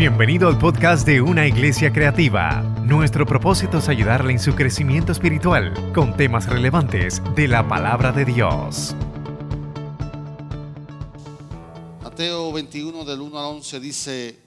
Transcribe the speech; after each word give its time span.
Bienvenido 0.00 0.48
al 0.48 0.56
podcast 0.56 1.06
de 1.06 1.20
Una 1.20 1.46
Iglesia 1.46 1.92
Creativa. 1.92 2.62
Nuestro 2.86 3.26
propósito 3.26 3.76
es 3.76 3.88
ayudarle 3.90 4.32
en 4.32 4.38
su 4.38 4.54
crecimiento 4.54 5.12
espiritual 5.12 5.92
con 5.92 6.16
temas 6.16 6.46
relevantes 6.46 7.20
de 7.36 7.46
la 7.46 7.68
palabra 7.68 8.10
de 8.10 8.24
Dios. 8.24 8.96
Mateo 12.02 12.50
21 12.50 13.04
del 13.04 13.20
1 13.20 13.38
al 13.38 13.44
11 13.56 13.80
dice, 13.80 14.38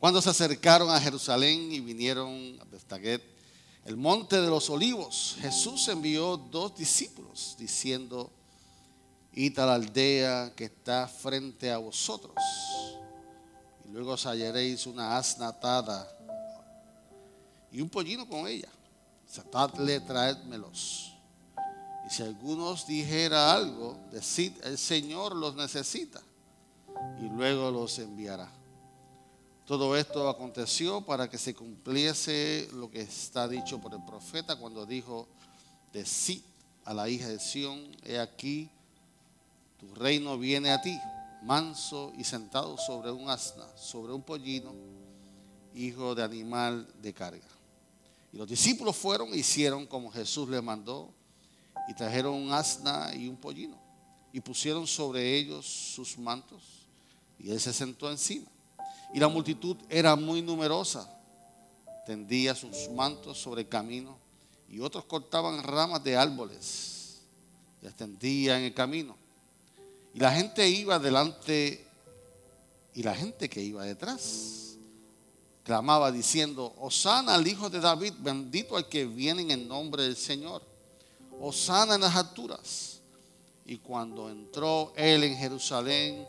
cuando 0.00 0.20
se 0.20 0.30
acercaron 0.30 0.90
a 0.90 1.00
Jerusalén 1.00 1.70
y 1.70 1.78
vinieron 1.78 2.58
a 2.60 2.64
Bestaguet, 2.64 3.22
el 3.84 3.96
monte 3.96 4.40
de 4.40 4.48
los 4.48 4.68
olivos, 4.68 5.36
Jesús 5.40 5.86
envió 5.86 6.36
dos 6.36 6.76
discípulos 6.76 7.54
diciendo, 7.56 8.32
id 9.34 9.56
a 9.60 9.66
la 9.66 9.74
aldea 9.74 10.52
que 10.56 10.64
está 10.64 11.06
frente 11.06 11.70
a 11.70 11.78
vosotros 11.78 12.34
Luego 13.92 14.12
os 14.12 14.26
hallaréis 14.26 14.86
una 14.86 15.16
asna 15.16 15.48
atada 15.48 16.06
y 17.72 17.80
un 17.80 17.88
pollino 17.88 18.28
con 18.28 18.46
ella. 18.46 18.68
Satadle, 19.26 20.00
traédmelos. 20.00 21.14
Y 22.06 22.10
si 22.10 22.22
algunos 22.22 22.86
dijera 22.86 23.52
algo, 23.52 23.98
decid, 24.10 24.52
el 24.64 24.78
Señor 24.78 25.34
los 25.34 25.54
necesita 25.54 26.20
y 27.20 27.28
luego 27.28 27.70
los 27.70 27.98
enviará. 27.98 28.50
Todo 29.66 29.96
esto 29.96 30.28
aconteció 30.28 31.02
para 31.02 31.28
que 31.28 31.36
se 31.36 31.54
cumpliese 31.54 32.68
lo 32.72 32.90
que 32.90 33.02
está 33.02 33.48
dicho 33.48 33.78
por 33.78 33.92
el 33.92 34.04
profeta 34.04 34.56
cuando 34.56 34.86
dijo, 34.86 35.28
decid 35.92 36.42
a 36.84 36.94
la 36.94 37.08
hija 37.08 37.28
de 37.28 37.38
Sión, 37.38 37.94
he 38.04 38.18
aquí, 38.18 38.70
tu 39.78 39.94
reino 39.94 40.38
viene 40.38 40.70
a 40.70 40.80
ti 40.80 40.98
manso 41.42 42.12
y 42.16 42.24
sentado 42.24 42.76
sobre 42.78 43.10
un 43.10 43.28
asna, 43.30 43.66
sobre 43.76 44.12
un 44.12 44.22
pollino, 44.22 44.74
hijo 45.74 46.14
de 46.14 46.22
animal 46.22 46.88
de 47.00 47.12
carga. 47.14 47.48
Y 48.32 48.36
los 48.36 48.48
discípulos 48.48 48.96
fueron 48.96 49.32
e 49.32 49.38
hicieron 49.38 49.86
como 49.86 50.10
Jesús 50.10 50.48
les 50.48 50.62
mandó 50.62 51.12
y 51.88 51.94
trajeron 51.94 52.34
un 52.34 52.52
asna 52.52 53.14
y 53.14 53.28
un 53.28 53.36
pollino 53.36 53.78
y 54.32 54.40
pusieron 54.40 54.86
sobre 54.86 55.36
ellos 55.36 55.66
sus 55.66 56.18
mantos 56.18 56.62
y 57.38 57.50
él 57.50 57.60
se 57.60 57.72
sentó 57.72 58.10
encima. 58.10 58.50
Y 59.14 59.20
la 59.20 59.28
multitud 59.28 59.76
era 59.88 60.16
muy 60.16 60.42
numerosa, 60.42 61.08
tendía 62.04 62.54
sus 62.54 62.90
mantos 62.90 63.38
sobre 63.38 63.62
el 63.62 63.68
camino 63.68 64.18
y 64.68 64.80
otros 64.80 65.04
cortaban 65.04 65.62
ramas 65.62 66.04
de 66.04 66.16
árboles 66.16 67.22
y 67.80 67.86
las 67.86 67.94
en 68.00 68.64
el 68.64 68.74
camino. 68.74 69.16
Y 70.18 70.20
la 70.20 70.32
gente 70.32 70.68
iba 70.68 70.98
delante 70.98 71.86
y 72.92 73.04
la 73.04 73.14
gente 73.14 73.48
que 73.48 73.62
iba 73.62 73.84
detrás 73.84 74.76
clamaba 75.62 76.10
diciendo, 76.10 76.74
Osana 76.76 77.36
al 77.36 77.46
hijo 77.46 77.70
de 77.70 77.78
David, 77.78 78.14
bendito 78.18 78.76
al 78.76 78.88
que 78.88 79.06
viene 79.06 79.42
en 79.42 79.52
el 79.52 79.68
nombre 79.68 80.02
del 80.02 80.16
Señor. 80.16 80.62
Osana 81.40 81.94
en 81.94 82.00
las 82.00 82.16
alturas. 82.16 82.98
Y 83.64 83.78
cuando 83.78 84.28
entró 84.28 84.92
él 84.96 85.22
en 85.22 85.36
Jerusalén, 85.36 86.26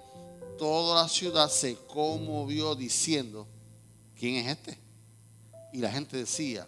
toda 0.59 1.01
la 1.01 1.09
ciudad 1.09 1.49
se 1.49 1.75
conmovió 1.87 2.75
diciendo, 2.75 3.47
¿quién 4.15 4.35
es 4.35 4.51
este? 4.55 4.77
Y 5.73 5.79
la 5.79 5.91
gente 5.91 6.15
decía, 6.15 6.67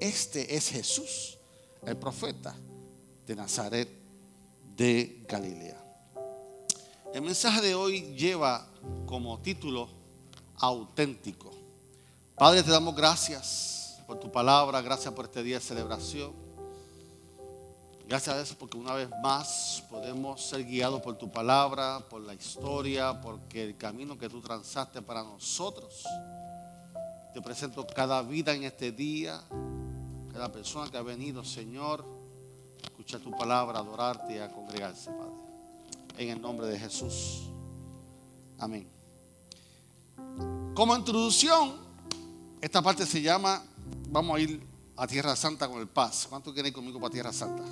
este 0.00 0.54
es 0.54 0.68
Jesús, 0.68 1.38
el 1.84 1.96
profeta 1.96 2.54
de 3.26 3.34
Nazaret 3.34 3.88
de 4.76 5.24
Galilea. 5.26 5.81
El 7.12 7.20
mensaje 7.20 7.60
de 7.60 7.74
hoy 7.74 8.14
lleva 8.14 8.66
como 9.04 9.38
título 9.38 9.86
auténtico. 10.56 11.50
Padre, 12.34 12.62
te 12.62 12.70
damos 12.70 12.96
gracias 12.96 14.02
por 14.06 14.18
tu 14.18 14.32
palabra, 14.32 14.80
gracias 14.80 15.12
por 15.12 15.26
este 15.26 15.42
día 15.42 15.56
de 15.56 15.60
celebración. 15.60 16.32
Gracias 18.08 18.52
a 18.52 18.54
porque 18.56 18.78
una 18.78 18.94
vez 18.94 19.10
más 19.22 19.84
podemos 19.90 20.42
ser 20.42 20.64
guiados 20.64 21.02
por 21.02 21.18
tu 21.18 21.30
palabra, 21.30 22.00
por 22.08 22.22
la 22.22 22.32
historia, 22.32 23.20
porque 23.20 23.62
el 23.62 23.76
camino 23.76 24.16
que 24.16 24.30
tú 24.30 24.40
transaste 24.40 25.02
para 25.02 25.22
nosotros. 25.22 26.04
Te 27.34 27.42
presento 27.42 27.86
cada 27.86 28.22
vida 28.22 28.54
en 28.54 28.64
este 28.64 28.90
día, 28.90 29.38
cada 30.32 30.50
persona 30.50 30.90
que 30.90 30.96
ha 30.96 31.02
venido, 31.02 31.44
Señor, 31.44 32.06
escuchar 32.82 33.20
tu 33.20 33.30
palabra, 33.32 33.80
adorarte 33.80 34.36
y 34.36 34.38
a 34.38 34.50
congregarse, 34.50 35.10
Padre 35.10 35.31
en 36.16 36.28
el 36.30 36.40
nombre 36.40 36.66
de 36.66 36.78
Jesús. 36.78 37.50
Amén. 38.58 38.88
Como 40.74 40.96
introducción, 40.96 41.74
esta 42.60 42.80
parte 42.80 43.06
se 43.06 43.20
llama, 43.20 43.62
vamos 44.08 44.36
a 44.36 44.40
ir 44.40 44.66
a 44.96 45.06
Tierra 45.06 45.34
Santa 45.36 45.68
con 45.68 45.80
el 45.80 45.88
paz. 45.88 46.26
¿Cuántos 46.28 46.52
quieren 46.52 46.70
ir 46.70 46.74
conmigo 46.74 47.00
para 47.00 47.12
Tierra 47.12 47.32
Santa? 47.32 47.64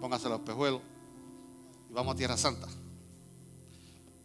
Póngase 0.00 0.28
los 0.28 0.40
pejuelos 0.40 0.80
y 1.88 1.92
vamos 1.92 2.14
a 2.14 2.16
Tierra 2.16 2.36
Santa. 2.36 2.68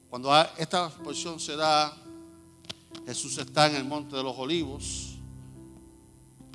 Cuando 0.10 0.32
esta 0.58 0.90
porción 0.90 1.40
se 1.40 1.56
da, 1.56 1.96
Jesús 3.06 3.38
está 3.38 3.68
en 3.68 3.76
el 3.76 3.86
Monte 3.86 4.16
de 4.16 4.24
los 4.24 4.38
Olivos. 4.38 5.18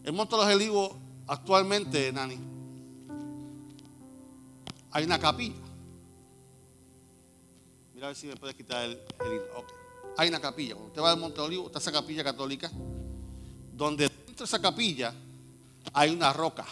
El 0.04 0.12
Monte 0.12 0.36
de 0.36 0.44
los 0.44 0.54
Olivos 0.54 0.92
actualmente, 1.26 2.12
Nani, 2.12 2.38
hay 4.90 5.04
una 5.04 5.18
capilla 5.18 5.61
a 8.02 8.08
ver 8.08 8.16
si 8.16 8.26
me 8.26 8.36
puedes 8.36 8.56
quitar 8.56 8.84
el, 8.84 9.00
Hay 10.16 10.28
una 10.28 10.40
capilla. 10.40 10.74
Cuando 10.74 10.88
usted 10.88 11.02
va 11.02 11.12
al 11.12 11.18
Monte 11.18 11.40
Olivo, 11.40 11.66
está 11.66 11.78
esa 11.78 11.92
capilla 11.92 12.24
católica, 12.24 12.70
donde 13.72 14.08
dentro 14.08 14.38
de 14.38 14.44
esa 14.44 14.60
capilla 14.60 15.14
hay 15.92 16.10
una 16.10 16.32
roca. 16.32 16.66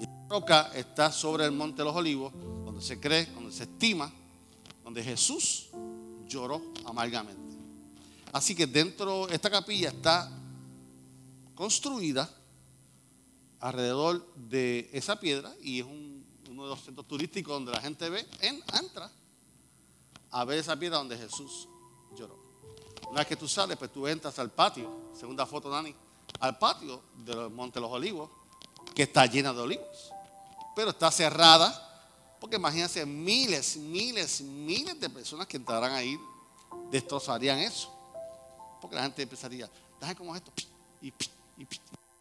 Y 0.00 0.04
la 0.04 0.28
roca 0.28 0.70
está 0.74 1.12
sobre 1.12 1.44
el 1.44 1.52
Monte 1.52 1.78
de 1.78 1.84
los 1.84 1.94
Olivos, 1.94 2.32
donde 2.64 2.82
se 2.82 2.98
cree, 2.98 3.26
donde 3.26 3.52
se 3.52 3.64
estima, 3.64 4.12
donde 4.82 5.02
Jesús 5.02 5.68
lloró 6.26 6.60
amargamente. 6.84 7.40
Así 8.32 8.54
que 8.54 8.66
dentro 8.66 9.26
de 9.26 9.34
esta 9.34 9.50
capilla 9.50 9.90
está 9.90 10.28
construida 11.54 12.28
alrededor 13.60 14.26
de 14.34 14.90
esa 14.92 15.20
piedra 15.20 15.54
y 15.62 15.80
es 15.80 15.86
uno 15.86 16.64
de 16.64 16.70
los 16.70 16.82
centros 16.82 17.06
turísticos 17.06 17.52
donde 17.52 17.70
la 17.70 17.80
gente 17.80 18.08
ve, 18.08 18.26
entra 18.40 19.10
a 20.32 20.44
ver 20.44 20.58
esa 20.58 20.76
piedra 20.76 20.98
donde 20.98 21.16
Jesús 21.16 21.68
lloró. 22.16 22.36
Una 23.08 23.18
vez 23.18 23.26
que 23.26 23.36
tú 23.36 23.46
sales, 23.46 23.76
pues 23.76 23.92
tú 23.92 24.08
entras 24.08 24.38
al 24.38 24.50
patio, 24.50 24.90
segunda 25.12 25.44
foto, 25.44 25.68
Dani, 25.68 25.94
al 26.40 26.58
patio 26.58 27.02
del 27.18 27.50
Monte 27.50 27.78
los 27.78 27.90
Olivos, 27.90 28.30
que 28.94 29.02
está 29.02 29.26
llena 29.26 29.52
de 29.52 29.60
olivos. 29.60 30.10
Pero 30.74 30.90
está 30.90 31.10
cerrada, 31.10 32.36
porque 32.40 32.56
imagínense, 32.56 33.04
miles, 33.04 33.76
miles, 33.76 34.40
miles 34.40 34.98
de 34.98 35.10
personas 35.10 35.46
que 35.46 35.58
entrarán 35.58 35.92
ahí 35.92 36.18
destrozarían 36.90 37.58
eso. 37.58 37.92
Porque 38.80 38.96
la 38.96 39.02
gente 39.02 39.22
empezaría, 39.22 39.70
déjame 40.00 40.16
como 40.16 40.34
esto, 40.34 40.50
y, 41.00 41.08
y, 41.08 41.66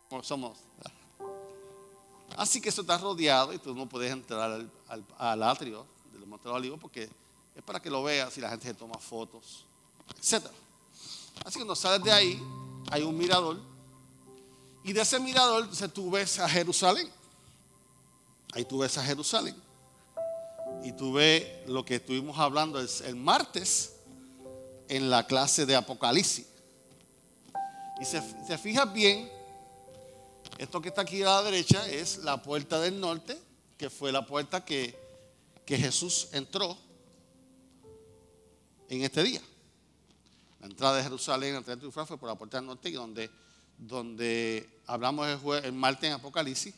como 0.09 0.21
somos. 0.21 0.57
Así 2.35 2.59
que 2.61 2.69
eso 2.69 2.81
está 2.81 2.97
rodeado 2.97 3.53
y 3.53 3.59
tú 3.59 3.73
no 3.73 3.87
puedes 3.87 4.11
entrar 4.11 4.51
al, 4.51 4.71
al, 4.87 5.05
al 5.17 5.43
atrio 5.43 5.85
del 6.11 6.25
Monte 6.25 6.47
los 6.47 6.57
Olivos 6.57 6.79
porque 6.79 7.09
es 7.55 7.63
para 7.63 7.79
que 7.81 7.89
lo 7.89 8.03
veas 8.03 8.37
y 8.37 8.41
la 8.41 8.49
gente 8.49 8.67
se 8.67 8.73
toma 8.73 8.97
fotos, 8.97 9.65
etc. 10.17 10.45
Así 11.43 11.53
que 11.53 11.59
cuando 11.59 11.75
sales 11.75 12.03
de 12.03 12.11
ahí, 12.11 12.41
hay 12.89 13.03
un 13.03 13.17
mirador. 13.17 13.59
Y 14.83 14.93
de 14.93 15.01
ese 15.01 15.19
mirador 15.19 15.69
tú 15.93 16.09
ves 16.11 16.39
a 16.39 16.49
Jerusalén. 16.49 17.09
Ahí 18.53 18.65
tú 18.65 18.79
ves 18.79 18.97
a 18.97 19.03
Jerusalén. 19.03 19.55
Y 20.83 20.93
tú 20.93 21.13
ves 21.13 21.67
lo 21.67 21.85
que 21.85 21.95
estuvimos 21.95 22.37
hablando 22.39 22.79
el, 22.79 23.15
martes 23.15 23.93
en 24.87 25.09
la 25.09 25.27
clase 25.27 25.65
de 25.65 25.75
Apocalipsis. 25.75 26.47
Y 27.99 28.05
se, 28.05 28.21
se 28.47 28.57
fija 28.57 28.85
bien, 28.85 29.29
esto 30.57 30.81
que 30.81 30.89
está 30.89 31.01
aquí 31.01 31.21
a 31.21 31.25
la 31.25 31.43
derecha 31.43 31.87
es 31.87 32.19
la 32.19 32.41
puerta 32.41 32.79
del 32.79 32.99
norte, 32.99 33.39
que 33.77 33.89
fue 33.89 34.11
la 34.11 34.25
puerta 34.25 34.65
que 34.65 34.95
Jesús 35.67 36.29
entró 36.33 36.77
en 38.91 39.03
este 39.03 39.23
día. 39.23 39.41
La 40.59 40.67
entrada 40.67 40.97
de 40.97 41.03
Jerusalén, 41.03 41.53
la 41.53 41.59
entrada 41.59 41.79
Triunfal 41.79 42.05
fue 42.05 42.17
por 42.17 42.27
la 42.27 42.35
puerta 42.35 42.57
del 42.57 42.67
norte, 42.67 42.91
donde, 42.91 43.31
donde 43.77 44.81
hablamos 44.85 45.27
el, 45.27 45.65
el 45.65 45.73
martes 45.73 46.09
en 46.09 46.13
Apocalipsis, 46.13 46.75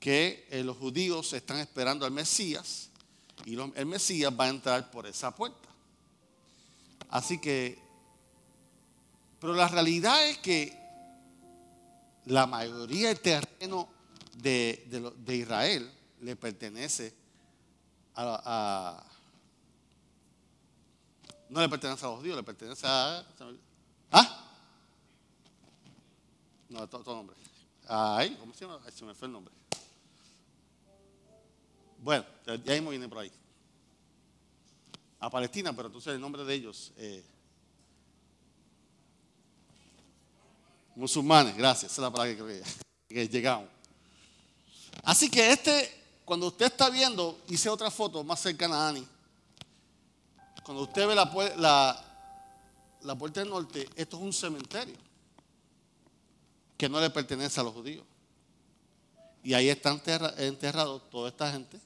que 0.00 0.48
eh, 0.50 0.64
los 0.64 0.78
judíos 0.78 1.32
están 1.34 1.58
esperando 1.58 2.06
al 2.06 2.12
Mesías 2.12 2.88
y 3.44 3.58
el 3.58 3.86
Mesías 3.86 4.32
va 4.38 4.44
a 4.44 4.48
entrar 4.48 4.90
por 4.90 5.06
esa 5.06 5.34
puerta. 5.34 5.68
Así 7.10 7.38
que, 7.38 7.78
pero 9.38 9.52
la 9.52 9.68
realidad 9.68 10.26
es 10.26 10.38
que 10.38 10.76
la 12.24 12.46
mayoría 12.46 13.08
del 13.08 13.20
terreno 13.20 13.88
de, 14.38 15.12
de, 15.24 15.36
Israel 15.36 15.92
le 16.22 16.36
pertenece 16.36 17.14
a, 18.14 19.04
No 21.54 21.60
le 21.60 21.68
pertenece 21.68 22.04
a 22.04 22.08
los 22.08 22.18
judíos, 22.18 22.36
le 22.36 22.42
pertenece 22.42 22.84
a... 22.84 23.24
¿Ah? 24.10 24.44
No, 26.68 26.88
todo, 26.88 27.04
todo 27.04 27.14
nombre. 27.14 27.36
Ay, 27.86 28.36
¿cómo 28.40 28.52
se 28.52 28.64
llama? 28.64 28.80
Se 28.90 29.04
me 29.04 29.14
fue 29.14 29.26
el 29.26 29.32
nombre. 29.34 29.54
Bueno, 31.98 32.24
ya 32.44 32.72
mismo 32.72 32.90
viene 32.90 33.08
por 33.08 33.18
ahí. 33.18 33.30
A 35.20 35.30
Palestina, 35.30 35.72
pero 35.72 35.86
entonces 35.86 36.14
el 36.14 36.20
nombre 36.20 36.42
de 36.42 36.54
ellos. 36.54 36.92
Eh, 36.96 37.24
musulmanes, 40.96 41.56
gracias. 41.56 41.92
Esa 41.92 42.00
es 42.00 42.02
la 42.02 42.10
palabra 42.10 42.34
que, 42.34 42.62
que 43.08 43.28
llegamos. 43.28 43.68
Así 45.04 45.30
que 45.30 45.52
este, 45.52 46.02
cuando 46.24 46.48
usted 46.48 46.66
está 46.66 46.90
viendo, 46.90 47.38
hice 47.46 47.68
otra 47.68 47.92
foto 47.92 48.24
más 48.24 48.40
cercana 48.40 48.86
a 48.86 48.88
Ani. 48.88 49.13
Cuando 50.64 50.82
usted 50.84 51.06
ve 51.06 51.14
la, 51.14 51.30
puerta 53.18 53.40
del 53.40 53.50
norte, 53.50 53.86
esto 53.94 54.16
es 54.16 54.22
un 54.22 54.32
cementerio 54.32 54.96
que 56.78 56.88
no 56.88 56.98
le 57.00 57.10
pertenece 57.10 57.60
a 57.60 57.62
los 57.62 57.74
judíos. 57.74 58.04
Y 59.42 59.52
ahí 59.52 59.68
están 59.68 60.00
enterrados 60.38 61.08
toda 61.10 61.28
esta 61.28 61.52
gente 61.52 61.78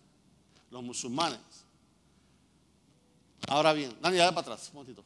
los 0.71 0.83
musulmanes. 0.83 1.41
Ahora 3.49 3.73
bien, 3.73 3.97
Dani, 4.01 4.17
dale 4.17 4.33
para 4.33 4.53
atrás, 4.53 4.69
un 4.69 4.75
momentito. 4.75 5.05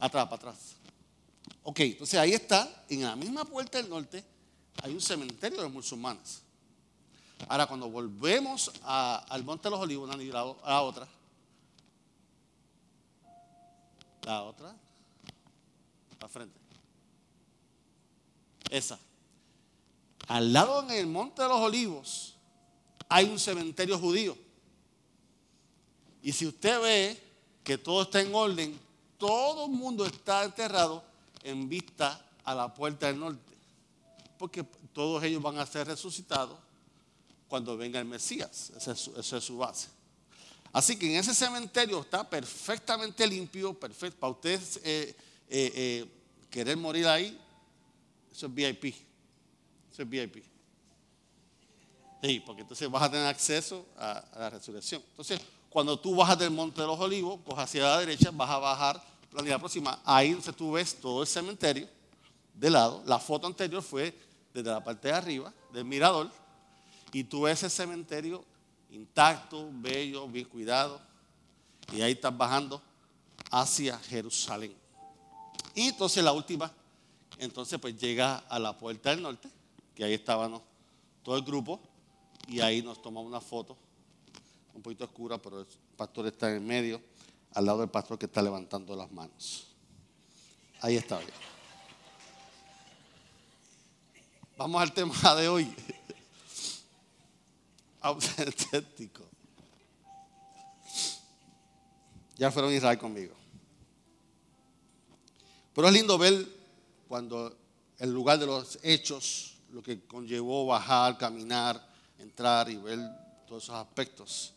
Atrás, 0.00 0.24
para 0.24 0.36
atrás. 0.36 0.76
Ok, 1.64 1.80
entonces 1.80 2.18
ahí 2.18 2.32
está, 2.32 2.84
en 2.88 3.02
la 3.02 3.14
misma 3.14 3.44
puerta 3.44 3.76
del 3.76 3.90
norte, 3.90 4.24
hay 4.82 4.94
un 4.94 5.02
cementerio 5.02 5.58
de 5.58 5.64
los 5.64 5.72
musulmanes. 5.72 6.42
Ahora, 7.46 7.66
cuando 7.66 7.90
volvemos 7.90 8.70
al 8.84 9.44
Monte 9.44 9.64
de 9.64 9.70
los 9.70 9.80
Olivos, 9.80 10.08
Dani, 10.08 10.26
la, 10.26 10.44
la 10.64 10.80
otra. 10.80 11.06
La 14.26 14.42
otra. 14.42 14.76
La 16.20 16.28
frente. 16.28 16.58
Esa. 18.68 18.98
Al 20.26 20.52
lado 20.52 20.82
en 20.82 20.90
el 20.90 21.06
Monte 21.06 21.42
de 21.42 21.48
los 21.48 21.60
Olivos 21.60 22.34
hay 23.08 23.26
un 23.26 23.38
cementerio 23.38 23.98
judío. 23.98 24.36
Y 26.22 26.32
si 26.32 26.44
usted 26.44 26.82
ve 26.82 27.22
que 27.62 27.78
todo 27.78 28.02
está 28.02 28.20
en 28.20 28.34
orden, 28.34 28.78
todo 29.16 29.66
el 29.66 29.70
mundo 29.70 30.04
está 30.04 30.42
enterrado 30.42 31.04
en 31.44 31.68
vista 31.68 32.20
a 32.42 32.52
la 32.52 32.74
puerta 32.74 33.06
del 33.06 33.20
norte. 33.20 33.54
Porque 34.36 34.64
todos 34.92 35.22
ellos 35.22 35.40
van 35.40 35.58
a 35.58 35.66
ser 35.66 35.86
resucitados 35.86 36.58
cuando 37.48 37.76
venga 37.76 38.00
el 38.00 38.06
Mesías. 38.06 38.72
Esa 38.76 38.92
es 39.36 39.44
su, 39.44 39.56
base. 39.56 39.88
Así 40.72 40.98
que 40.98 41.10
en 41.10 41.20
ese 41.20 41.34
cementerio 41.34 42.00
está 42.00 42.28
perfectamente 42.28 43.26
limpio, 43.26 43.72
perfecto. 43.74 44.18
Para 44.18 44.32
ustedes 44.32 44.80
eh, 44.84 45.16
eh, 45.48 45.72
eh, 45.74 46.06
querer 46.50 46.76
morir 46.76 47.06
ahí, 47.06 47.38
eso 48.30 48.46
es 48.46 48.54
VIP. 48.54 48.94
Eso 49.92 50.02
es 50.02 50.08
VIP. 50.08 50.44
Sí, 52.22 52.40
porque 52.44 52.62
entonces 52.62 52.90
vas 52.90 53.02
a 53.02 53.10
tener 53.10 53.26
acceso 53.26 53.86
a, 53.96 54.24
la 54.38 54.50
resurrección. 54.50 55.02
Entonces, 55.10 55.40
cuando 55.70 55.98
tú 55.98 56.16
bajas 56.16 56.38
del 56.38 56.50
Monte 56.50 56.80
de 56.80 56.86
los 56.86 56.98
Olivos, 56.98 57.40
coges 57.44 57.64
hacia 57.64 57.82
la 57.82 58.00
derecha, 58.00 58.30
vas 58.32 58.50
a 58.50 58.58
bajar 58.58 59.02
la 59.32 59.42
unidad 59.42 59.58
próxima. 59.58 60.00
Ahí 60.04 60.28
entonces 60.28 60.56
tú 60.56 60.72
ves 60.72 60.94
todo 60.96 61.22
el 61.22 61.28
cementerio 61.28 61.88
de 62.54 62.70
lado. 62.70 63.02
La 63.06 63.18
foto 63.18 63.46
anterior 63.46 63.82
fue 63.82 64.14
desde 64.52 64.70
la 64.70 64.82
parte 64.82 65.08
de 65.08 65.14
arriba, 65.14 65.52
del 65.72 65.84
mirador. 65.84 66.30
Y 67.12 67.24
tú 67.24 67.42
ves 67.42 67.62
el 67.62 67.70
cementerio 67.70 68.44
intacto, 68.90 69.68
bello, 69.72 70.28
bien 70.28 70.46
cuidado. 70.46 71.00
Y 71.92 72.00
ahí 72.00 72.12
estás 72.12 72.36
bajando 72.36 72.82
hacia 73.50 73.98
Jerusalén. 73.98 74.74
Y 75.74 75.88
entonces 75.88 76.24
la 76.24 76.32
última, 76.32 76.72
entonces 77.38 77.78
pues 77.78 77.96
llega 77.98 78.38
a 78.38 78.58
la 78.58 78.76
puerta 78.76 79.10
del 79.10 79.22
norte, 79.22 79.48
que 79.94 80.04
ahí 80.04 80.14
estábamos 80.14 80.62
todo 81.22 81.36
el 81.36 81.42
grupo, 81.42 81.80
y 82.48 82.60
ahí 82.60 82.82
nos 82.82 83.02
tomamos 83.02 83.28
una 83.28 83.40
foto 83.40 83.76
un 84.74 84.82
poquito 84.82 85.04
oscura, 85.04 85.38
pero 85.38 85.60
el 85.60 85.66
pastor 85.96 86.26
está 86.26 86.54
en 86.54 86.66
medio, 86.66 87.00
al 87.54 87.64
lado 87.64 87.80
del 87.80 87.88
pastor 87.88 88.18
que 88.18 88.26
está 88.26 88.42
levantando 88.42 88.94
las 88.94 89.10
manos. 89.10 89.66
Ahí 90.80 90.96
está. 90.96 91.18
Vamos 94.56 94.80
al 94.80 94.92
tema 94.92 95.34
de 95.34 95.48
hoy. 95.48 95.74
Auténtico. 98.06 99.24
Ya 102.36 102.52
fueron 102.52 102.72
Israel 102.72 102.98
conmigo. 102.98 103.34
Pero 105.74 105.88
es 105.88 105.94
lindo 105.94 106.16
ver 106.16 106.46
cuando 107.08 107.56
el 107.98 108.12
lugar 108.12 108.38
de 108.38 108.46
los 108.46 108.78
hechos, 108.82 109.56
lo 109.72 109.82
que 109.82 110.06
conllevó 110.06 110.66
bajar, 110.66 111.18
caminar, 111.18 111.84
entrar 112.18 112.70
y 112.70 112.76
ver 112.76 113.00
todos 113.48 113.64
esos 113.64 113.74
aspectos. 113.74 114.52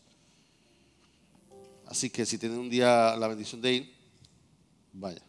Así 1.86 2.08
que 2.08 2.24
si 2.24 2.38
tienen 2.38 2.58
un 2.58 2.70
día 2.70 3.16
la 3.16 3.26
bendición 3.26 3.60
de 3.60 3.72
ir, 3.72 3.94
vaya. 4.92 5.22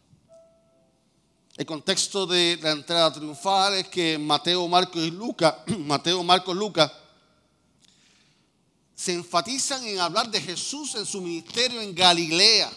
El 1.56 1.66
contexto 1.66 2.24
de 2.26 2.56
la 2.62 2.70
entrada 2.70 3.12
triunfal 3.12 3.74
es 3.74 3.88
que 3.88 4.16
Mateo, 4.16 4.68
Marcos 4.68 5.02
y 5.02 5.10
Lucas, 5.10 5.56
Mateo, 5.78 6.22
Marcos, 6.22 6.56
Lucas, 6.56 6.90
se 8.94 9.12
enfatizan 9.12 9.84
en 9.86 9.98
hablar 9.98 10.30
de 10.30 10.40
Jesús 10.40 10.94
en 10.94 11.06
su 11.06 11.20
ministerio 11.20 11.80
en 11.80 11.94
Galilea 11.94 12.70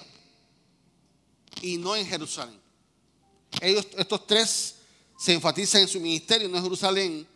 y 1.61 1.77
no 1.77 1.95
en 1.95 2.05
Jerusalén. 2.05 2.59
Estos 3.61 4.27
tres 4.27 4.75
se 5.17 5.33
enfatizan 5.33 5.81
en 5.81 5.87
su 5.87 5.99
ministerio, 5.99 6.49
no 6.49 6.57
en 6.57 6.63
Jerusalén. 6.63 7.27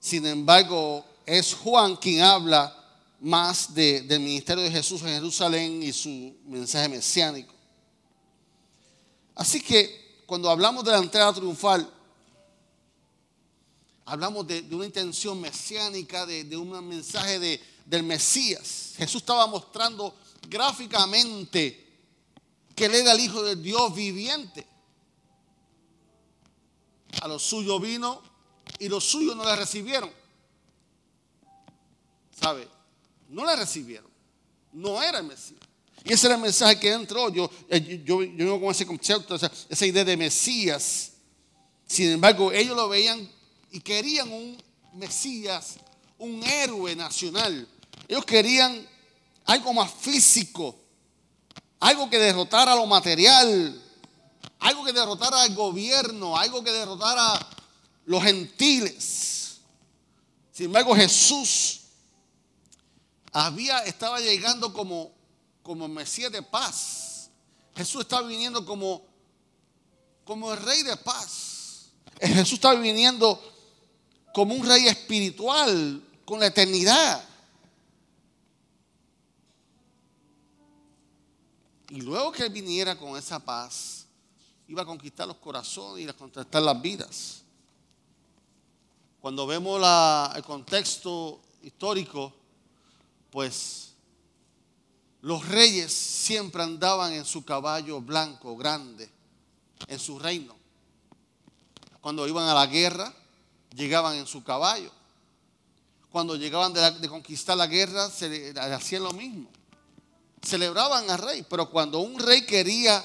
Sin 0.00 0.26
embargo, 0.26 1.04
es 1.24 1.54
Juan 1.54 1.96
quien 1.96 2.22
habla 2.22 2.74
más 3.20 3.74
del 3.74 4.20
ministerio 4.20 4.62
de 4.62 4.70
Jesús 4.70 5.02
en 5.02 5.08
Jerusalén 5.08 5.82
y 5.82 5.92
su 5.92 6.36
mensaje 6.44 6.88
mesiánico. 6.88 7.54
Así 9.34 9.60
que 9.60 10.22
cuando 10.26 10.50
hablamos 10.50 10.84
de 10.84 10.92
la 10.92 10.98
entrada 10.98 11.32
triunfal, 11.32 11.88
hablamos 14.08 14.46
de, 14.46 14.66
una 14.72 14.86
intención 14.86 15.40
mesiánica, 15.40 16.24
de, 16.26 16.56
un 16.56 16.88
mensaje 16.88 17.38
de, 17.38 17.60
del 17.84 18.02
Mesías. 18.02 18.94
Jesús 18.96 19.20
estaba 19.20 19.46
mostrando 19.46 20.16
gráficamente 20.48 21.86
que 22.74 22.86
él 22.86 22.94
era 22.94 23.12
el 23.12 23.20
Hijo 23.20 23.42
de 23.42 23.56
Dios 23.56 23.94
viviente. 23.94 24.66
A 27.20 27.28
los 27.28 27.42
suyos 27.42 27.80
vino 27.80 28.22
y 28.78 28.88
los 28.88 29.04
suyos 29.04 29.36
no 29.36 29.44
le 29.44 29.56
recibieron. 29.56 30.10
¿Sabe? 32.40 32.68
no 33.28 33.44
la 33.44 33.56
recibieron. 33.56 34.10
No 34.72 35.02
era 35.02 35.18
el 35.18 35.26
Mesías. 35.26 35.60
Y 36.04 36.12
ese 36.12 36.28
era 36.28 36.36
el 36.36 36.42
mensaje 36.42 36.78
que 36.78 36.92
entró. 36.92 37.28
Yo, 37.28 37.50
eh, 37.68 38.02
yo, 38.04 38.22
yo 38.22 38.60
con 38.60 38.70
ese 38.70 38.86
concepto, 38.86 39.34
esa, 39.34 39.50
esa 39.68 39.86
idea 39.86 40.04
de 40.04 40.16
Mesías. 40.16 41.12
Sin 41.86 42.10
embargo, 42.10 42.52
ellos 42.52 42.76
lo 42.76 42.88
veían 42.88 43.28
y 43.70 43.80
querían 43.80 44.32
un 44.32 44.62
Mesías, 44.94 45.76
un 46.18 46.42
héroe 46.42 46.96
nacional. 46.96 47.68
Ellos 48.08 48.24
querían 48.24 48.86
algo 49.44 49.72
más 49.72 49.92
físico, 49.92 50.76
algo 51.80 52.10
que 52.10 52.18
derrotara 52.18 52.74
lo 52.74 52.86
material, 52.86 53.80
algo 54.60 54.84
que 54.84 54.92
derrotara 54.92 55.42
al 55.42 55.54
gobierno, 55.54 56.36
algo 56.36 56.64
que 56.64 56.72
derrotara 56.72 57.38
los 58.06 58.22
gentiles. 58.22 59.58
Sin 60.52 60.66
embargo, 60.66 60.94
Jesús 60.96 61.82
había, 63.32 63.78
estaba 63.84 64.18
llegando 64.20 64.72
como, 64.72 65.12
como 65.62 65.86
Mesías 65.86 66.32
de 66.32 66.42
paz. 66.42 67.30
Jesús 67.76 68.00
estaba 68.00 68.26
viniendo 68.26 68.66
como, 68.66 69.02
como 70.24 70.52
el 70.52 70.60
rey 70.60 70.82
de 70.82 70.96
paz. 70.96 71.90
Jesús 72.20 72.54
estaba 72.54 72.74
viniendo 72.74 73.40
como 74.38 74.54
un 74.54 74.64
rey 74.64 74.86
espiritual, 74.86 76.00
con 76.24 76.38
la 76.38 76.46
eternidad. 76.46 77.28
Y 81.88 82.02
luego 82.02 82.30
que 82.30 82.44
él 82.44 82.50
viniera 82.50 82.96
con 82.96 83.18
esa 83.18 83.40
paz, 83.40 84.06
iba 84.68 84.82
a 84.82 84.86
conquistar 84.86 85.26
los 85.26 85.38
corazones 85.38 86.04
y 86.04 86.08
a 86.08 86.12
conquistar 86.12 86.62
las 86.62 86.80
vidas. 86.80 87.42
Cuando 89.20 89.44
vemos 89.44 89.82
el 90.36 90.44
contexto 90.44 91.40
histórico, 91.64 92.32
pues 93.30 93.92
los 95.20 95.48
reyes 95.48 95.92
siempre 95.92 96.62
andaban 96.62 97.12
en 97.12 97.24
su 97.24 97.44
caballo 97.44 98.00
blanco, 98.00 98.56
grande, 98.56 99.10
en 99.88 99.98
su 99.98 100.16
reino. 100.16 100.54
Cuando 102.00 102.28
iban 102.28 102.48
a 102.48 102.54
la 102.54 102.66
guerra, 102.66 103.12
llegaban 103.74 104.16
en 104.16 104.26
su 104.26 104.42
caballo. 104.42 104.90
Cuando 106.10 106.36
llegaban 106.36 106.72
de, 106.72 107.08
conquistar 107.08 107.56
la 107.56 107.66
guerra, 107.66 108.10
se 108.10 108.54
hacían 108.58 109.02
lo 109.02 109.12
mismo. 109.12 109.48
celebraban 110.42 111.10
al 111.10 111.18
rey, 111.18 111.44
pero 111.48 111.68
cuando 111.70 111.98
un 112.00 112.18
rey 112.18 112.46
quería 112.46 113.04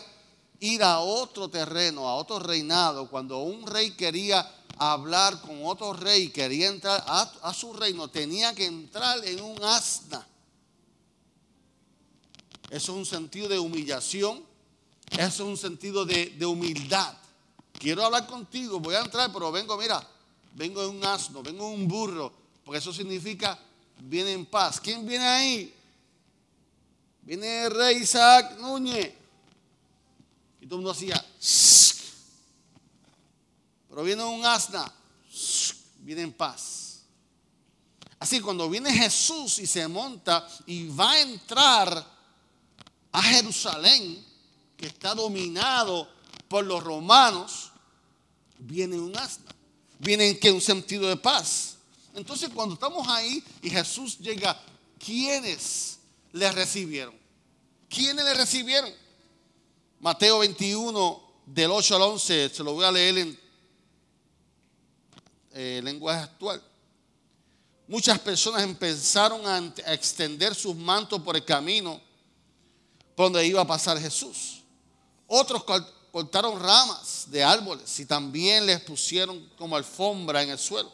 ir 0.59 0.83
a 0.83 0.99
otro 0.99 1.49
terreno, 1.49 2.07
a 2.07 2.15
otro 2.15 2.39
reinado, 2.39 3.09
cuando 3.09 3.39
un 3.39 3.67
rey 3.67 3.91
quería 3.91 4.49
hablar 4.77 5.41
con 5.41 5.65
otro 5.65 5.93
rey, 5.93 6.29
quería 6.29 6.69
entrar 6.69 7.03
a, 7.05 7.53
su 7.53 7.73
reino, 7.73 8.07
tenía 8.07 8.53
que 8.55 8.65
entrar 8.65 9.23
en 9.25 9.41
un 9.41 9.61
asna. 9.63 10.25
Eso 12.69 12.91
es 12.93 12.97
un 12.97 13.05
sentido 13.05 13.49
de 13.49 13.59
humillación, 13.59 14.43
eso 15.11 15.43
es 15.43 15.49
un 15.49 15.57
sentido 15.57 16.05
de, 16.05 16.27
de 16.27 16.45
humildad. 16.45 17.13
Quiero 17.73 18.05
hablar 18.05 18.25
contigo, 18.25 18.79
voy 18.79 18.95
a 18.95 19.01
entrar, 19.01 19.31
pero 19.33 19.51
vengo, 19.51 19.77
mira, 19.77 20.07
vengo 20.53 20.83
en 20.83 20.89
un 20.89 21.05
asno, 21.05 21.41
vengo 21.43 21.67
en 21.67 21.81
un 21.81 21.87
burro, 21.87 22.33
porque 22.63 22.79
eso 22.79 22.93
significa 22.93 23.59
viene 23.99 24.33
en 24.33 24.45
paz. 24.45 24.79
¿Quién 24.79 25.05
viene 25.05 25.25
ahí? 25.25 25.73
Viene 27.21 27.65
el 27.65 27.71
rey 27.71 27.97
Isaac 27.97 28.57
Núñez. 28.59 29.13
Y 30.61 30.65
todo 30.65 30.75
el 30.75 30.85
mundo 30.85 30.91
hacía. 30.91 31.23
Pero 33.89 34.03
viene 34.03 34.23
un 34.23 34.45
asna. 34.45 34.91
Viene 35.99 36.21
en 36.23 36.33
paz. 36.33 37.03
Así 38.19 38.39
cuando 38.39 38.69
viene 38.69 38.91
Jesús 38.91 39.59
y 39.59 39.67
se 39.67 39.87
monta 39.87 40.47
y 40.65 40.87
va 40.87 41.11
a 41.11 41.21
entrar 41.21 42.13
a 43.11 43.21
Jerusalén, 43.21 44.25
que 44.77 44.87
está 44.87 45.13
dominado 45.13 46.09
por 46.47 46.65
los 46.65 46.83
romanos, 46.83 47.71
viene 48.57 48.99
un 48.99 49.15
asna. 49.17 49.53
Viene 50.03 50.29
en 50.29 50.39
que 50.39 50.51
un 50.51 50.61
sentido 50.61 51.07
de 51.07 51.15
paz. 51.17 51.77
Entonces 52.13 52.49
cuando 52.53 52.75
estamos 52.75 53.07
ahí 53.07 53.43
y 53.61 53.69
Jesús 53.69 54.19
llega, 54.19 54.59
¿quiénes 55.03 55.99
le 56.31 56.51
recibieron? 56.51 57.15
¿Quiénes 57.89 58.23
le 58.23 58.33
recibieron? 58.33 58.91
Mateo 59.99 60.39
21, 60.39 61.23
del 61.45 61.71
8 61.71 61.95
al 61.95 62.01
11, 62.01 62.49
se 62.49 62.63
lo 62.63 62.73
voy 62.73 62.85
a 62.85 62.91
leer 62.91 63.17
en 63.17 63.39
eh, 65.53 65.81
lenguaje 65.83 66.23
actual. 66.23 66.61
Muchas 67.87 68.19
personas 68.19 68.63
empezaron 68.63 69.45
a, 69.45 69.57
a 69.85 69.93
extender 69.93 70.55
sus 70.55 70.75
mantos 70.75 71.21
por 71.21 71.35
el 71.35 71.45
camino 71.45 72.01
por 73.15 73.27
donde 73.27 73.45
iba 73.45 73.61
a 73.61 73.67
pasar 73.67 73.99
Jesús. 73.99 74.61
Otros 75.27 75.63
cortaron 76.13 76.59
ramas 76.59 77.25
de 77.29 77.43
árboles 77.43 77.99
y 77.99 78.05
también 78.05 78.67
les 78.67 78.79
pusieron 78.81 79.49
como 79.57 79.75
alfombra 79.75 80.43
en 80.43 80.51
el 80.51 80.59
suelo. 80.59 80.93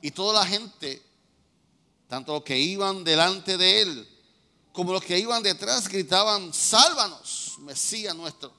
Y 0.00 0.10
toda 0.10 0.40
la 0.40 0.46
gente, 0.46 1.02
tanto 2.08 2.32
los 2.32 2.42
que 2.42 2.58
iban 2.58 3.04
delante 3.04 3.58
de 3.58 3.82
él 3.82 4.08
como 4.72 4.94
los 4.94 5.04
que 5.04 5.18
iban 5.18 5.42
detrás, 5.42 5.86
gritaban, 5.86 6.54
sálvanos, 6.54 7.56
Mesías 7.58 8.14
nuestro. 8.14 8.50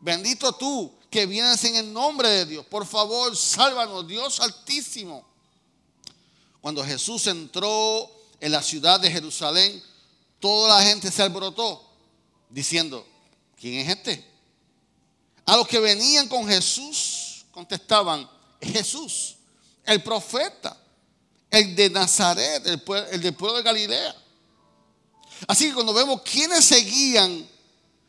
Bendito 0.00 0.52
tú 0.52 0.92
que 1.08 1.26
vienes 1.26 1.62
en 1.62 1.76
el 1.76 1.92
nombre 1.92 2.28
de 2.28 2.46
Dios. 2.46 2.66
Por 2.66 2.84
favor, 2.84 3.36
sálvanos, 3.36 4.08
Dios 4.08 4.40
altísimo. 4.40 5.24
Cuando 6.60 6.84
Jesús 6.84 7.24
entró 7.28 8.10
en 8.40 8.50
la 8.50 8.62
ciudad 8.62 8.98
de 8.98 9.12
Jerusalén, 9.12 9.80
toda 10.40 10.76
la 10.76 10.84
gente 10.84 11.08
se 11.12 11.22
alborotó, 11.22 11.88
diciendo, 12.48 13.06
¿quién 13.56 13.74
es 13.74 13.96
este? 13.96 14.29
A 15.50 15.56
los 15.56 15.66
que 15.66 15.80
venían 15.80 16.28
con 16.28 16.46
Jesús 16.46 17.44
contestaban, 17.50 18.30
Jesús 18.62 19.34
el 19.84 20.00
profeta, 20.00 20.80
el 21.50 21.74
de 21.74 21.90
Nazaret, 21.90 22.64
el, 22.64 22.80
el 23.10 23.20
del 23.20 23.34
pueblo 23.34 23.56
de 23.56 23.64
Galilea. 23.64 24.14
Así 25.48 25.66
que 25.66 25.74
cuando 25.74 25.92
vemos 25.92 26.22
quiénes 26.22 26.64
seguían 26.64 27.48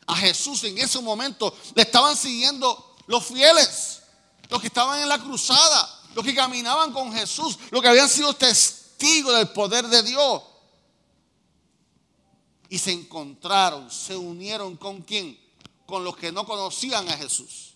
a 0.05 0.15
Jesús 0.17 0.63
en 0.65 0.77
ese 0.77 0.99
momento, 0.99 1.51
le 1.73 1.81
estaban 1.81 2.15
siguiendo 2.15 2.95
los 3.07 3.25
fieles, 3.25 4.03
los 4.47 4.61
que 4.61 4.67
estaban 4.67 5.01
en 5.01 5.09
la 5.09 5.17
cruzada, 5.17 6.01
los 6.13 6.23
que 6.23 6.35
caminaban 6.35 6.93
con 6.93 7.11
Jesús, 7.11 7.57
los 7.71 7.81
que 7.81 7.87
habían 7.87 8.07
sido 8.07 8.35
testigos 8.35 9.35
del 9.35 9.49
poder 9.49 9.87
de 9.87 10.03
Dios. 10.03 10.43
Y 12.69 12.77
se 12.77 12.91
encontraron, 12.91 13.89
se 13.89 14.15
unieron 14.15 14.77
con 14.77 15.01
quién? 15.01 15.40
Con 15.91 16.05
los 16.05 16.15
que 16.15 16.31
no 16.31 16.45
conocían 16.45 17.09
a 17.09 17.17
Jesús, 17.17 17.73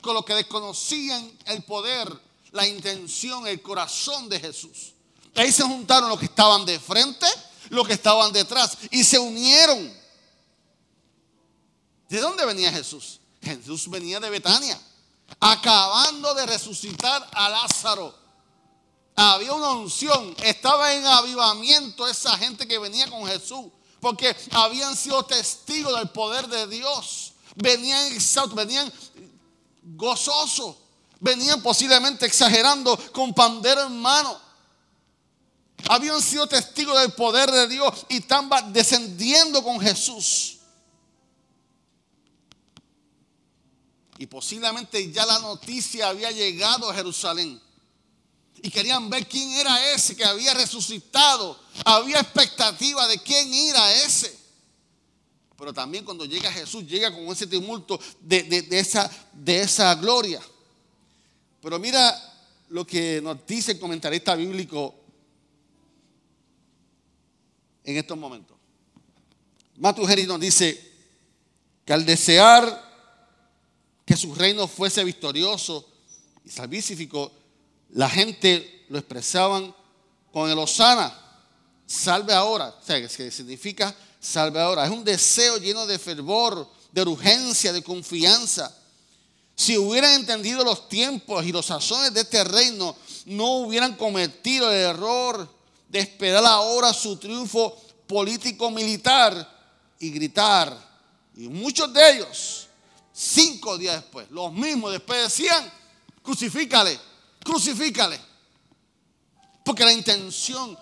con 0.00 0.14
los 0.14 0.24
que 0.24 0.32
desconocían 0.34 1.30
el 1.44 1.62
poder 1.62 2.08
la 2.52 2.66
intención, 2.66 3.46
el 3.46 3.60
corazón 3.60 4.30
de 4.30 4.40
Jesús. 4.40 4.94
Ahí 5.34 5.52
se 5.52 5.62
juntaron 5.62 6.08
los 6.08 6.18
que 6.18 6.24
estaban 6.24 6.64
de 6.64 6.80
frente, 6.80 7.26
los 7.68 7.86
que 7.86 7.92
estaban 7.92 8.32
detrás 8.32 8.78
y 8.90 9.04
se 9.04 9.18
unieron. 9.18 9.92
¿De 12.08 12.18
dónde 12.18 12.46
venía 12.46 12.72
Jesús? 12.72 13.20
Jesús 13.42 13.90
venía 13.90 14.18
de 14.20 14.30
Betania, 14.30 14.80
acabando 15.38 16.32
de 16.32 16.46
resucitar 16.46 17.28
a 17.30 17.50
Lázaro. 17.50 18.14
Había 19.14 19.52
una 19.52 19.72
unción, 19.72 20.34
estaba 20.42 20.94
en 20.94 21.06
avivamiento 21.06 22.08
esa 22.08 22.38
gente 22.38 22.66
que 22.66 22.78
venía 22.78 23.06
con 23.10 23.26
Jesús, 23.26 23.66
porque 24.00 24.34
habían 24.52 24.96
sido 24.96 25.22
testigos 25.26 25.94
del 25.98 26.08
poder 26.08 26.48
de 26.48 26.66
Dios. 26.66 27.29
Venían 27.56 28.12
exaltados, 28.12 28.54
venían 28.66 28.92
gozosos 29.82 30.76
venían 31.20 31.62
posiblemente 31.62 32.26
exagerando 32.26 32.96
con 33.12 33.32
pandero 33.32 33.86
en 33.86 34.00
mano. 34.00 34.40
Habían 35.88 36.20
sido 36.20 36.46
testigos 36.46 37.00
del 37.00 37.12
poder 37.12 37.50
de 37.50 37.68
Dios 37.68 38.06
y 38.08 38.18
estaban 38.18 38.72
descendiendo 38.72 39.62
con 39.62 39.80
Jesús. 39.80 40.58
Y 44.18 44.26
posiblemente 44.26 45.10
ya 45.10 45.24
la 45.24 45.38
noticia 45.38 46.08
había 46.08 46.30
llegado 46.30 46.90
a 46.90 46.94
Jerusalén. 46.94 47.60
Y 48.62 48.70
querían 48.70 49.08
ver 49.08 49.26
quién 49.26 49.50
era 49.52 49.92
ese 49.92 50.14
que 50.14 50.24
había 50.24 50.52
resucitado. 50.52 51.58
Había 51.86 52.20
expectativa 52.20 53.06
de 53.06 53.22
quién 53.22 53.52
era 53.54 53.92
ese. 53.94 54.38
Pero 55.60 55.74
también 55.74 56.06
cuando 56.06 56.24
llega 56.24 56.50
Jesús, 56.50 56.86
llega 56.86 57.12
con 57.12 57.26
ese 57.26 57.46
tumulto 57.46 58.00
de, 58.18 58.66
esa, 58.70 59.10
de 59.30 59.60
esa 59.60 59.94
gloria. 59.94 60.40
Pero 61.60 61.78
mira 61.78 62.18
lo 62.70 62.86
que 62.86 63.20
nos 63.20 63.46
dice 63.46 63.72
el 63.72 63.78
comentarista 63.78 64.34
bíblico 64.34 64.94
en 67.84 67.98
estos 67.98 68.16
momentos. 68.16 68.56
Matujeri 69.76 70.26
nos 70.26 70.40
dice 70.40 70.92
que 71.84 71.92
al 71.92 72.06
desear 72.06 72.88
que 74.06 74.16
su 74.16 74.34
reino 74.34 74.66
fuese 74.66 75.04
victorioso 75.04 75.86
y 76.42 76.48
salvífico, 76.48 77.32
la 77.90 78.08
gente 78.08 78.86
lo 78.88 78.98
expresaban 78.98 79.74
con 80.32 80.50
el 80.50 80.58
Osana, 80.58 81.14
salve 81.84 82.32
ahora, 82.32 82.68
o 82.80 82.82
sea, 82.82 82.98
que 82.98 83.30
significa 83.30 83.94
salve 84.20 84.60
ahora. 84.60 84.84
Es 84.84 84.90
un 84.90 85.02
deseo 85.02 85.56
lleno 85.56 85.86
de 85.86 85.98
fervor, 85.98 86.68
de 86.92 87.02
urgencia, 87.02 87.72
de 87.72 87.82
confianza. 87.82 88.76
Si 89.56 89.76
hubieran 89.76 90.12
entendido 90.12 90.62
los 90.64 90.88
tiempos 90.88 91.44
y 91.44 91.52
los 91.52 91.66
sazones 91.66 92.14
de 92.14 92.20
este 92.20 92.44
reino, 92.44 92.96
no 93.26 93.58
hubieran 93.58 93.96
cometido 93.96 94.70
el 94.70 94.78
error 94.78 95.48
de 95.88 95.98
esperar 95.98 96.44
ahora 96.44 96.92
su 96.92 97.16
triunfo 97.16 97.76
político-militar 98.06 99.58
y 99.98 100.10
gritar. 100.10 100.76
Y 101.36 101.48
muchos 101.48 101.92
de 101.92 102.10
ellos, 102.12 102.68
cinco 103.12 103.76
días 103.76 103.96
después, 103.96 104.30
los 104.30 104.52
mismos 104.52 104.92
después 104.92 105.22
decían, 105.24 105.70
crucifícale, 106.22 106.98
crucifícale. 107.44 108.20
Porque 109.64 109.84
la 109.84 109.92
intención 109.92 110.78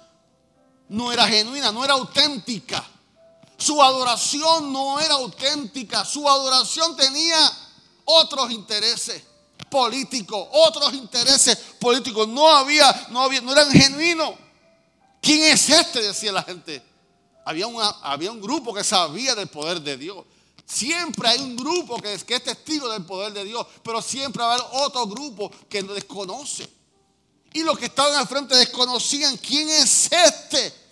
no 0.88 1.12
era 1.12 1.26
genuina, 1.26 1.73
no 1.73 1.85
era 1.85 1.95
auténtica. 1.95 2.85
Su 3.58 3.82
adoración 3.82 4.72
no 4.72 5.00
era 5.00 5.14
auténtica, 5.14 6.04
su 6.04 6.28
adoración 6.28 6.96
tenía 6.96 7.36
otros 8.04 8.52
intereses 8.52 9.22
políticos, 9.68 10.48
otros 10.52 10.94
intereses 10.94 11.56
políticos. 11.80 12.28
No 12.28 12.48
había, 12.48 13.08
no 13.10 13.20
había, 13.22 13.40
no 13.40 13.52
eran 13.52 13.70
genuinos. 13.72 14.34
¿Quién 15.20 15.42
es 15.42 15.68
este? 15.68 16.00
Decía 16.00 16.30
la 16.30 16.44
gente. 16.44 16.80
Había, 17.44 17.66
había 18.02 18.30
un 18.30 18.40
grupo 18.40 18.72
que 18.72 18.84
sabía 18.84 19.34
del 19.34 19.48
poder 19.48 19.80
de 19.80 19.96
Dios. 19.96 20.24
Siempre 20.64 21.28
hay 21.28 21.40
un 21.40 21.56
grupo 21.56 21.96
que 21.96 22.12
es, 22.12 22.24
testigo 22.24 22.88
del 22.90 23.04
poder 23.04 23.32
de 23.32 23.42
Dios, 23.42 23.66
pero 23.82 24.00
siempre 24.00 24.42
va 24.42 24.52
a 24.52 24.54
haber 24.54 24.66
otro 24.72 25.06
grupo 25.06 25.50
que 25.68 25.82
lo 25.82 25.94
desconoce. 25.94 26.68
Y 27.54 27.62
los 27.62 27.78
que 27.78 27.86
estaban 27.86 28.14
al 28.14 28.28
frente 28.28 28.54
desconocían 28.54 29.36
quién 29.38 29.68
es 29.68 30.12
este. 30.12 30.88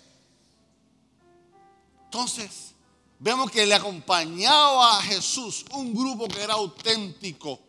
Entonces, 2.07 2.73
vemos 3.19 3.51
que 3.51 3.65
le 3.65 3.75
acompañaba 3.75 4.97
a 4.97 5.01
Jesús 5.01 5.65
un 5.71 5.93
grupo 5.93 6.25
que 6.29 6.41
era 6.41 6.53
auténtico, 6.53 7.59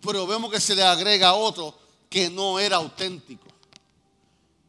pero 0.00 0.26
vemos 0.26 0.50
que 0.50 0.58
se 0.58 0.74
le 0.74 0.82
agrega 0.82 1.34
otro 1.34 1.78
que 2.08 2.30
no 2.30 2.58
era 2.58 2.76
auténtico. 2.76 3.46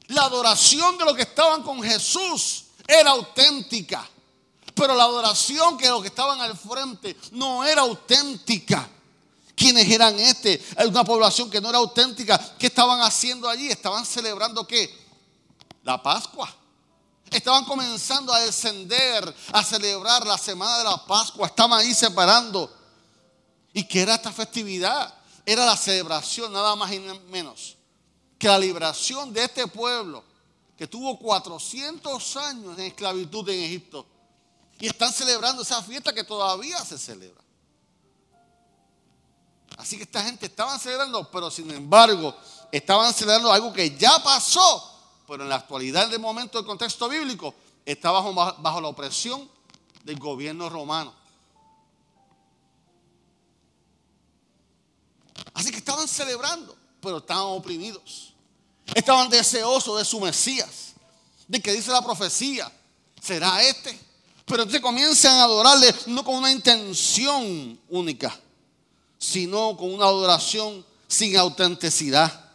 La 0.07 0.23
adoración 0.23 0.97
de 0.97 1.05
los 1.05 1.15
que 1.15 1.21
estaban 1.21 1.63
con 1.63 1.81
Jesús 1.81 2.65
era 2.85 3.11
auténtica, 3.11 4.07
Pero 4.75 4.95
la 4.95 5.05
adoración 5.05 5.77
que 5.77 5.87
los 5.87 6.01
que 6.01 6.09
estaban 6.09 6.39
al 6.41 6.55
frente 6.55 7.17
no 7.31 7.63
era 7.63 7.81
auténtica. 7.81 8.87
¿Quiénes 9.55 9.89
eran 9.89 10.19
este? 10.19 10.61
Una 10.85 11.03
población 11.03 11.49
que 11.49 11.59
no 11.59 11.69
era 11.69 11.79
auténtica. 11.79 12.37
¿Qué 12.59 12.67
estaban 12.67 13.01
haciendo 13.01 13.49
allí? 13.49 13.69
Estaban 13.69 14.05
celebrando 14.05 14.67
qué? 14.67 14.93
La 15.83 16.03
Pascua. 16.03 16.53
Estaban 17.31 17.65
comenzando 17.65 18.33
a 18.33 18.39
descender, 18.41 19.35
a 19.51 19.63
celebrar 19.63 20.25
la 20.25 20.37
semana 20.37 20.77
de 20.77 20.83
la 20.85 21.05
Pascua. 21.05 21.47
Estaban 21.47 21.79
ahí 21.79 21.93
separando. 21.93 22.73
¿Y 23.73 23.83
qué 23.83 24.01
era 24.01 24.15
esta 24.15 24.31
festividad? 24.31 25.13
Era 25.45 25.65
la 25.65 25.77
celebración, 25.77 26.51
nada 26.51 26.75
más 26.75 26.91
y 26.91 26.99
menos, 27.29 27.77
que 28.37 28.47
la 28.47 28.57
liberación 28.57 29.33
de 29.33 29.43
este 29.43 29.67
pueblo 29.67 30.23
que 30.77 30.87
tuvo 30.87 31.17
400 31.17 32.37
años 32.37 32.77
en 32.77 32.85
esclavitud 32.85 33.47
en 33.49 33.63
Egipto. 33.63 34.05
Y 34.79 34.87
están 34.87 35.11
celebrando 35.11 35.63
esa 35.63 35.81
fiesta 35.81 36.13
que 36.13 36.23
todavía 36.23 36.83
se 36.85 36.99
celebra. 36.99 37.43
Así 39.77 39.97
que 39.97 40.03
esta 40.03 40.23
gente 40.23 40.45
estaban 40.45 40.79
celebrando, 40.79 41.29
pero 41.31 41.49
sin 41.49 41.69
embargo, 41.71 42.35
estaban 42.71 43.11
celebrando 43.13 43.51
algo 43.51 43.73
que 43.73 43.97
ya 43.97 44.21
pasó 44.23 44.96
pero 45.27 45.43
en 45.43 45.49
la 45.49 45.55
actualidad 45.55 46.09
del 46.09 46.19
momento 46.19 46.57
del 46.57 46.65
contexto 46.65 47.09
bíblico 47.09 47.53
está 47.85 48.11
bajo, 48.11 48.33
bajo 48.33 48.81
la 48.81 48.87
opresión 48.87 49.47
del 50.03 50.17
gobierno 50.17 50.69
romano. 50.69 51.13
Así 55.53 55.69
que 55.69 55.77
estaban 55.77 56.07
celebrando, 56.07 56.75
pero 57.01 57.17
estaban 57.17 57.43
oprimidos. 57.43 58.33
Estaban 58.95 59.29
deseosos 59.29 59.97
de 59.97 60.05
su 60.05 60.19
Mesías, 60.21 60.93
de 61.47 61.61
que 61.61 61.73
dice 61.73 61.91
la 61.91 62.01
profecía, 62.01 62.71
será 63.21 63.61
este. 63.61 63.99
Pero 64.45 64.63
entonces 64.63 64.81
comienzan 64.81 65.35
a 65.39 65.43
adorarle 65.43 65.93
no 66.05 66.23
con 66.23 66.35
una 66.35 66.51
intención 66.51 67.77
única, 67.89 68.39
sino 69.17 69.75
con 69.75 69.93
una 69.93 70.05
adoración 70.05 70.85
sin 71.05 71.35
autenticidad 71.35 72.46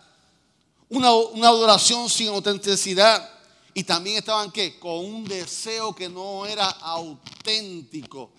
una, 0.92 1.48
adoración 1.48 2.08
sin 2.08 2.28
autenticidad. 2.28 3.28
Y 3.74 3.84
también 3.84 4.18
estaban 4.18 4.50
que 4.50 4.78
con 4.78 4.98
un 4.98 5.24
deseo 5.24 5.94
que 5.94 6.08
no 6.08 6.44
era 6.44 6.68
auténtico. 6.68 8.30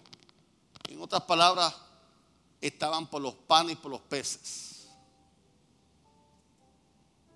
En 0.88 1.02
otras 1.02 1.24
palabras, 1.24 1.74
estaban 2.62 3.08
por 3.08 3.22
los 3.22 3.34
panes 3.34 3.74
y 3.74 3.76
por 3.76 3.90
los 3.90 4.02
peces. 4.02 4.86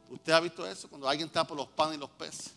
¿Usted 0.09 0.31
ha 0.31 0.39
visto 0.39 0.65
eso? 0.65 0.87
Cuando 0.87 1.09
alguien 1.09 1.27
está 1.27 1.45
por 1.45 1.57
los 1.57 1.67
panes 1.67 1.97
y 1.97 1.99
los 1.99 2.09
peces. 2.11 2.51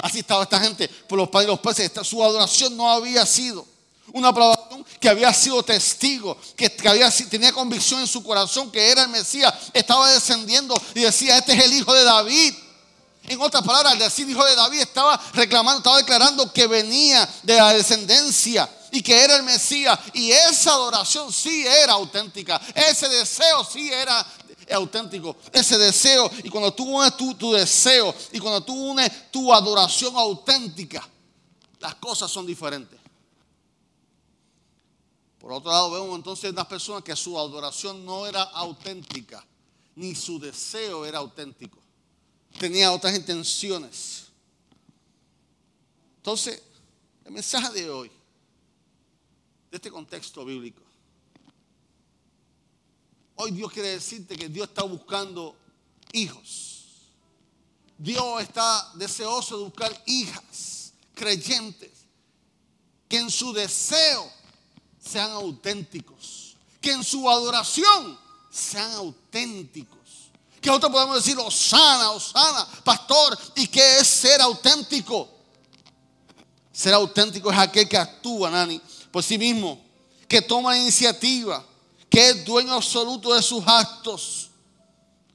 Así 0.00 0.20
estaba 0.20 0.44
esta 0.44 0.60
gente 0.60 0.88
por 1.08 1.18
los 1.18 1.28
panes 1.28 1.48
y 1.48 1.50
los 1.50 1.60
peces. 1.60 1.90
su 2.06 2.22
adoración 2.22 2.76
no 2.76 2.88
había 2.88 3.26
sido 3.26 3.66
una 4.12 4.32
que 5.00 5.08
había 5.08 5.32
sido 5.32 5.62
testigo, 5.62 6.36
que, 6.56 6.72
había, 6.88 7.10
tenía 7.10 7.52
convicción 7.52 8.00
en 8.00 8.06
su 8.06 8.22
corazón 8.22 8.70
que 8.70 8.90
era 8.90 9.02
el 9.02 9.08
Mesías, 9.08 9.52
estaba 9.72 10.12
descendiendo 10.12 10.80
y 10.94 11.00
decía, 11.00 11.38
este 11.38 11.54
es 11.54 11.64
el 11.64 11.72
hijo 11.72 11.92
de 11.94 12.04
David. 12.04 12.54
En 13.28 13.40
otras 13.42 13.62
palabras, 13.62 13.92
al 13.92 13.98
decir 13.98 14.28
hijo 14.28 14.44
de 14.44 14.54
David 14.54 14.80
estaba 14.80 15.20
reclamando, 15.34 15.78
estaba 15.78 15.98
declarando 15.98 16.50
que 16.52 16.66
venía 16.66 17.28
de 17.42 17.56
la 17.56 17.74
descendencia 17.74 18.68
y 18.90 19.02
que 19.02 19.22
era 19.22 19.36
el 19.36 19.42
Mesías. 19.42 19.98
Y 20.14 20.30
esa 20.30 20.72
adoración 20.72 21.30
sí 21.30 21.66
era 21.66 21.92
auténtica. 21.92 22.58
Ese 22.74 23.06
deseo 23.08 23.64
sí 23.64 23.92
era 23.92 24.26
auténtico. 24.72 25.36
Ese 25.52 25.76
deseo. 25.76 26.30
Y 26.42 26.48
cuando 26.48 26.72
tú 26.72 26.84
unes 26.84 27.16
tu, 27.18 27.34
tu 27.34 27.52
deseo 27.52 28.14
y 28.32 28.38
cuando 28.38 28.62
tú 28.62 28.74
unes 28.74 29.30
tu 29.30 29.52
adoración 29.52 30.16
auténtica, 30.16 31.06
las 31.80 31.96
cosas 31.96 32.30
son 32.30 32.46
diferentes. 32.46 32.97
Por 35.48 35.56
otro 35.56 35.70
lado, 35.70 35.90
vemos 35.92 36.14
entonces 36.14 36.50
unas 36.50 36.66
personas 36.66 37.02
que 37.02 37.16
su 37.16 37.38
adoración 37.38 38.04
no 38.04 38.26
era 38.26 38.42
auténtica, 38.42 39.42
ni 39.96 40.14
su 40.14 40.38
deseo 40.38 41.06
era 41.06 41.20
auténtico. 41.20 41.78
Tenía 42.58 42.92
otras 42.92 43.16
intenciones. 43.16 44.26
Entonces, 46.18 46.62
el 47.24 47.32
mensaje 47.32 47.72
de 47.72 47.88
hoy, 47.88 48.10
de 49.70 49.76
este 49.78 49.90
contexto 49.90 50.44
bíblico, 50.44 50.82
hoy 53.36 53.50
Dios 53.50 53.72
quiere 53.72 53.88
decirte 53.88 54.36
que 54.36 54.50
Dios 54.50 54.68
está 54.68 54.82
buscando 54.82 55.56
hijos. 56.12 57.08
Dios 57.96 58.42
está 58.42 58.92
deseoso 58.96 59.56
de 59.56 59.64
buscar 59.64 60.02
hijas 60.04 60.92
creyentes 61.14 62.04
que 63.08 63.16
en 63.16 63.30
su 63.30 63.54
deseo 63.54 64.37
sean 65.08 65.30
auténticos. 65.32 66.56
Que 66.80 66.92
en 66.92 67.02
su 67.02 67.28
adoración 67.28 68.18
sean 68.50 68.90
auténticos. 68.92 69.98
Que 70.60 70.68
nosotros 70.68 70.92
podemos 70.92 71.16
decir, 71.16 71.38
Osana, 71.38 72.10
Osana, 72.10 72.66
pastor, 72.84 73.38
¿y 73.56 73.66
qué 73.68 73.98
es 73.98 74.06
ser 74.06 74.40
auténtico? 74.40 75.28
Ser 76.72 76.94
auténtico 76.94 77.50
es 77.50 77.58
aquel 77.58 77.88
que 77.88 77.96
actúa, 77.96 78.50
Nani, 78.50 78.80
por 79.10 79.22
sí 79.22 79.38
mismo, 79.38 79.80
que 80.26 80.42
toma 80.42 80.78
iniciativa, 80.78 81.64
que 82.08 82.30
es 82.30 82.44
dueño 82.44 82.74
absoluto 82.74 83.34
de 83.34 83.42
sus 83.42 83.66
actos. 83.66 84.50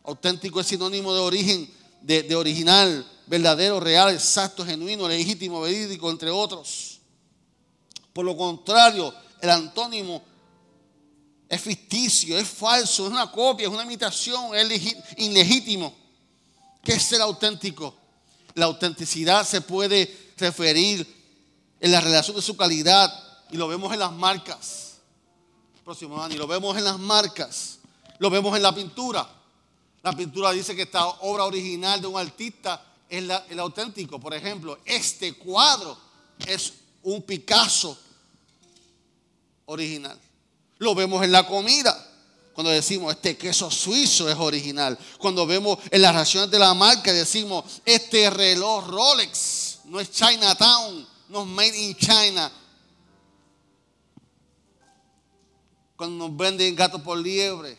Auténtico 0.03 0.59
es 0.59 0.67
sinónimo 0.67 1.13
de 1.13 1.19
origen, 1.19 1.73
de, 2.01 2.23
de 2.23 2.35
original, 2.35 3.09
verdadero, 3.25 3.79
real, 3.79 4.13
exacto, 4.13 4.65
genuino, 4.65 5.07
legítimo, 5.07 5.61
verídico, 5.61 6.11
entre 6.11 6.29
otros. 6.29 6.99
Por 8.11 8.25
lo 8.25 8.37
contrario, 8.37 9.13
el 9.43 9.49
antónimo 9.49 10.23
es 11.49 11.59
ficticio, 11.59 12.37
es 12.37 12.47
falso, 12.47 13.05
es 13.05 13.11
una 13.11 13.29
copia, 13.29 13.67
es 13.67 13.73
una 13.73 13.83
imitación, 13.83 14.55
es 14.55 14.95
ilegítimo. 15.17 15.93
¿Qué 16.81 16.93
es 16.93 17.03
ser 17.03 17.19
auténtico? 17.19 17.93
La 18.55 18.65
autenticidad 18.65 19.45
se 19.45 19.59
puede 19.59 20.31
referir 20.37 21.05
en 21.81 21.91
la 21.91 21.99
relación 21.99 22.37
de 22.37 22.41
su 22.41 22.55
calidad 22.55 23.11
y 23.51 23.57
lo 23.57 23.67
vemos 23.67 23.91
en 23.91 23.99
las 23.99 24.13
marcas. 24.13 24.93
Próximo 25.83 26.23
año, 26.23 26.37
lo 26.37 26.47
vemos 26.47 26.77
en 26.77 26.85
las 26.85 26.97
marcas, 26.97 27.79
lo 28.19 28.29
vemos 28.29 28.55
en 28.55 28.63
la 28.63 28.73
pintura. 28.73 29.27
La 30.03 30.13
pintura 30.13 30.53
dice 30.53 30.73
que 30.73 30.83
esta 30.83 31.05
obra 31.05 31.43
original 31.43 31.99
de 31.99 32.07
un 32.07 32.17
artista 32.17 32.81
es 33.09 33.29
el 33.49 33.59
auténtico. 33.59 34.21
Por 34.21 34.33
ejemplo, 34.33 34.79
este 34.85 35.33
cuadro 35.33 35.97
es 36.47 36.71
un 37.03 37.21
Picasso 37.23 37.99
original. 39.65 40.19
Lo 40.79 40.95
vemos 40.95 41.23
en 41.23 41.31
la 41.31 41.45
comida. 41.47 42.09
Cuando 42.53 42.71
decimos 42.71 43.15
este 43.15 43.35
queso 43.35 43.71
suizo 43.71 44.29
es 44.29 44.35
original. 44.37 44.97
Cuando 45.17 45.45
vemos 45.47 45.79
en 45.89 46.01
las 46.01 46.13
raciones 46.13 46.51
de 46.51 46.59
la 46.59 46.73
marca 46.73 47.11
decimos 47.11 47.81
este 47.83 48.29
reloj 48.29 48.87
Rolex 48.87 49.79
no 49.85 49.99
es 49.99 50.11
Chinatown, 50.11 51.07
no 51.29 51.41
es 51.41 51.47
made 51.47 51.77
in 51.77 51.95
China. 51.95 52.51
Cuando 55.95 56.27
nos 56.27 56.37
venden 56.37 56.75
gato 56.75 57.01
por 57.01 57.17
liebre, 57.17 57.77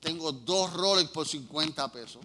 tengo 0.00 0.32
dos 0.32 0.72
Rolex 0.72 1.10
por 1.10 1.26
50 1.26 1.88
pesos. 1.92 2.24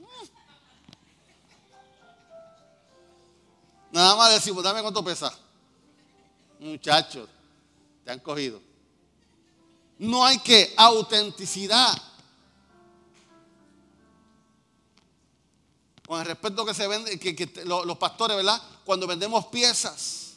Nada 3.92 4.16
más 4.16 4.34
decimos, 4.34 4.64
dame 4.64 4.82
cuánto 4.82 5.04
pesa. 5.04 5.34
Muchachos, 6.60 7.28
han 8.12 8.20
cogido. 8.20 8.62
No 10.00 10.26
hay 10.26 10.40
que 10.40 10.74
autenticidad. 10.78 12.02
Con 16.08 16.20
el 16.20 16.26
respeto 16.26 16.66
que 16.66 16.74
se 16.74 16.88
vende, 16.88 17.20
que, 17.20 17.64
los, 17.66 17.98
pastores, 17.98 18.38
¿verdad? 18.38 18.62
Cuando 18.84 19.06
vendemos 19.06 19.46
piezas, 19.48 20.34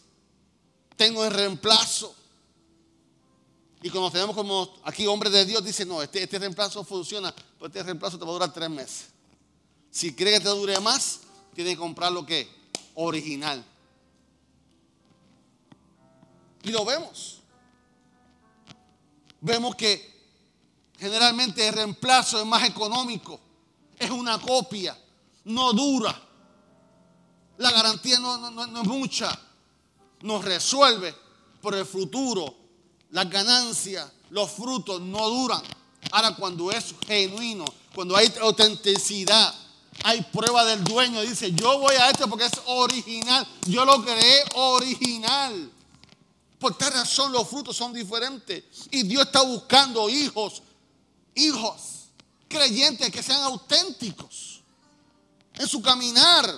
tengo 0.96 1.24
el 1.24 1.30
reemplazo. 1.30 2.14
Y 3.80 3.88
cuando 3.88 4.10
tenemos 4.10 4.36
como 4.36 4.74
aquí 4.84 5.06
hombres 5.06 5.32
de 5.32 5.46
Dios, 5.46 5.64
dice, 5.64 5.86
no, 5.86 6.02
este, 6.02 6.22
este 6.22 6.38
reemplazo 6.38 6.84
funciona, 6.84 7.34
pero 7.34 7.66
este 7.68 7.82
reemplazo 7.82 8.18
te 8.18 8.24
va 8.24 8.30
a 8.30 8.34
durar 8.34 8.52
tres 8.52 8.68
meses. 8.68 9.06
Si 9.90 10.14
quiere 10.14 10.32
que 10.32 10.40
te 10.40 10.48
dure 10.48 10.78
más, 10.80 11.20
tiene 11.54 11.70
que 11.70 11.78
comprar 11.78 12.12
lo 12.12 12.26
que 12.26 12.48
original. 12.94 13.64
Y 16.64 16.70
lo 16.70 16.84
vemos 16.84 17.41
vemos 19.42 19.74
que 19.74 20.10
generalmente 20.98 21.66
el 21.68 21.74
reemplazo 21.74 22.40
es 22.40 22.46
más 22.46 22.66
económico, 22.66 23.38
es 23.98 24.10
una 24.10 24.40
copia, 24.40 24.96
no 25.44 25.72
dura. 25.72 26.28
La 27.58 27.70
garantía 27.70 28.18
no, 28.18 28.34
es 28.64 28.88
mucha, 28.88 29.38
nos 30.22 30.44
resuelve, 30.44 31.14
por 31.60 31.74
el 31.76 31.86
futuro, 31.86 32.54
las 33.10 33.30
ganancias, 33.30 34.10
los 34.30 34.50
frutos 34.50 35.00
no 35.00 35.28
duran. 35.28 35.62
Ahora 36.10 36.34
cuando 36.34 36.72
es 36.72 36.94
genuino, 37.06 37.64
cuando 37.94 38.16
hay 38.16 38.32
autenticidad, 38.40 39.54
hay 40.02 40.22
prueba 40.22 40.64
del 40.64 40.82
dueño, 40.82 41.20
dice, 41.20 41.52
yo 41.52 41.78
voy 41.78 41.94
a 41.94 42.10
esto 42.10 42.28
porque 42.28 42.46
es 42.46 42.60
original, 42.66 43.46
yo 43.66 43.84
lo 43.84 44.02
creé 44.02 44.44
original. 44.54 45.70
Por 46.62 46.78
tal 46.78 46.92
razón 46.92 47.32
los 47.32 47.48
frutos 47.48 47.76
son 47.76 47.92
diferentes. 47.92 48.62
Y 48.92 49.02
Dios 49.02 49.26
está 49.26 49.42
buscando 49.42 50.08
hijos, 50.08 50.62
hijos, 51.34 52.04
creyentes 52.46 53.10
que 53.10 53.20
sean 53.20 53.42
auténticos 53.42 54.62
en 55.54 55.66
su 55.66 55.82
caminar. 55.82 56.48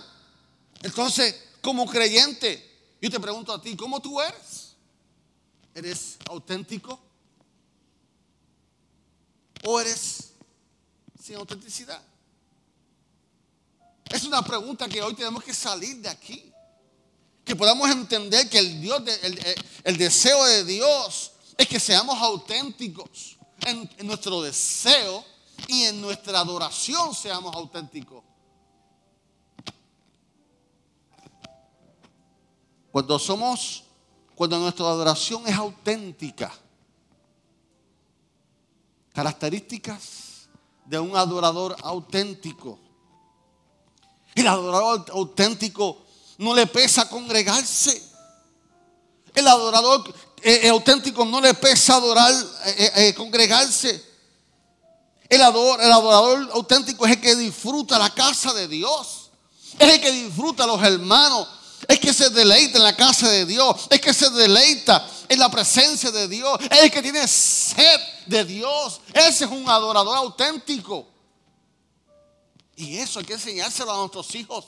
Entonces, 0.83 1.35
como 1.63 1.87
creyente, 1.87 2.93
yo 3.01 3.11
te 3.11 3.19
pregunto 3.19 3.51
a 3.51 3.63
ti, 3.63 3.75
¿cómo 3.77 3.99
tú 3.99 4.21
eres? 4.21 4.75
¿Eres 5.75 6.19
auténtico? 6.29 7.01
¿O 9.65 9.81
eres 9.81 10.33
sin 11.19 11.37
autenticidad? 11.37 12.03
Es 14.11 14.23
una 14.25 14.43
pregunta 14.43 14.87
que 14.87 15.01
hoy 15.01 15.15
tenemos 15.15 15.43
que 15.43 15.55
salir 15.55 15.97
de 16.03 16.11
aquí. 16.11 16.54
Que 17.45 17.55
podamos 17.55 17.91
entender 17.91 18.49
que 18.49 18.59
el, 18.59 18.81
Dios 18.81 19.03
el, 19.85 19.97
deseo 19.99 20.45
de 20.45 20.65
Dios 20.65 21.33
es 21.59 21.69
que 21.69 21.79
seamos 21.79 22.21
auténticos 22.21 23.37
en, 23.67 23.91
en 23.99 24.07
nuestro 24.07 24.41
deseo 24.41 25.25
y 25.69 25.83
en 25.83 26.01
nuestra 26.01 26.41
adoración 26.41 27.15
seamos 27.15 27.55
auténticos. 27.55 28.25
Cuando 32.91 33.19
somos, 33.19 33.85
cuando 34.35 34.59
nuestra 34.59 34.87
adoración 34.87 35.47
es 35.47 35.55
auténtica, 35.55 36.53
características 39.13 40.49
de 40.85 40.99
un 40.99 41.17
adorador 41.17 41.77
auténtico. 41.83 42.79
El 44.35 44.47
adorador 44.47 45.07
auténtico 45.13 46.04
no 46.39 46.55
le 46.55 46.67
pesa 46.67 47.09
congregarse. 47.09 48.03
El 49.35 49.47
adorador 49.49 50.15
eh, 50.43 50.61
eh, 50.65 50.69
auténtico 50.69 51.25
no 51.25 51.41
le 51.41 51.55
pesa 51.55 51.97
adorar, 51.97 52.33
eh, 52.67 53.15
congregarse. 53.17 54.15
El, 55.29 55.41
el 55.41 55.93
adorador 55.93 56.51
auténtico 56.53 57.07
es 57.07 57.13
el 57.13 57.21
que 57.21 57.35
disfruta 57.35 57.99
la 57.99 58.11
casa 58.11 58.53
de 58.53 58.69
Dios. 58.69 59.31
Es 59.79 59.93
el 59.93 60.01
que 60.01 60.13
disfruta 60.13 60.65
a 60.65 60.67
los 60.67 60.83
hermanos. 60.83 61.49
Es 61.89 61.99
que 61.99 62.13
se 62.13 62.31
deleita 62.31 62.79
en 62.79 62.85
la 62.85 62.97
casa 62.97 63.29
de 63.29 63.45
Dios. 63.45 63.87
Es 63.91 64.01
que 64.01 64.15
se 64.15 64.31
deleita 64.31 65.07
en 65.29 65.39
la 65.39 65.51
presencia 65.51 66.11
de 66.11 66.29
Dios. 66.29 66.59
Es 66.71 66.79
el 66.79 66.91
que 66.91 67.03
tiene 67.03 67.27
sed 67.27 68.01
de 68.27 68.45
Dios. 68.45 69.01
Ese 69.13 69.45
es 69.45 69.51
un 69.51 69.69
adorador 69.69 70.17
auténtico. 70.17 71.07
Y 72.77 72.99
eso 72.99 73.19
hay 73.19 73.25
que 73.25 73.35
enseñárselo 73.35 73.93
a 73.93 73.97
nuestros 73.97 74.35
hijos. 74.35 74.65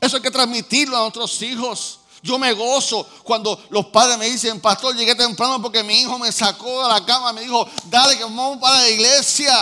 Eso 0.00 0.16
hay 0.16 0.22
que 0.22 0.30
transmitirlo 0.30 0.96
a 0.96 1.00
nuestros 1.00 1.40
hijos. 1.42 2.00
Yo 2.22 2.38
me 2.38 2.52
gozo 2.52 3.06
cuando 3.22 3.62
los 3.70 3.86
padres 3.86 4.18
me 4.18 4.28
dicen, 4.28 4.60
pastor, 4.60 4.96
llegué 4.96 5.14
temprano 5.14 5.62
porque 5.62 5.84
mi 5.84 6.00
hijo 6.00 6.18
me 6.18 6.32
sacó 6.32 6.82
de 6.82 6.88
la 6.88 7.04
cama, 7.04 7.32
me 7.32 7.42
dijo, 7.42 7.68
dale 7.84 8.16
que 8.16 8.24
vamos 8.24 8.58
para 8.58 8.78
la 8.78 8.88
iglesia. 8.88 9.52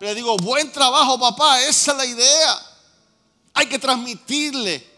Le 0.00 0.14
digo, 0.14 0.36
buen 0.38 0.72
trabajo 0.72 1.18
papá, 1.18 1.60
esa 1.62 1.92
es 1.92 1.96
la 1.96 2.06
idea. 2.06 2.66
Hay 3.54 3.66
que 3.66 3.78
transmitirle 3.78 4.88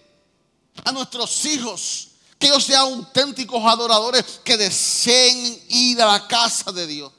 a 0.84 0.92
nuestros 0.92 1.44
hijos 1.44 2.08
que 2.38 2.46
ellos 2.48 2.64
sean 2.64 2.80
auténticos 2.80 3.62
adoradores 3.64 4.40
que 4.42 4.56
deseen 4.56 5.62
ir 5.68 6.00
a 6.00 6.06
la 6.06 6.26
casa 6.26 6.72
de 6.72 6.86
Dios. 6.86 7.12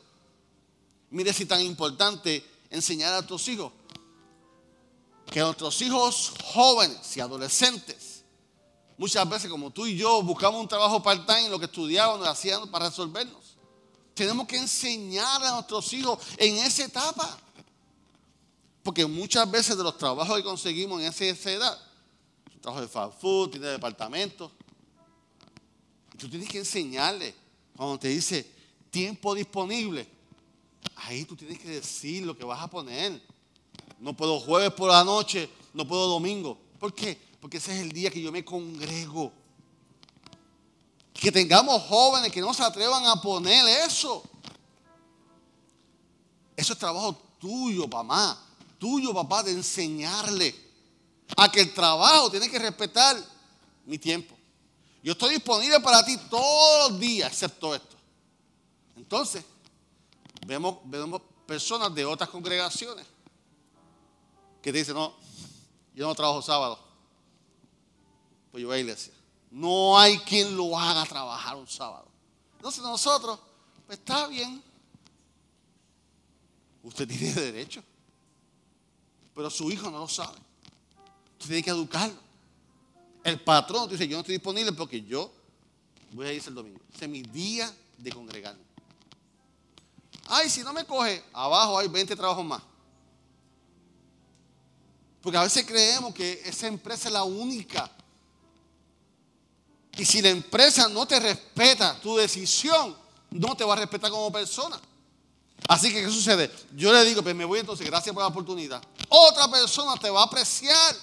Mire 1.11 1.31
si 1.31 1.45
tan 1.45 1.61
importante 1.61 2.43
enseñar 2.69 3.13
a 3.13 3.25
tus 3.25 3.47
hijos 3.47 3.71
que 5.33 5.39
nuestros 5.39 5.81
hijos 5.81 6.31
jóvenes 6.43 7.17
y 7.17 7.19
adolescentes, 7.19 8.23
muchas 8.99 9.27
veces 9.27 9.49
como 9.49 9.71
tú 9.71 9.87
y 9.87 9.97
yo 9.97 10.21
buscamos 10.21 10.61
un 10.61 10.67
trabajo 10.67 11.01
part-time, 11.01 11.49
lo 11.49 11.57
que 11.57 11.65
estudiábamos, 11.65 12.19
lo 12.19 12.29
hacían 12.29 12.69
para 12.69 12.89
resolvernos. 12.89 13.57
Tenemos 14.13 14.45
que 14.45 14.57
enseñar 14.57 15.43
a 15.43 15.53
nuestros 15.53 15.91
hijos 15.93 16.19
en 16.37 16.57
esa 16.57 16.85
etapa. 16.85 17.35
Porque 18.83 19.07
muchas 19.07 19.49
veces 19.49 19.75
de 19.75 19.83
los 19.83 19.97
trabajos 19.97 20.37
que 20.37 20.43
conseguimos 20.43 21.01
en 21.01 21.07
esa 21.07 21.49
edad, 21.49 21.81
trabajo 22.61 22.81
de 22.81 22.87
fast 22.87 23.19
food, 23.19 23.49
tiene 23.49 23.65
departamento. 23.69 24.51
Y 26.13 26.17
tú 26.17 26.29
tienes 26.29 26.47
que 26.47 26.59
enseñarle, 26.59 27.33
cuando 27.75 27.97
te 27.97 28.09
dice 28.09 28.47
tiempo 28.91 29.33
disponible, 29.33 30.07
ahí 30.95 31.25
tú 31.25 31.35
tienes 31.35 31.57
que 31.57 31.69
decir 31.69 32.23
lo 32.23 32.37
que 32.37 32.45
vas 32.45 32.61
a 32.61 32.69
poner. 32.69 33.32
No 34.03 34.11
puedo 34.11 34.37
jueves 34.37 34.73
por 34.73 34.91
la 34.91 35.01
noche, 35.01 35.49
no 35.73 35.87
puedo 35.87 36.07
domingo. 36.07 36.57
¿Por 36.77 36.93
qué? 36.93 37.17
Porque 37.39 37.55
ese 37.55 37.73
es 37.73 37.81
el 37.83 37.93
día 37.93 38.11
que 38.11 38.21
yo 38.21 38.33
me 38.33 38.43
congrego. 38.43 39.31
Que 41.13 41.31
tengamos 41.31 41.81
jóvenes 41.83 42.29
que 42.29 42.41
no 42.41 42.53
se 42.53 42.63
atrevan 42.63 43.05
a 43.05 43.21
poner 43.21 43.65
eso. 43.87 44.21
Eso 46.53 46.73
es 46.73 46.79
trabajo 46.79 47.15
tuyo, 47.39 47.87
mamá. 47.87 48.37
Tuyo, 48.77 49.13
papá, 49.13 49.41
de 49.41 49.51
enseñarle 49.51 50.53
a 51.37 51.49
que 51.49 51.61
el 51.61 51.73
trabajo 51.73 52.29
tiene 52.29 52.49
que 52.49 52.59
respetar 52.59 53.15
mi 53.85 53.97
tiempo. 53.97 54.35
Yo 55.01 55.13
estoy 55.13 55.35
disponible 55.35 55.79
para 55.79 56.03
ti 56.03 56.17
todos 56.29 56.91
los 56.91 56.99
días, 56.99 57.31
excepto 57.31 57.73
esto. 57.73 57.95
Entonces, 58.97 59.45
vemos, 60.45 60.79
vemos 60.83 61.21
personas 61.47 61.95
de 61.95 62.03
otras 62.03 62.29
congregaciones 62.29 63.12
que 64.63 64.71
te 64.71 64.77
dice, 64.77 64.93
no, 64.93 65.13
yo 65.93 66.07
no 66.07 66.15
trabajo 66.15 66.41
sábado. 66.41 66.79
Pues 68.49 68.61
yo 68.61 68.69
voy 68.69 68.77
a 68.77 68.79
iglesia. 68.79 69.13
No 69.51 69.99
hay 69.99 70.17
quien 70.19 70.55
lo 70.55 70.79
haga 70.79 71.05
trabajar 71.05 71.57
un 71.57 71.67
sábado. 71.67 72.07
Entonces 72.55 72.81
nosotros, 72.81 73.39
pues 73.85 73.99
está 73.99 74.25
bien. 74.27 74.63
Usted 76.81 77.05
tiene 77.05 77.33
derecho. 77.33 77.83
Pero 79.35 79.49
su 79.49 79.69
hijo 79.69 79.91
no 79.91 79.99
lo 79.99 80.07
sabe. 80.07 80.37
Usted 81.33 81.47
tiene 81.47 81.63
que 81.63 81.69
educarlo. 81.71 82.17
El 83.21 83.41
patrón 83.41 83.89
dice, 83.89 84.07
yo 84.07 84.15
no 84.15 84.21
estoy 84.21 84.35
disponible 84.35 84.71
porque 84.71 85.03
yo 85.03 85.29
voy 86.13 86.27
a 86.27 86.33
irse 86.33 86.47
el 86.47 86.55
domingo. 86.55 86.79
Ese 86.93 87.03
es 87.03 87.11
mi 87.11 87.21
día 87.21 87.69
de 87.97 88.11
congregarme. 88.13 88.63
Ay, 90.27 90.49
si 90.49 90.61
no 90.61 90.71
me 90.71 90.85
coge, 90.85 91.21
abajo 91.33 91.77
hay 91.77 91.89
20 91.89 92.15
trabajos 92.15 92.45
más. 92.45 92.63
Porque 95.23 95.37
a 95.37 95.43
veces 95.43 95.65
creemos 95.65 96.13
que 96.13 96.41
esa 96.43 96.67
empresa 96.67 97.07
es 97.07 97.13
la 97.13 97.23
única. 97.23 97.89
Y 99.97 100.03
si 100.03 100.21
la 100.21 100.29
empresa 100.29 100.89
no 100.89 101.05
te 101.07 101.17
respeta 101.17 101.97
tu 102.01 102.17
decisión, 102.17 102.93
no 103.31 103.55
te 103.55 103.63
va 103.63 103.73
a 103.73 103.77
respetar 103.77 104.11
como 104.11 104.29
persona. 104.33 104.77
Así 105.69 105.93
que, 105.93 106.01
¿qué 106.01 106.09
sucede? 106.09 106.51
Yo 106.75 106.91
le 106.91 107.05
digo, 107.05 107.23
pues 107.23 107.33
me 107.33 107.45
voy 107.45 107.59
entonces, 107.59 107.87
gracias 107.87 108.13
por 108.13 108.21
la 108.21 108.27
oportunidad. 108.27 108.83
Otra 109.07 109.49
persona 109.49 109.95
te 109.95 110.09
va 110.09 110.23
a 110.23 110.25
apreciar. 110.25 110.93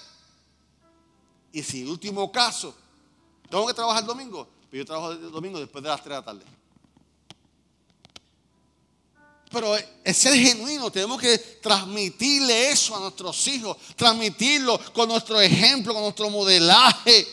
Y 1.51 1.63
si, 1.63 1.83
último 1.83 2.31
caso, 2.31 2.75
tengo 3.49 3.65
que 3.65 3.73
trabajar 3.73 4.03
el 4.03 4.07
domingo, 4.07 4.47
pues 4.69 4.79
yo 4.79 4.85
trabajo 4.85 5.13
el 5.13 5.31
domingo 5.31 5.59
después 5.59 5.83
de 5.83 5.89
las 5.89 6.03
3 6.03 6.09
de 6.09 6.15
la 6.15 6.25
tarde. 6.25 6.45
Pero 9.51 9.75
es 9.75 10.17
ser 10.17 10.33
genuino, 10.33 10.89
tenemos 10.89 11.19
que 11.19 11.37
transmitirle 11.37 12.69
eso 12.71 12.95
a 12.95 12.99
nuestros 13.01 13.45
hijos, 13.47 13.75
transmitirlo 13.97 14.79
con 14.93 15.09
nuestro 15.09 15.41
ejemplo, 15.41 15.93
con 15.93 16.03
nuestro 16.03 16.29
modelaje. 16.29 17.27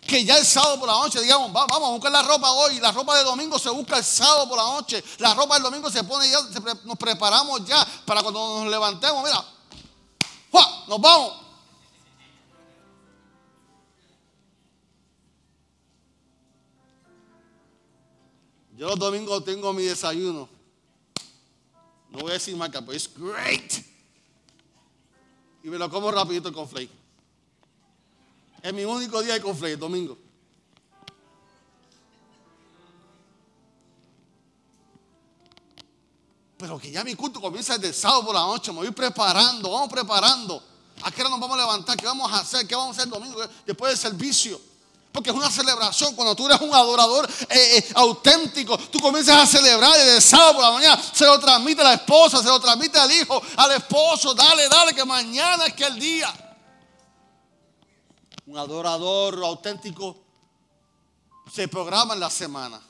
Que 0.00 0.24
ya 0.24 0.38
el 0.38 0.44
sábado 0.44 0.78
por 0.78 0.88
la 0.88 0.94
noche, 0.94 1.20
digamos, 1.20 1.52
vamos 1.52 1.82
a 1.82 1.92
buscar 1.92 2.12
la 2.12 2.22
ropa 2.22 2.50
hoy, 2.52 2.78
la 2.80 2.92
ropa 2.92 3.16
de 3.16 3.24
domingo 3.24 3.58
se 3.58 3.70
busca 3.70 3.98
el 3.98 4.04
sábado 4.04 4.48
por 4.48 4.58
la 4.58 4.64
noche, 4.64 5.02
la 5.18 5.34
ropa 5.34 5.54
del 5.54 5.64
domingo 5.64 5.90
se 5.90 6.04
pone 6.04 6.30
ya, 6.30 6.40
nos 6.84 6.96
preparamos 6.96 7.64
ya 7.66 7.86
para 8.04 8.22
cuando 8.22 8.62
nos 8.62 8.70
levantemos, 8.70 9.22
mira, 9.24 9.44
nos 10.88 11.00
vamos. 11.00 11.32
Yo 18.76 18.88
los 18.88 18.98
domingos 18.98 19.44
tengo 19.44 19.72
mi 19.72 19.82
desayuno. 19.82 20.57
Voy 22.20 22.30
a 22.30 22.34
decir 22.34 22.56
marca, 22.56 22.80
pero 22.80 22.92
es 22.92 23.10
great. 23.14 23.72
Y 25.62 25.68
me 25.68 25.78
lo 25.78 25.88
como 25.90 26.10
rapidito 26.10 26.52
con 26.52 26.68
flake. 26.68 26.90
Es 28.62 28.72
mi 28.72 28.84
único 28.84 29.22
día 29.22 29.34
de 29.34 29.40
conflate, 29.40 29.74
el 29.74 29.78
domingo. 29.78 30.18
Pero 36.58 36.78
que 36.78 36.90
ya 36.90 37.04
mi 37.04 37.14
culto 37.14 37.40
comienza 37.40 37.74
desde 37.74 37.88
el 37.88 37.94
sábado 37.94 38.26
por 38.26 38.34
la 38.34 38.40
noche. 38.40 38.72
Me 38.72 38.78
voy 38.78 38.90
preparando, 38.90 39.70
vamos 39.70 39.90
preparando. 39.90 40.60
¿A 41.02 41.10
qué 41.12 41.20
hora 41.20 41.30
nos 41.30 41.38
vamos 41.38 41.56
a 41.56 41.60
levantar? 41.60 41.96
¿Qué 41.96 42.04
vamos 42.04 42.32
a 42.32 42.40
hacer? 42.40 42.66
¿Qué 42.66 42.74
vamos 42.74 42.98
a 42.98 43.02
hacer 43.02 43.12
el 43.12 43.20
domingo 43.20 43.40
después 43.64 43.92
del 43.92 43.98
servicio? 43.98 44.60
Porque 45.12 45.30
es 45.30 45.36
una 45.36 45.50
celebración. 45.50 46.14
Cuando 46.14 46.34
tú 46.36 46.46
eres 46.46 46.60
un 46.60 46.74
adorador 46.74 47.28
eh, 47.48 47.78
eh, 47.78 47.92
auténtico, 47.94 48.78
tú 48.78 49.00
comienzas 49.00 49.36
a 49.36 49.46
celebrar 49.46 49.98
el 49.98 50.22
sábado 50.22 50.54
por 50.54 50.62
la 50.62 50.70
mañana. 50.72 51.02
Se 51.12 51.24
lo 51.24 51.38
transmite 51.40 51.80
a 51.80 51.84
la 51.84 51.94
esposa, 51.94 52.42
se 52.42 52.48
lo 52.48 52.60
transmite 52.60 52.98
al 52.98 53.10
hijo, 53.10 53.40
al 53.56 53.72
esposo. 53.72 54.34
Dale, 54.34 54.68
dale, 54.68 54.94
que 54.94 55.04
mañana 55.04 55.66
es 55.66 55.74
que 55.74 55.84
el 55.84 55.98
día. 55.98 56.32
Un 58.46 58.56
adorador 58.56 59.42
auténtico 59.44 60.16
se 61.52 61.68
programa 61.68 62.14
en 62.14 62.20
la 62.20 62.30
semana. 62.30 62.80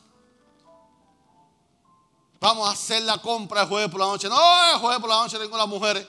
Vamos 2.41 2.69
a 2.69 2.73
hacer 2.73 3.03
la 3.03 3.19
compra 3.19 3.63
el 3.63 3.69
jueves 3.69 3.91
por 3.91 4.01
la 4.01 4.07
noche. 4.07 4.29
No, 4.29 4.73
el 4.73 4.79
jueves 4.79 5.01
por 5.01 5.09
la 5.09 5.17
noche 5.17 5.39
tengo 5.39 5.57
las 5.57 5.67
mujeres. 5.67 6.07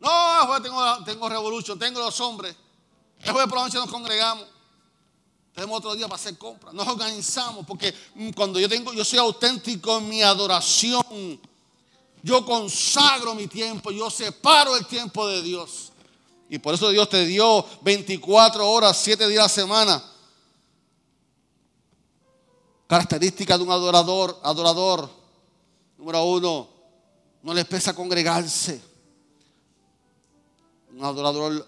No, 0.00 0.40
el 0.40 0.46
jueves 0.46 0.62
tengo, 0.64 1.04
tengo 1.04 1.28
Revolution, 1.28 1.78
tengo 1.78 2.00
los 2.00 2.20
hombres. 2.20 2.56
El 3.20 3.30
jueves 3.30 3.48
por 3.48 3.58
la 3.58 3.64
noche 3.64 3.78
nos 3.78 3.90
congregamos. 3.90 4.51
Tenemos 5.54 5.78
otro 5.78 5.94
día 5.94 6.06
para 6.08 6.16
hacer 6.16 6.38
compras. 6.38 6.72
Nos 6.72 6.88
organizamos 6.88 7.66
porque 7.66 7.94
mm, 8.14 8.30
cuando 8.30 8.58
yo 8.58 8.68
tengo, 8.68 8.92
yo 8.94 9.04
soy 9.04 9.18
auténtico 9.18 9.98
en 9.98 10.08
mi 10.08 10.22
adoración. 10.22 11.40
Yo 12.22 12.44
consagro 12.44 13.34
mi 13.34 13.48
tiempo, 13.48 13.90
yo 13.90 14.08
separo 14.08 14.76
el 14.76 14.86
tiempo 14.86 15.26
de 15.26 15.42
Dios. 15.42 15.92
Y 16.48 16.58
por 16.58 16.74
eso 16.74 16.90
Dios 16.90 17.08
te 17.08 17.26
dio 17.26 17.64
24 17.82 18.68
horas, 18.70 18.96
7 18.98 19.26
días 19.28 19.40
a 19.40 19.44
la 19.44 19.48
semana. 19.48 20.04
Característica 22.86 23.56
de 23.56 23.64
un 23.64 23.70
adorador, 23.70 24.38
adorador. 24.42 25.10
Número 25.98 26.24
uno, 26.24 26.68
no 27.42 27.54
le 27.54 27.64
pesa 27.64 27.94
congregarse. 27.94 28.80
Un 30.94 31.04
adorador 31.04 31.66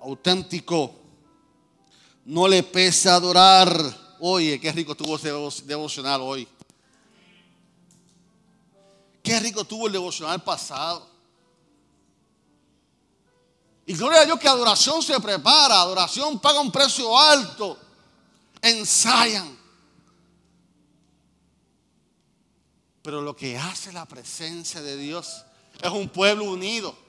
auténtico 0.00 1.03
no 2.24 2.48
le 2.48 2.62
pesa 2.62 3.16
adorar. 3.16 4.16
Oye, 4.20 4.58
qué 4.60 4.72
rico 4.72 4.94
tuvo 4.94 5.16
ese 5.16 5.30
devocional 5.64 6.20
hoy. 6.20 6.48
Qué 9.22 9.40
rico 9.40 9.64
tuvo 9.64 9.86
el 9.86 9.92
devocional 9.92 10.42
pasado. 10.42 11.08
Y 13.86 13.94
gloria 13.94 14.20
a 14.20 14.24
Dios 14.24 14.38
que 14.38 14.48
adoración 14.48 15.02
se 15.02 15.18
prepara, 15.20 15.80
adoración 15.80 16.38
paga 16.38 16.60
un 16.60 16.72
precio 16.72 17.18
alto. 17.18 17.78
Ensayan. 18.62 19.58
Pero 23.02 23.20
lo 23.20 23.36
que 23.36 23.58
hace 23.58 23.92
la 23.92 24.06
presencia 24.06 24.80
de 24.80 24.96
Dios 24.96 25.44
es 25.82 25.90
un 25.90 26.08
pueblo 26.08 26.44
unido. 26.44 27.03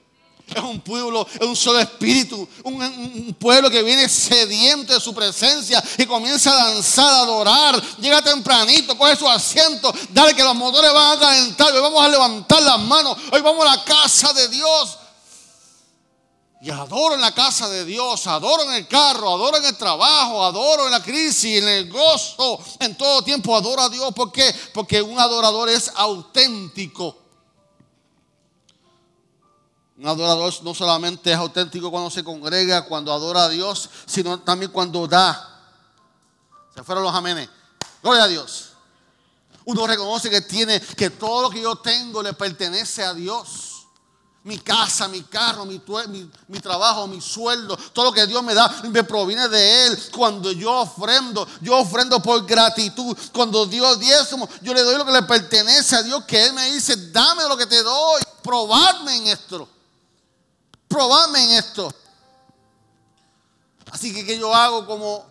Es 0.46 0.62
un 0.62 0.80
pueblo, 0.80 1.26
es 1.40 1.44
un 1.44 1.56
solo 1.56 1.80
espíritu, 1.80 2.48
un, 2.62 3.36
pueblo 3.38 3.68
que 3.68 3.82
viene 3.82 4.08
sediento 4.08 4.94
de 4.94 5.00
su 5.00 5.12
presencia 5.12 5.82
y 5.98 6.06
comienza 6.06 6.52
a 6.52 6.70
danzar, 6.70 7.04
a 7.04 7.18
adorar. 7.18 7.82
Llega 7.98 8.22
tempranito, 8.22 8.96
coge 8.96 9.16
su 9.16 9.28
asiento, 9.28 9.92
dale 10.10 10.34
que 10.34 10.44
los 10.44 10.54
motores 10.54 10.92
van 10.92 11.16
a 11.16 11.20
calentar. 11.20 11.72
Hoy 11.72 11.80
vamos 11.80 12.04
a 12.04 12.08
levantar 12.08 12.62
las 12.62 12.78
manos, 12.78 13.18
hoy 13.32 13.40
vamos 13.40 13.66
a 13.66 13.76
la 13.76 13.84
casa 13.84 14.32
de 14.34 14.46
Dios. 14.48 14.98
Y 16.60 16.70
adoro 16.70 17.16
en 17.16 17.20
la 17.20 17.34
casa 17.34 17.68
de 17.68 17.84
Dios, 17.84 18.24
adoro 18.28 18.62
en 18.62 18.74
el 18.74 18.86
carro, 18.86 19.34
adoro 19.34 19.56
en 19.56 19.64
el 19.64 19.76
trabajo, 19.76 20.44
adoro 20.44 20.86
en 20.86 20.92
la 20.92 21.02
crisis, 21.02 21.60
en 21.60 21.68
el 21.68 21.90
gozo, 21.90 22.60
en 22.78 22.96
todo 22.96 23.22
tiempo 23.22 23.56
adoro 23.56 23.82
a 23.82 23.88
Dios. 23.88 24.14
¿Por 24.14 24.30
qué? 24.30 24.54
Porque 24.72 25.02
un 25.02 25.18
adorador 25.18 25.68
es 25.68 25.90
auténtico. 25.96 27.25
Un 29.98 30.06
adorador 30.06 30.52
no 30.62 30.74
solamente 30.74 31.32
es 31.32 31.38
auténtico 31.38 31.90
cuando 31.90 32.10
se 32.10 32.22
congrega, 32.22 32.84
cuando 32.84 33.12
adora 33.12 33.44
a 33.44 33.48
Dios, 33.48 33.88
sino 34.04 34.38
también 34.40 34.70
cuando 34.70 35.06
da. 35.06 35.54
Se 36.74 36.82
fueron 36.82 37.02
los 37.02 37.14
amenes. 37.14 37.48
Gloria 38.02 38.24
a 38.24 38.28
Dios. 38.28 38.72
Uno 39.64 39.86
reconoce 39.86 40.28
que 40.28 40.42
tiene, 40.42 40.80
que 40.80 41.08
todo 41.10 41.42
lo 41.42 41.50
que 41.50 41.62
yo 41.62 41.76
tengo 41.76 42.22
le 42.22 42.34
pertenece 42.34 43.02
a 43.02 43.14
Dios. 43.14 43.72
Mi 44.44 44.58
casa, 44.58 45.08
mi 45.08 45.22
carro, 45.22 45.64
mi, 45.64 45.80
trabajo, 46.60 47.08
mi 47.08 47.20
sueldo, 47.20 47.76
todo 47.92 48.04
lo 48.04 48.12
que 48.12 48.28
Dios 48.28 48.44
me 48.44 48.54
da 48.54 48.82
me 48.90 49.02
proviene 49.02 49.48
de 49.48 49.86
Él. 49.86 49.98
Cuando 50.14 50.52
yo 50.52 50.72
ofrendo, 50.72 51.48
yo 51.62 51.78
ofrendo 51.78 52.20
por 52.20 52.44
gratitud. 52.44 53.16
Cuando 53.32 53.64
Dios 53.64 53.98
diezmo, 53.98 54.46
yo 54.60 54.74
le 54.74 54.82
doy 54.82 54.98
lo 54.98 55.06
que 55.06 55.12
le 55.12 55.22
pertenece 55.22 55.96
a 55.96 56.02
Dios, 56.02 56.22
que 56.26 56.44
Él 56.44 56.52
me 56.52 56.70
dice, 56.70 57.10
dame 57.10 57.44
lo 57.48 57.56
que 57.56 57.66
te 57.66 57.82
doy, 57.82 58.22
probadme 58.42 59.16
en 59.16 59.26
esto 59.28 59.75
probadme 60.96 61.44
en 61.44 61.50
esto. 61.50 61.94
Así 63.90 64.14
que, 64.14 64.24
¿qué 64.24 64.38
yo 64.38 64.54
hago 64.54 64.86
como 64.86 65.26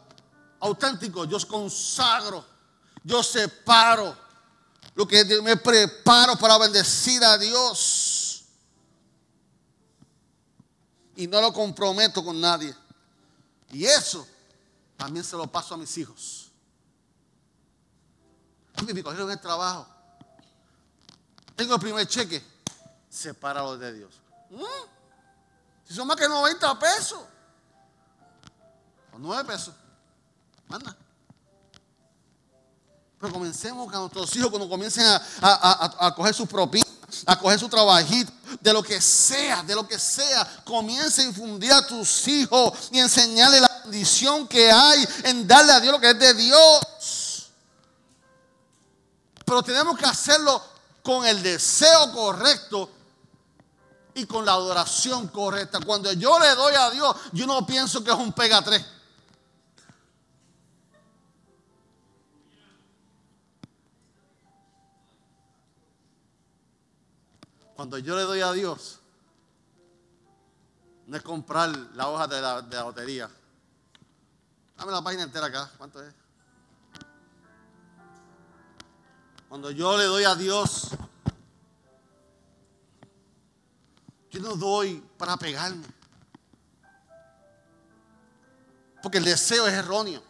auténtico? 0.60 1.26
Yo 1.26 1.40
consagro, 1.48 2.46
yo 3.04 3.24
separo 3.24 4.16
lo 4.94 5.08
que 5.08 5.26
me 5.42 5.58
preparo 5.58 6.38
para 6.38 6.60
bendecir 6.60 7.24
a 7.24 7.38
Dios. 7.38 8.44
Y 11.16 11.26
no 11.26 11.42
lo 11.42 11.52
comprometo 11.52 12.24
con 12.24 12.40
nadie. 12.40 12.76
Y 13.72 13.86
eso 13.86 14.28
también 14.96 15.26
se 15.26 15.36
lo 15.36 15.48
paso 15.48 15.74
a 15.74 15.78
mis 15.78 15.98
hijos. 15.98 16.52
Me 18.86 19.02
cogieron 19.02 19.32
el 19.32 19.42
trabajo. 19.42 19.88
Tengo 21.56 21.74
el 21.74 21.80
primer 21.80 22.06
cheque. 22.08 22.44
Sepáralo 23.10 23.78
de 23.78 23.94
Dios. 23.94 24.14
¿Mm? 24.52 24.96
Si 25.88 25.94
son 25.94 26.08
más 26.08 26.18
que 26.18 26.28
90 26.28 26.80
pesos. 26.80 27.20
O 29.14 29.20
9 29.20 29.46
pesos. 29.46 29.74
Manda. 30.68 30.96
Pero 33.20 33.32
comencemos 33.32 33.90
con 33.90 34.02
nuestros 34.02 34.36
hijos 34.36 34.50
cuando 34.50 34.68
comiencen 34.68 35.06
a, 35.42 36.14
coger 36.16 36.34
su 36.34 36.46
propina, 36.46 36.86
a 37.26 37.40
coger 37.40 37.58
su 37.60 37.70
trabajito, 37.70 38.32
de 38.60 38.74
lo 38.74 38.84
que 38.84 39.00
sea, 39.00 39.64
de 39.64 39.74
lo 39.74 39.88
que 39.88 39.98
sea, 39.98 40.64
comienza 40.66 41.22
a 41.22 41.26
infundir 41.26 41.72
a 41.72 41.88
tus 41.88 42.28
hijos 42.28 42.90
y 42.92 43.00
enseñarle 43.00 43.62
la 43.62 43.82
bendición 43.84 44.48
que 44.48 44.70
hay 44.70 45.08
en 45.24 45.48
darle 45.48 45.72
a 45.72 45.80
Dios 45.80 45.94
lo 45.94 46.00
que 46.00 46.10
es 46.10 46.20
de 46.20 46.34
Dios. 46.34 47.52
Pero 49.46 49.64
tenemos 49.64 49.98
que 49.98 50.06
hacerlo 50.06 50.62
con 51.02 51.26
el 51.26 51.42
deseo 51.42 52.12
correcto 52.12 52.90
y 54.16 54.26
con 54.26 54.46
la 54.46 54.54
adoración 54.54 55.28
correcta. 55.28 55.80
Cuando 55.86 56.12
yo 56.14 56.40
le 56.40 56.56
doy 56.56 56.74
a 56.74 56.90
Dios, 56.90 57.16
yo 57.34 57.46
no 57.46 57.66
pienso 57.66 58.04
que 58.04 58.12
es 58.12 58.18
un 58.18 58.32
pega 58.32 58.62
tres. 58.62 58.84
Cuando 67.76 67.98
yo 67.98 68.16
le 68.16 68.22
doy 68.22 68.40
a 68.40 68.54
Dios, 68.54 69.00
no 71.08 71.18
es 71.18 71.22
comprar 71.22 71.70
la 71.94 72.08
hoja 72.08 72.26
de 72.26 72.42
la, 72.42 72.62
de 72.62 72.76
la 72.76 72.84
lotería. 72.84 73.30
Dame 74.78 74.94
la 74.94 75.02
página 75.02 75.24
entera 75.24 75.48
acá. 75.48 75.70
¿Cuánto 75.78 76.02
es? 76.02 76.14
Cuando 79.50 79.72
yo 79.72 79.98
le 79.98 80.06
doy 80.06 80.24
a 80.24 80.36
Dios, 80.36 80.92
Yo 84.36 84.42
no 84.42 84.58
doy 84.58 85.02
para 85.18 85.38
pegarme. 85.38 85.88
Porque 89.02 89.20
el 89.20 89.24
deseo 89.24 89.66
es 89.66 89.74
erróneo. 89.74 90.22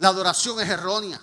La 0.00 0.08
adoración 0.08 0.58
es 0.58 0.68
errónea. 0.68 1.22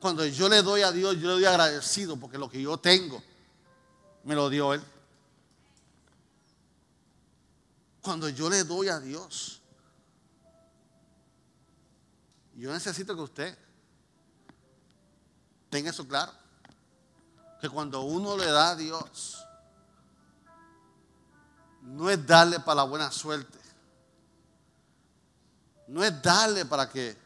Cuando 0.00 0.24
yo 0.24 0.48
le 0.48 0.62
doy 0.62 0.80
a 0.80 0.92
Dios, 0.92 1.16
yo 1.16 1.28
le 1.28 1.34
doy 1.34 1.44
agradecido 1.44 2.16
porque 2.16 2.38
lo 2.38 2.48
que 2.48 2.62
yo 2.62 2.78
tengo 2.78 3.22
me 4.24 4.34
lo 4.34 4.48
dio 4.48 4.72
Él. 4.72 4.82
Cuando 8.00 8.30
yo 8.30 8.48
le 8.48 8.64
doy 8.64 8.88
a 8.88 8.98
Dios, 8.98 9.60
yo 12.54 12.72
necesito 12.72 13.14
que 13.14 13.20
usted 13.20 13.58
tenga 15.68 15.90
eso 15.90 16.08
claro 16.08 16.41
que 17.62 17.70
cuando 17.70 18.00
uno 18.00 18.36
le 18.36 18.46
da 18.46 18.70
a 18.70 18.74
Dios, 18.74 19.46
no 21.82 22.10
es 22.10 22.26
darle 22.26 22.58
para 22.58 22.74
la 22.74 22.82
buena 22.82 23.12
suerte. 23.12 23.56
No 25.86 26.02
es 26.02 26.20
darle 26.20 26.66
para 26.66 26.90
que 26.90 27.16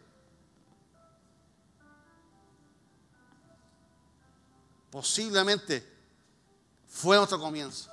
posiblemente 4.91 5.91
fue 6.87 7.17
otro 7.17 7.41
comienzo. 7.41 7.91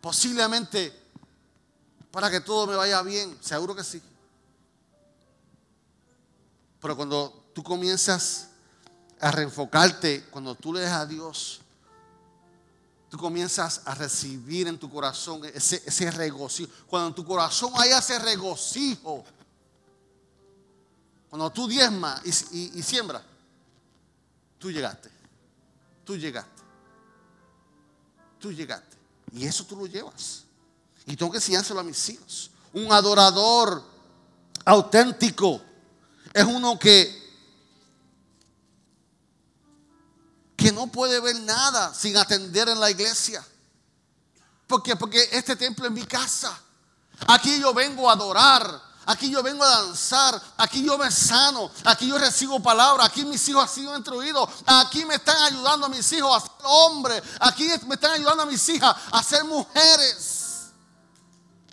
Posiblemente 0.00 0.98
para 2.10 2.30
que 2.30 2.40
todo 2.40 2.66
me 2.66 2.74
vaya 2.74 3.02
bien, 3.02 3.36
seguro 3.42 3.74
que 3.74 3.84
sí. 3.84 4.00
Pero 6.80 6.96
cuando 6.96 7.50
tú 7.52 7.62
comienzas 7.62 8.48
a 9.22 9.30
reenfocarte 9.30 10.24
cuando 10.30 10.54
tú 10.56 10.74
le 10.74 10.84
a 10.84 11.06
Dios. 11.06 11.60
Tú 13.08 13.16
comienzas 13.16 13.82
a 13.84 13.94
recibir 13.94 14.66
en 14.66 14.78
tu 14.78 14.90
corazón 14.90 15.42
ese, 15.44 16.10
regocijo. 16.10 16.70
Cuando 16.88 17.08
en 17.08 17.14
tu 17.14 17.24
corazón 17.24 17.72
hay 17.76 17.90
ese 17.90 18.18
regocijo, 18.18 19.24
cuando 21.30 21.50
tú 21.50 21.68
diezmas 21.68 22.20
y, 22.50 22.78
y 22.78 22.82
siembras, 22.82 23.22
tú 24.58 24.72
llegaste. 24.72 25.08
Tú 26.04 26.16
llegaste. 26.16 26.62
Tú 28.40 28.52
llegaste. 28.52 28.96
Y 29.32 29.46
eso 29.46 29.64
tú 29.64 29.76
lo 29.76 29.86
llevas. 29.86 30.42
Y 31.06 31.16
tengo 31.16 31.30
que 31.30 31.38
enseñárselo 31.38 31.78
a 31.78 31.84
mis 31.84 32.08
hijos. 32.08 32.50
Un 32.72 32.90
adorador 32.90 33.84
auténtico 34.64 35.60
es 36.32 36.44
uno 36.44 36.76
que 36.76 37.21
que 40.62 40.70
no 40.70 40.86
puede 40.86 41.18
ver 41.18 41.34
nada 41.40 41.92
sin 41.92 42.16
atender 42.16 42.68
en 42.68 42.78
la 42.78 42.88
iglesia. 42.88 43.44
¿Por 44.68 44.80
qué? 44.82 44.94
Porque 44.94 45.28
este 45.32 45.56
templo 45.56 45.86
es 45.86 45.92
mi 45.92 46.04
casa. 46.06 46.56
Aquí 47.26 47.60
yo 47.60 47.74
vengo 47.74 48.08
a 48.08 48.12
adorar. 48.12 48.92
Aquí 49.04 49.28
yo 49.28 49.42
vengo 49.42 49.64
a 49.64 49.68
danzar, 49.68 50.40
aquí 50.58 50.84
yo 50.84 50.96
me 50.96 51.10
sano, 51.10 51.68
aquí 51.86 52.06
yo 52.06 52.16
recibo 52.18 52.62
palabra, 52.62 53.04
aquí 53.04 53.24
mis 53.24 53.48
hijos 53.48 53.64
han 53.64 53.68
sido 53.68 53.96
instruidos, 53.96 54.48
aquí 54.64 55.04
me 55.04 55.16
están 55.16 55.42
ayudando 55.42 55.86
a 55.86 55.88
mis 55.88 56.12
hijos 56.12 56.36
a 56.36 56.40
ser 56.40 56.52
hombres, 56.62 57.20
aquí 57.40 57.68
me 57.88 57.96
están 57.96 58.12
ayudando 58.12 58.44
a 58.44 58.46
mis 58.46 58.68
hijas 58.68 58.94
a 59.10 59.20
ser 59.24 59.42
mujeres. 59.42 60.41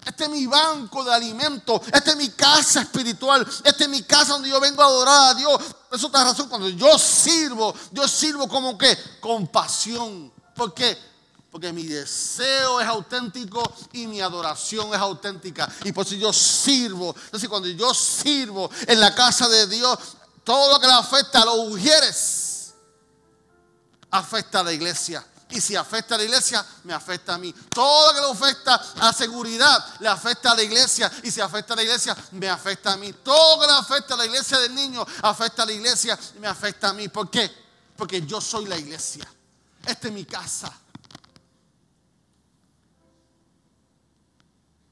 Este 0.06 0.24
es 0.24 0.30
mi 0.30 0.48
banco 0.48 1.04
de 1.04 1.14
alimento. 1.14 1.82
Esta 1.92 2.12
es 2.12 2.18
mi 2.18 2.30
casa 2.30 2.82
espiritual. 2.82 3.48
Esta 3.64 3.84
es 3.84 3.90
mi 3.90 4.04
casa 4.04 4.34
donde 4.34 4.50
yo 4.50 4.60
vengo 4.60 4.82
a 4.82 4.86
adorar 4.86 5.32
a 5.32 5.34
Dios. 5.36 5.62
Por 5.90 5.98
eso 5.98 6.08
otra 6.08 6.24
razón, 6.24 6.50
cuando 6.50 6.70
yo 6.70 6.98
sirvo, 6.98 7.74
yo 7.92 8.08
sirvo 8.08 8.48
como 8.48 8.78
que 8.78 8.98
con 9.20 9.48
pasión. 9.48 10.32
¿Por 10.56 10.74
qué? 10.74 10.98
Porque 11.52 11.74
mi 11.74 11.84
deseo 11.84 12.80
es 12.80 12.88
auténtico 12.88 13.62
y 13.94 14.06
mi 14.08 14.22
adoración 14.22 14.94
es 14.94 15.00
auténtica. 15.00 15.72
Y 15.84 15.92
por 15.92 16.06
eso 16.06 16.16
yo 16.16 16.32
sirvo. 16.32 17.16
Entonces 17.26 17.50
cuando 17.50 17.68
yo 17.68 17.94
sirvo 17.94 18.70
en 18.88 19.00
la 19.00 19.16
casa 19.16 19.50
de 19.50 19.68
Dios, 19.68 19.98
todo 20.44 20.74
lo 20.74 20.80
que 20.80 20.88
le 20.88 20.94
afecta 20.94 21.42
a 21.42 21.46
los 21.46 21.58
ujieres, 21.70 22.74
afecta 24.12 24.60
a 24.60 24.64
la 24.64 24.74
iglesia. 24.74 25.26
Y 25.52 25.60
si 25.60 25.76
afecta 25.76 26.14
a 26.14 26.18
la 26.18 26.24
iglesia, 26.26 26.64
me 26.84 26.94
afecta 26.94 27.34
a 27.34 27.38
mí. 27.40 27.52
Todo 27.74 28.14
lo 28.14 28.14
que 28.14 28.22
le 28.22 28.32
afecta 28.32 28.76
a 29.00 29.12
seguridad, 29.12 30.00
le 30.00 30.08
afecta 30.08 30.52
a 30.52 30.56
la 30.56 30.62
iglesia. 30.62 31.12
Y 31.24 31.32
si 31.32 31.42
afecta 31.42 31.74
a 31.74 31.76
la 31.76 31.84
iglesia, 31.84 32.16
me 32.34 32.48
afecta 32.48 32.94
a 32.94 32.98
mí. 32.98 33.12
Todo 33.14 33.56
lo 33.56 33.62
que 33.62 33.68
le 33.68 33.80
afecta 33.80 34.14
a 34.14 34.18
la 34.18 34.26
iglesia 34.26 34.60
del 34.60 34.76
niño, 34.76 35.04
afecta 35.24 35.64
a 35.64 35.66
la 35.66 35.72
iglesia 35.72 36.20
y 36.36 36.40
me 36.40 36.48
afecta 36.48 36.90
a 36.90 36.94
mí. 36.94 37.08
¿Por 37.10 37.32
qué? 37.32 37.50
Porque 37.98 38.22
yo 38.22 38.40
soy 38.40 38.66
la 38.66 38.78
iglesia. 38.78 39.28
Esta 39.86 40.08
es 40.08 40.14
mi 40.14 40.26
casa. 40.26 40.72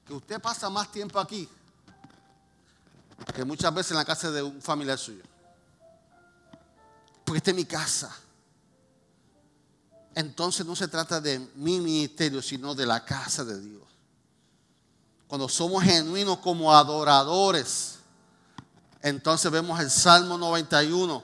Que 0.08 0.14
usted 0.14 0.42
pasa 0.42 0.70
más 0.70 0.92
tiempo 0.92 1.20
aquí 1.20 1.48
que 3.36 3.44
muchas 3.44 3.74
veces 3.74 3.92
en 3.92 3.98
la 3.98 4.06
casa 4.06 4.32
de 4.32 4.42
un 4.42 4.62
familiar 4.62 4.98
suyo. 4.98 5.24
Porque 7.24 7.38
esta 7.38 7.52
es 7.52 7.56
mi 7.56 7.66
casa 7.66 8.16
entonces 10.18 10.66
no 10.66 10.76
se 10.76 10.88
trata 10.88 11.22
de 11.22 11.38
mi 11.54 11.80
ministerio, 11.80 12.42
sino 12.42 12.74
de 12.74 12.88
la 12.88 13.06
casa 13.06 13.46
de 13.46 13.62
Dios. 13.62 13.84
Cuando 15.28 15.48
somos 15.48 15.84
genuinos 15.84 16.40
como 16.40 16.74
adoradores, 16.74 18.00
entonces 19.04 19.52
vemos 19.52 19.80
el 19.80 19.92
Salmo 19.92 20.36
91, 20.40 21.24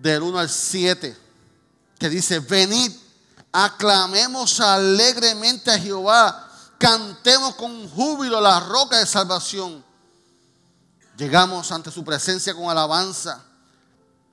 del 0.00 0.20
1 0.20 0.36
al 0.36 0.50
7, 0.50 1.16
que 1.96 2.08
dice, 2.08 2.40
venid, 2.40 2.90
aclamemos 3.52 4.58
alegremente 4.58 5.70
a 5.70 5.78
Jehová, 5.78 6.50
cantemos 6.76 7.54
con 7.54 7.88
júbilo 7.88 8.40
la 8.40 8.58
roca 8.58 8.98
de 8.98 9.06
salvación. 9.06 9.84
Llegamos 11.16 11.70
ante 11.70 11.92
su 11.92 12.02
presencia 12.02 12.52
con 12.52 12.68
alabanza 12.68 13.51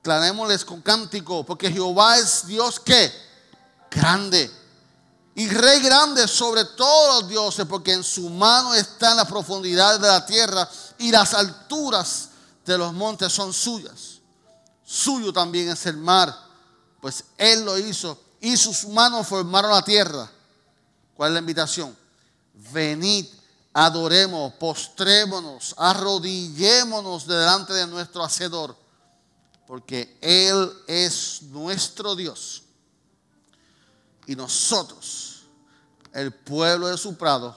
Clamémosles 0.02 0.64
con 0.64 0.80
cántico, 0.80 1.44
porque 1.44 1.70
Jehová 1.70 2.18
es 2.18 2.46
Dios 2.46 2.80
que 2.80 3.12
grande 3.90 4.50
y 5.34 5.48
rey 5.48 5.80
grande 5.80 6.26
sobre 6.26 6.64
todos 6.64 7.22
los 7.22 7.30
dioses, 7.30 7.66
porque 7.66 7.92
en 7.92 8.02
su 8.02 8.28
mano 8.28 8.74
están 8.74 9.16
las 9.16 9.28
profundidades 9.28 10.00
de 10.00 10.08
la 10.08 10.26
tierra 10.26 10.68
y 10.98 11.10
las 11.10 11.34
alturas 11.34 12.28
de 12.66 12.76
los 12.76 12.92
montes 12.92 13.32
son 13.32 13.52
suyas. 13.52 14.20
Suyo 14.84 15.32
también 15.32 15.68
es 15.68 15.86
el 15.86 15.96
mar, 15.96 16.34
pues 17.00 17.24
él 17.38 17.64
lo 17.64 17.78
hizo 17.78 18.18
y 18.40 18.56
sus 18.56 18.86
manos 18.88 19.26
formaron 19.26 19.70
la 19.70 19.82
tierra. 19.82 20.28
¿Cuál 21.16 21.30
es 21.30 21.34
la 21.34 21.40
invitación? 21.40 21.96
Venid, 22.72 23.26
adoremos, 23.72 24.52
postrémonos, 24.54 25.74
arrodillémonos 25.78 27.26
delante 27.26 27.72
de 27.72 27.86
nuestro 27.86 28.24
Hacedor 28.24 28.76
porque 29.70 30.18
Él 30.20 30.68
es 30.88 31.42
nuestro 31.42 32.16
Dios. 32.16 32.64
Y 34.26 34.34
nosotros, 34.34 35.44
el 36.12 36.34
pueblo 36.34 36.88
de 36.88 36.98
su 36.98 37.16
prado 37.16 37.56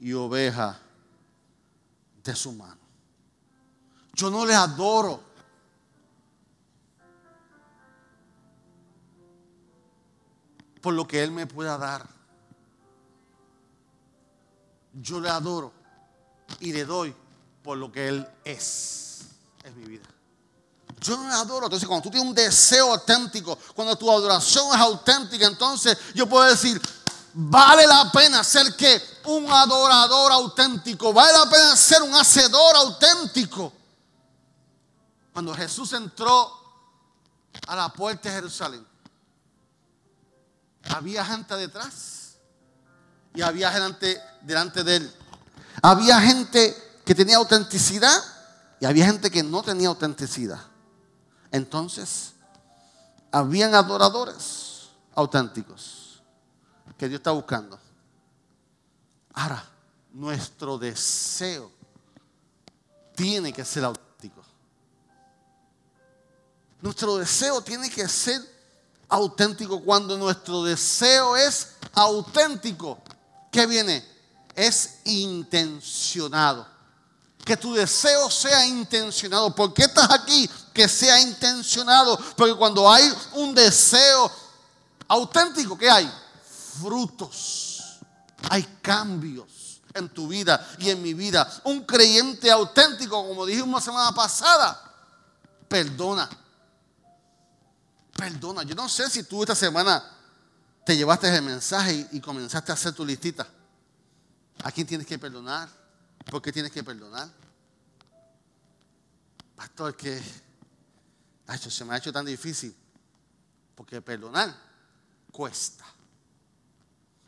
y 0.00 0.12
oveja 0.14 0.80
de 2.24 2.34
su 2.34 2.50
mano. 2.50 2.80
Yo 4.14 4.30
no 4.30 4.44
le 4.44 4.56
adoro. 4.56 5.22
Por 10.80 10.92
lo 10.92 11.06
que 11.06 11.22
Él 11.22 11.30
me 11.30 11.46
pueda 11.46 11.78
dar. 11.78 12.04
Yo 14.92 15.20
le 15.20 15.28
adoro 15.28 15.72
y 16.58 16.72
le 16.72 16.84
doy 16.84 17.14
por 17.62 17.78
lo 17.78 17.92
que 17.92 18.08
Él 18.08 18.26
es. 18.44 19.28
Es 19.62 19.72
mi 19.76 19.84
vida. 19.84 20.16
Yo 21.00 21.16
no 21.16 21.28
le 21.28 21.34
adoro. 21.34 21.66
Entonces, 21.66 21.86
cuando 21.86 22.04
tú 22.04 22.10
tienes 22.10 22.28
un 22.28 22.34
deseo 22.34 22.92
auténtico, 22.92 23.58
cuando 23.74 23.96
tu 23.96 24.10
adoración 24.10 24.66
es 24.74 24.80
auténtica, 24.80 25.46
entonces 25.46 25.96
yo 26.14 26.26
puedo 26.26 26.44
decir, 26.44 26.80
vale 27.34 27.86
la 27.86 28.10
pena 28.12 28.42
ser 28.42 28.74
que 28.76 29.00
un 29.24 29.50
adorador 29.50 30.32
auténtico, 30.32 31.12
vale 31.12 31.32
la 31.32 31.50
pena 31.50 31.76
ser 31.76 32.02
un 32.02 32.14
hacedor 32.14 32.76
auténtico. 32.76 33.72
Cuando 35.32 35.54
Jesús 35.54 35.92
entró 35.92 36.50
a 37.66 37.76
la 37.76 37.92
puerta 37.92 38.28
de 38.28 38.36
Jerusalén, 38.36 38.86
había 40.88 41.24
gente 41.24 41.54
detrás 41.56 42.36
y 43.34 43.42
había 43.42 43.70
gente 43.70 44.20
delante 44.40 44.82
de 44.82 44.96
él. 44.96 45.14
Había 45.82 46.20
gente 46.20 47.00
que 47.04 47.14
tenía 47.14 47.36
autenticidad 47.36 48.18
y 48.80 48.86
había 48.86 49.04
gente 49.04 49.30
que 49.30 49.42
no 49.42 49.62
tenía 49.62 49.88
autenticidad. 49.88 50.60
Entonces, 51.56 52.34
habían 53.32 53.74
adoradores 53.74 54.90
auténticos 55.14 56.20
que 56.98 57.08
Dios 57.08 57.20
está 57.20 57.30
buscando. 57.30 57.80
Ahora, 59.32 59.64
nuestro 60.12 60.76
deseo 60.76 61.72
tiene 63.14 63.54
que 63.54 63.64
ser 63.64 63.84
auténtico. 63.84 64.42
Nuestro 66.82 67.16
deseo 67.16 67.62
tiene 67.62 67.88
que 67.88 68.06
ser 68.06 68.38
auténtico. 69.08 69.82
Cuando 69.82 70.18
nuestro 70.18 70.62
deseo 70.62 71.38
es 71.38 71.72
auténtico, 71.94 72.98
¿qué 73.50 73.66
viene? 73.66 74.06
Es 74.54 74.98
intencionado. 75.04 76.75
Que 77.46 77.56
tu 77.56 77.72
deseo 77.74 78.28
sea 78.28 78.66
intencionado. 78.66 79.54
¿Por 79.54 79.72
qué 79.72 79.84
estás 79.84 80.10
aquí? 80.10 80.50
Que 80.74 80.88
sea 80.88 81.20
intencionado. 81.20 82.18
Porque 82.36 82.56
cuando 82.56 82.90
hay 82.90 83.04
un 83.34 83.54
deseo 83.54 84.28
auténtico, 85.06 85.78
¿qué 85.78 85.88
hay? 85.88 86.12
Frutos. 86.80 88.00
Hay 88.50 88.64
cambios 88.82 89.80
en 89.94 90.08
tu 90.08 90.26
vida 90.26 90.68
y 90.80 90.90
en 90.90 91.00
mi 91.00 91.14
vida. 91.14 91.48
Un 91.62 91.84
creyente 91.84 92.50
auténtico, 92.50 93.24
como 93.28 93.46
dijimos 93.46 93.80
la 93.80 93.80
semana 93.80 94.12
pasada, 94.12 94.82
perdona. 95.68 96.28
Perdona. 98.16 98.64
Yo 98.64 98.74
no 98.74 98.88
sé 98.88 99.08
si 99.08 99.22
tú 99.22 99.44
esta 99.44 99.54
semana 99.54 100.02
te 100.84 100.96
llevaste 100.96 101.32
el 101.32 101.42
mensaje 101.42 102.08
y 102.10 102.20
comenzaste 102.20 102.72
a 102.72 102.74
hacer 102.74 102.92
tu 102.92 103.06
listita. 103.06 103.46
¿A 104.64 104.72
quién 104.72 104.84
tienes 104.84 105.06
que 105.06 105.16
perdonar? 105.16 105.85
¿Por 106.30 106.42
qué 106.42 106.52
tienes 106.52 106.72
que 106.72 106.82
perdonar? 106.82 107.28
Pastor, 109.54 109.96
que 109.96 110.22
se 111.56 111.84
me 111.84 111.94
ha 111.94 111.98
hecho 111.98 112.12
tan 112.12 112.26
difícil. 112.26 112.76
Porque 113.74 114.00
perdonar 114.02 114.54
cuesta. 115.30 115.84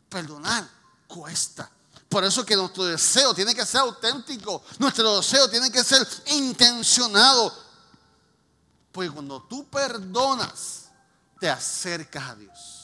Perdonar 0.09 0.67
cuesta. 1.07 1.69
Por 2.09 2.23
eso 2.23 2.45
que 2.45 2.55
nuestro 2.55 2.85
deseo 2.85 3.33
tiene 3.33 3.55
que 3.55 3.65
ser 3.65 3.81
auténtico. 3.81 4.63
Nuestro 4.79 5.17
deseo 5.17 5.49
tiene 5.49 5.71
que 5.71 5.83
ser 5.83 6.05
intencionado. 6.27 7.53
Porque 8.91 9.11
cuando 9.11 9.43
tú 9.43 9.69
perdonas, 9.69 10.89
te 11.39 11.49
acercas 11.49 12.29
a 12.29 12.35
Dios. 12.35 12.79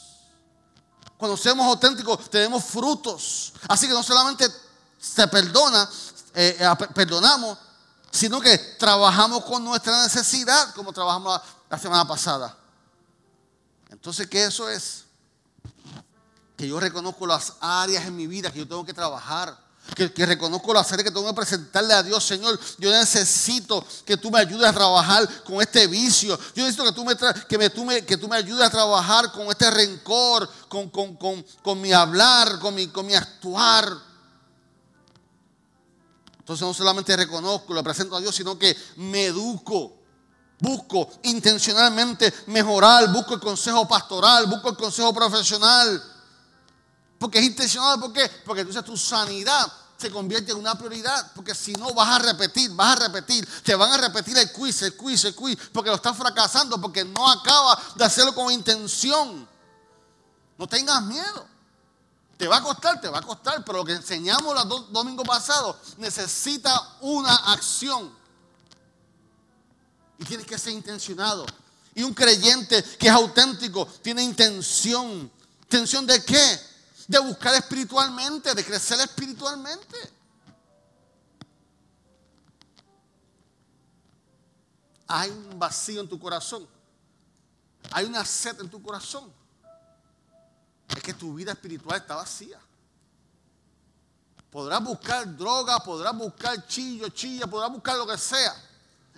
Cuando 1.18 1.36
somos 1.36 1.66
auténticos, 1.66 2.30
tenemos 2.30 2.64
frutos. 2.64 3.54
Así 3.68 3.88
que 3.88 3.94
no 3.94 4.04
solamente 4.04 4.48
se 5.14 5.28
perdona, 5.28 5.90
eh, 6.34 6.58
eh, 6.60 6.88
perdonamos, 6.94 7.58
sino 8.12 8.42
que 8.42 8.58
trabajamos 8.58 9.44
con 9.46 9.64
nuestra 9.64 10.04
necesidad, 10.04 10.74
como 10.74 10.92
trabajamos 10.92 11.42
la, 11.70 11.78
semana 11.78 12.08
pasada. 12.08 12.58
Entonces, 13.90 14.28
¿qué 14.28 14.46
eso 14.46 14.70
es? 14.70 15.04
Que 16.58 16.68
yo 16.68 16.80
reconozco 16.80 17.28
las 17.28 17.54
áreas 17.60 18.06
en 18.06 18.16
mi 18.16 18.28
vida 18.28 18.52
que 18.52 18.60
yo 18.60 18.68
tengo 18.68 18.86
que 18.86 18.94
trabajar. 18.94 19.64
Que, 19.96 20.26
reconozco 20.26 20.74
las 20.74 20.92
áreas 20.92 21.04
que 21.04 21.12
tengo 21.12 21.28
que 21.28 21.34
presentarle 21.36 21.94
a 21.94 22.02
Dios, 22.02 22.24
Señor. 22.24 22.60
Yo 22.80 22.90
necesito 22.92 23.86
que 24.04 24.18
tú 24.18 24.32
me 24.32 24.40
ayudes 24.40 24.68
a 24.68 24.74
trabajar 24.74 25.44
con 25.44 25.62
este 25.62 25.86
vicio. 25.86 26.38
Yo 26.56 26.64
necesito 26.64 26.86
que 26.86 26.92
tú 26.92 27.06
me, 27.06 27.16
que 27.16 27.70
tú 27.70 27.86
me, 27.86 28.06
que 28.06 28.18
tú 28.18 28.28
me 28.28 28.38
ayudes 28.38 28.66
a 28.66 28.72
trabajar 28.72 29.32
con 29.32 29.48
este 29.48 29.70
rencor, 29.70 30.50
con, 30.68 30.90
con, 30.90 31.16
con, 31.18 31.46
con 31.62 31.80
mi 31.80 31.94
hablar, 31.94 32.60
con 32.60 32.74
mi, 32.74 32.88
con 32.88 33.06
mi 33.06 33.14
actuar. 33.14 34.15
Entonces 36.46 36.68
no 36.68 36.76
solamente 36.76 37.18
reconozco, 37.18 37.74
lo 37.74 37.84
presento 37.84 38.16
a 38.16 38.22
Dios, 38.22 38.36
sino 38.36 38.56
que 38.56 38.78
me 38.98 39.26
educo. 39.26 39.94
Busco 40.60 41.10
intencionalmente 41.24 42.32
mejorar, 42.46 43.12
busco 43.12 43.34
el 43.34 43.40
consejo 43.40 43.88
pastoral, 43.88 44.46
busco 44.46 44.70
el 44.70 44.78
consejo 44.78 45.12
profesional. 45.12 46.04
Porque 47.18 47.40
es 47.40 47.46
intencional, 47.46 48.00
¿por 48.00 48.14
qué? 48.14 48.30
Porque 48.46 48.62
entonces 48.62 48.86
tu 48.86 48.96
sanidad 48.96 49.74
se 49.98 50.12
convierte 50.12 50.52
en 50.52 50.60
una 50.60 50.78
prioridad. 50.78 51.32
Porque 51.34 51.56
si 51.56 51.74
no, 51.74 51.96
vas 51.96 52.10
a 52.10 52.20
repetir, 52.20 52.70
vas 52.74 52.96
a 52.96 53.08
repetir. 53.08 53.44
Te 53.64 53.74
van 53.74 53.92
a 53.94 53.98
repetir 53.98 54.38
el 54.38 54.52
quiz, 54.52 54.84
el 54.84 54.96
quiz, 54.96 55.26
el 55.26 55.34
quiz. 55.34 55.58
Porque 55.74 55.90
lo 55.90 55.96
estás 55.96 56.16
fracasando, 56.16 56.80
porque 56.80 57.04
no 57.04 57.28
acaba 57.28 57.76
de 57.96 58.06
hacerlo 58.06 58.36
con 58.36 58.54
intención. 58.54 59.50
No 60.60 60.68
tengas 60.68 61.02
miedo. 61.02 61.55
Te 62.38 62.48
va 62.48 62.58
a 62.58 62.62
costar, 62.64 63.00
te 63.00 63.08
va 63.08 63.20
a 63.20 63.22
costar. 63.22 63.64
Pero 63.64 63.80
lo 63.80 63.86
que 63.86 63.94
enseñamos 63.94 64.54
los 64.54 64.68
dos 64.68 64.92
domingos 64.92 65.26
pasados 65.28 65.76
necesita 65.98 66.98
una 67.02 67.36
acción. 67.54 68.14
Y 70.18 70.26
tienes 70.26 70.46
que 70.46 70.58
ser 70.58 70.74
intencionado. 70.74 71.46
Y 71.94 72.04
un 72.04 72.14
creyente 72.14 72.84
que 72.84 73.08
es 73.08 73.14
auténtico 73.14 73.86
tiene 74.02 74.22
intención. 74.24 75.32
¿Intención 75.64 76.06
de 76.06 76.24
qué? 76.24 76.60
De 77.08 77.20
buscar 77.20 77.56
espiritualmente, 77.56 78.54
de 78.54 78.66
crecer 78.66 79.00
espiritualmente. 79.00 79.98
Hay 85.08 85.30
un 85.30 85.58
vacío 85.58 86.02
en 86.02 86.10
tu 86.10 86.20
corazón. 86.20 86.68
Hay 87.92 88.06
una 88.06 88.26
sed 88.26 88.60
en 88.60 88.70
tu 88.70 88.82
corazón. 88.82 89.32
Es 90.90 91.02
que 91.02 91.14
tu 91.14 91.34
vida 91.34 91.52
espiritual 91.52 92.00
está 92.00 92.16
vacía. 92.16 92.60
Podrás 94.50 94.84
buscar 94.84 95.36
droga, 95.36 95.80
podrás 95.80 96.16
buscar 96.16 96.66
chillo, 96.68 97.10
chilla, 97.10 97.48
podrás 97.48 97.72
buscar 97.72 97.98
lo 97.98 98.08
que 98.08 98.18
sea 98.18 98.56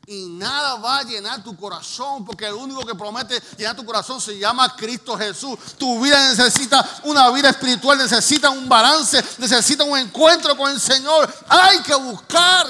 y 0.09 0.25
nada 0.29 0.75
va 0.75 0.99
a 0.99 1.03
llenar 1.03 1.43
tu 1.43 1.53
corazón, 1.57 2.23
porque 2.23 2.47
el 2.47 2.53
único 2.53 2.85
que 2.85 2.95
promete 2.95 3.41
llenar 3.57 3.75
tu 3.75 3.85
corazón 3.85 4.21
se 4.21 4.39
llama 4.39 4.73
Cristo 4.73 5.17
Jesús. 5.17 5.59
Tu 5.77 6.01
vida 6.01 6.29
necesita 6.29 7.01
una 7.03 7.29
vida 7.31 7.49
espiritual, 7.49 7.97
necesita 7.97 8.49
un 8.49 8.69
balance, 8.69 9.21
necesita 9.37 9.83
un 9.83 9.97
encuentro 9.97 10.55
con 10.55 10.71
el 10.71 10.79
Señor. 10.79 11.29
Hay 11.49 11.81
que 11.81 11.93
buscar 11.95 12.65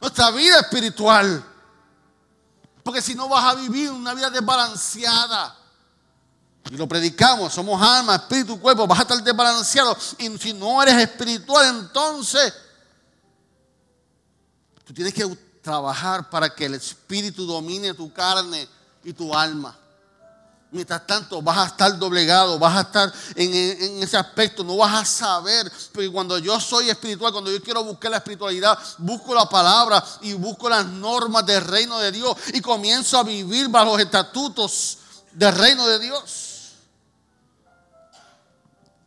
nuestra 0.00 0.32
vida 0.32 0.58
espiritual, 0.58 1.44
porque 2.82 3.00
si 3.00 3.14
no 3.14 3.28
vas 3.28 3.44
a 3.44 3.54
vivir 3.54 3.92
una 3.92 4.12
vida 4.12 4.28
desbalanceada. 4.28 5.56
Y 6.70 6.76
lo 6.76 6.88
predicamos, 6.88 7.52
somos 7.52 7.80
alma, 7.80 8.16
espíritu, 8.16 8.58
cuerpo, 8.58 8.86
vas 8.86 9.00
a 9.00 9.02
estar 9.02 9.22
desbalanceado. 9.22 9.96
Y 10.18 10.38
si 10.38 10.54
no 10.54 10.82
eres 10.82 10.94
espiritual, 10.94 11.66
entonces 11.80 12.54
tú 14.84 14.94
tienes 14.94 15.12
que 15.12 15.24
trabajar 15.64 16.28
para 16.28 16.54
que 16.54 16.66
el 16.66 16.74
Espíritu 16.74 17.46
domine 17.46 17.94
tu 17.94 18.12
carne 18.12 18.68
y 19.02 19.12
tu 19.12 19.34
alma. 19.34 19.76
Mientras 20.70 21.06
tanto 21.06 21.40
vas 21.40 21.58
a 21.58 21.66
estar 21.66 21.98
doblegado, 21.98 22.58
vas 22.58 22.76
a 22.76 22.80
estar 22.80 23.12
en, 23.36 24.02
ese 24.02 24.16
aspecto, 24.16 24.64
no 24.64 24.76
vas 24.76 24.94
a 24.94 25.04
saber. 25.04 25.70
Porque 25.92 26.10
cuando 26.10 26.36
yo 26.38 26.58
soy 26.60 26.90
espiritual, 26.90 27.32
cuando 27.32 27.50
yo 27.50 27.62
quiero 27.62 27.84
buscar 27.84 28.10
la 28.10 28.16
espiritualidad, 28.16 28.76
busco 28.98 29.34
la 29.34 29.48
palabra 29.48 30.04
y 30.20 30.32
busco 30.32 30.68
las 30.68 30.84
normas 30.84 31.46
del 31.46 31.64
reino 31.64 31.98
de 32.00 32.10
Dios 32.10 32.36
y 32.52 32.60
comienzo 32.60 33.18
a 33.18 33.22
vivir 33.22 33.68
bajo 33.68 33.92
los 33.92 34.00
estatutos 34.00 34.98
del 35.32 35.54
reino 35.54 35.86
de 35.86 35.98
Dios. 36.00 36.53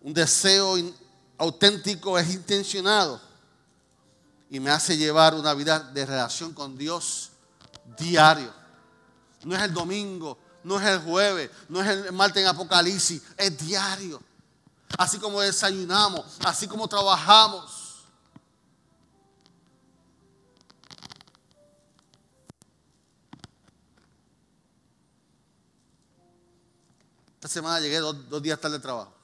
Un 0.08 0.14
deseo 0.14 0.78
auténtico 1.38 2.18
es 2.18 2.34
intencionado 2.34 3.20
y 4.50 4.58
me 4.58 4.70
hace 4.70 4.96
llevar 4.96 5.36
una 5.36 5.54
vida 5.54 5.82
de 5.82 6.06
relación 6.06 6.54
con 6.54 6.78
Dios 6.78 7.32
diario. 7.98 8.54
No 9.44 9.54
es 9.54 9.62
el 9.64 9.74
domingo, 9.74 10.38
no 10.64 10.80
es 10.80 10.88
el 10.88 11.00
jueves, 11.02 11.52
no 11.68 11.82
es 11.82 11.90
el 11.90 12.14
martes 12.14 12.42
en 12.42 12.48
Apocalipsis, 12.48 13.22
es 13.36 13.58
diario. 13.58 14.22
Así 14.98 15.20
como 15.20 15.42
desayunamos, 15.42 16.38
así 16.46 16.70
como 16.70 16.88
trabajamos. 16.88 18.06
Esta 27.36 27.50
semana 27.50 27.82
llegué 27.82 27.98
dos, 27.98 28.30
dos 28.30 28.42
días 28.42 28.58
tarde 28.58 28.78
de 28.78 28.82
trabajo. 28.82 29.17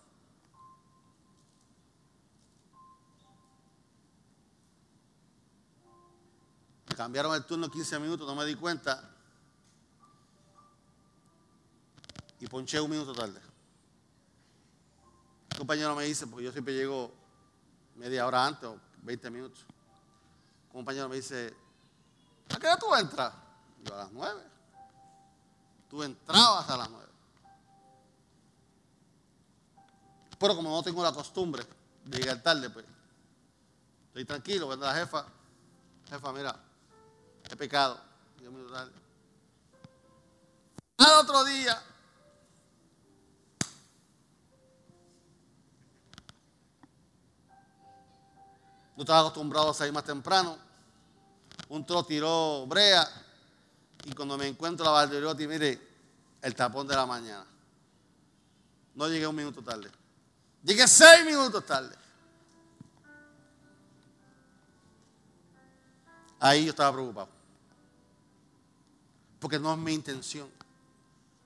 Cambiaron 6.95 7.33
el 7.35 7.45
turno 7.45 7.69
15 7.69 7.99
minutos, 7.99 8.27
no 8.27 8.35
me 8.35 8.45
di 8.45 8.55
cuenta. 8.55 9.09
Y 12.39 12.47
ponché 12.47 12.79
un 12.79 12.89
minuto 12.89 13.13
tarde. 13.13 13.39
Un 15.51 15.57
compañero 15.57 15.95
me 15.95 16.03
dice, 16.03 16.27
porque 16.27 16.45
yo 16.45 16.51
siempre 16.51 16.73
llego 16.73 17.13
media 17.95 18.25
hora 18.25 18.45
antes 18.45 18.69
o 18.69 18.79
20 19.03 19.29
minutos. 19.29 19.65
Compañero 20.71 21.07
me 21.07 21.15
dice, 21.15 21.55
¿a 22.49 22.59
qué 22.59 22.67
hora 22.67 22.77
tú 22.77 22.93
entras? 22.95 23.33
Yo 23.83 23.93
a 23.93 23.97
las 23.99 24.11
9. 24.11 24.41
Tú 25.89 26.03
entrabas 26.03 26.69
a 26.69 26.77
las 26.77 26.89
9. 26.89 27.07
Pero 30.39 30.55
como 30.55 30.71
no 30.71 30.83
tengo 30.83 31.01
la 31.01 31.13
costumbre 31.13 31.65
de 32.03 32.17
llegar 32.17 32.41
tarde, 32.41 32.69
pues 32.69 32.85
estoy 34.07 34.25
tranquilo, 34.25 34.67
¿verdad, 34.67 34.95
jefa? 34.95 35.25
Jefa, 36.09 36.33
mira, 36.33 36.59
Pecado. 37.55 37.99
Dios 38.39 38.51
mío, 38.53 38.67
dale. 38.69 38.91
Al 40.97 41.19
otro 41.21 41.43
día. 41.43 41.81
No 48.95 49.01
estaba 49.03 49.19
acostumbrado 49.21 49.71
a 49.71 49.73
salir 49.73 49.93
más 49.93 50.03
temprano. 50.03 50.57
Un 51.69 51.85
tro 51.85 52.03
tiró 52.03 52.65
brea. 52.67 53.07
Y 54.05 54.13
cuando 54.13 54.37
me 54.37 54.47
encuentro 54.47 54.85
la 54.85 54.91
Valderotti, 54.91 55.47
mire, 55.47 55.81
el 56.41 56.55
tapón 56.55 56.87
de 56.87 56.95
la 56.95 57.05
mañana. 57.05 57.45
No 58.95 59.07
llegué 59.07 59.25
un 59.25 59.35
minuto 59.35 59.63
tarde. 59.63 59.89
Llegué 60.63 60.87
seis 60.87 61.25
minutos 61.25 61.65
tarde. 61.65 61.95
Ahí 66.39 66.65
yo 66.65 66.71
estaba 66.71 66.91
preocupado. 66.91 67.32
Porque 69.43 69.59
no 69.59 69.73
es 69.73 69.77
mi 69.77 69.91
intención. 69.91 70.49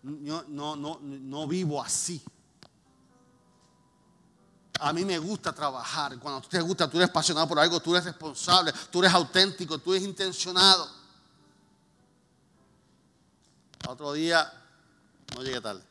Yo 0.03 0.45
no, 0.49 0.75
no, 0.75 0.99
no 1.01 1.47
vivo 1.47 1.81
así. 1.81 2.23
A 4.79 4.93
mí 4.93 5.03
me 5.03 5.17
gusta 5.17 5.51
trabajar. 5.51 6.19
Cuando 6.19 6.41
tú 6.41 6.49
te 6.49 6.61
gusta, 6.61 6.87
tú 6.87 6.97
eres 6.97 7.09
apasionado 7.09 7.47
por 7.47 7.57
algo, 7.57 7.79
tú 7.79 7.95
eres 7.95 8.05
responsable, 8.05 8.71
tú 8.91 8.99
eres 8.99 9.11
auténtico, 9.11 9.79
tú 9.79 9.95
eres 9.95 10.07
intencionado. 10.07 10.87
Otro 13.87 14.13
día 14.13 14.53
no 15.35 15.41
llegué 15.41 15.59
tarde. 15.59 15.83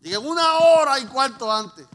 Llegué 0.00 0.18
una 0.18 0.58
hora 0.58 0.98
y 0.98 1.06
cuarto 1.06 1.52
antes. 1.52 1.86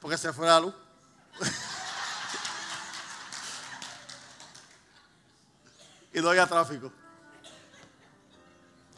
porque 0.00 0.16
se 0.16 0.32
fue 0.32 0.46
la 0.46 0.60
luz. 0.60 0.74
y 6.14 6.20
no 6.20 6.30
había 6.30 6.46
tráfico. 6.46 6.92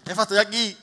Jefa, 0.05 0.23
estoy 0.23 0.39
aquí. 0.39 0.77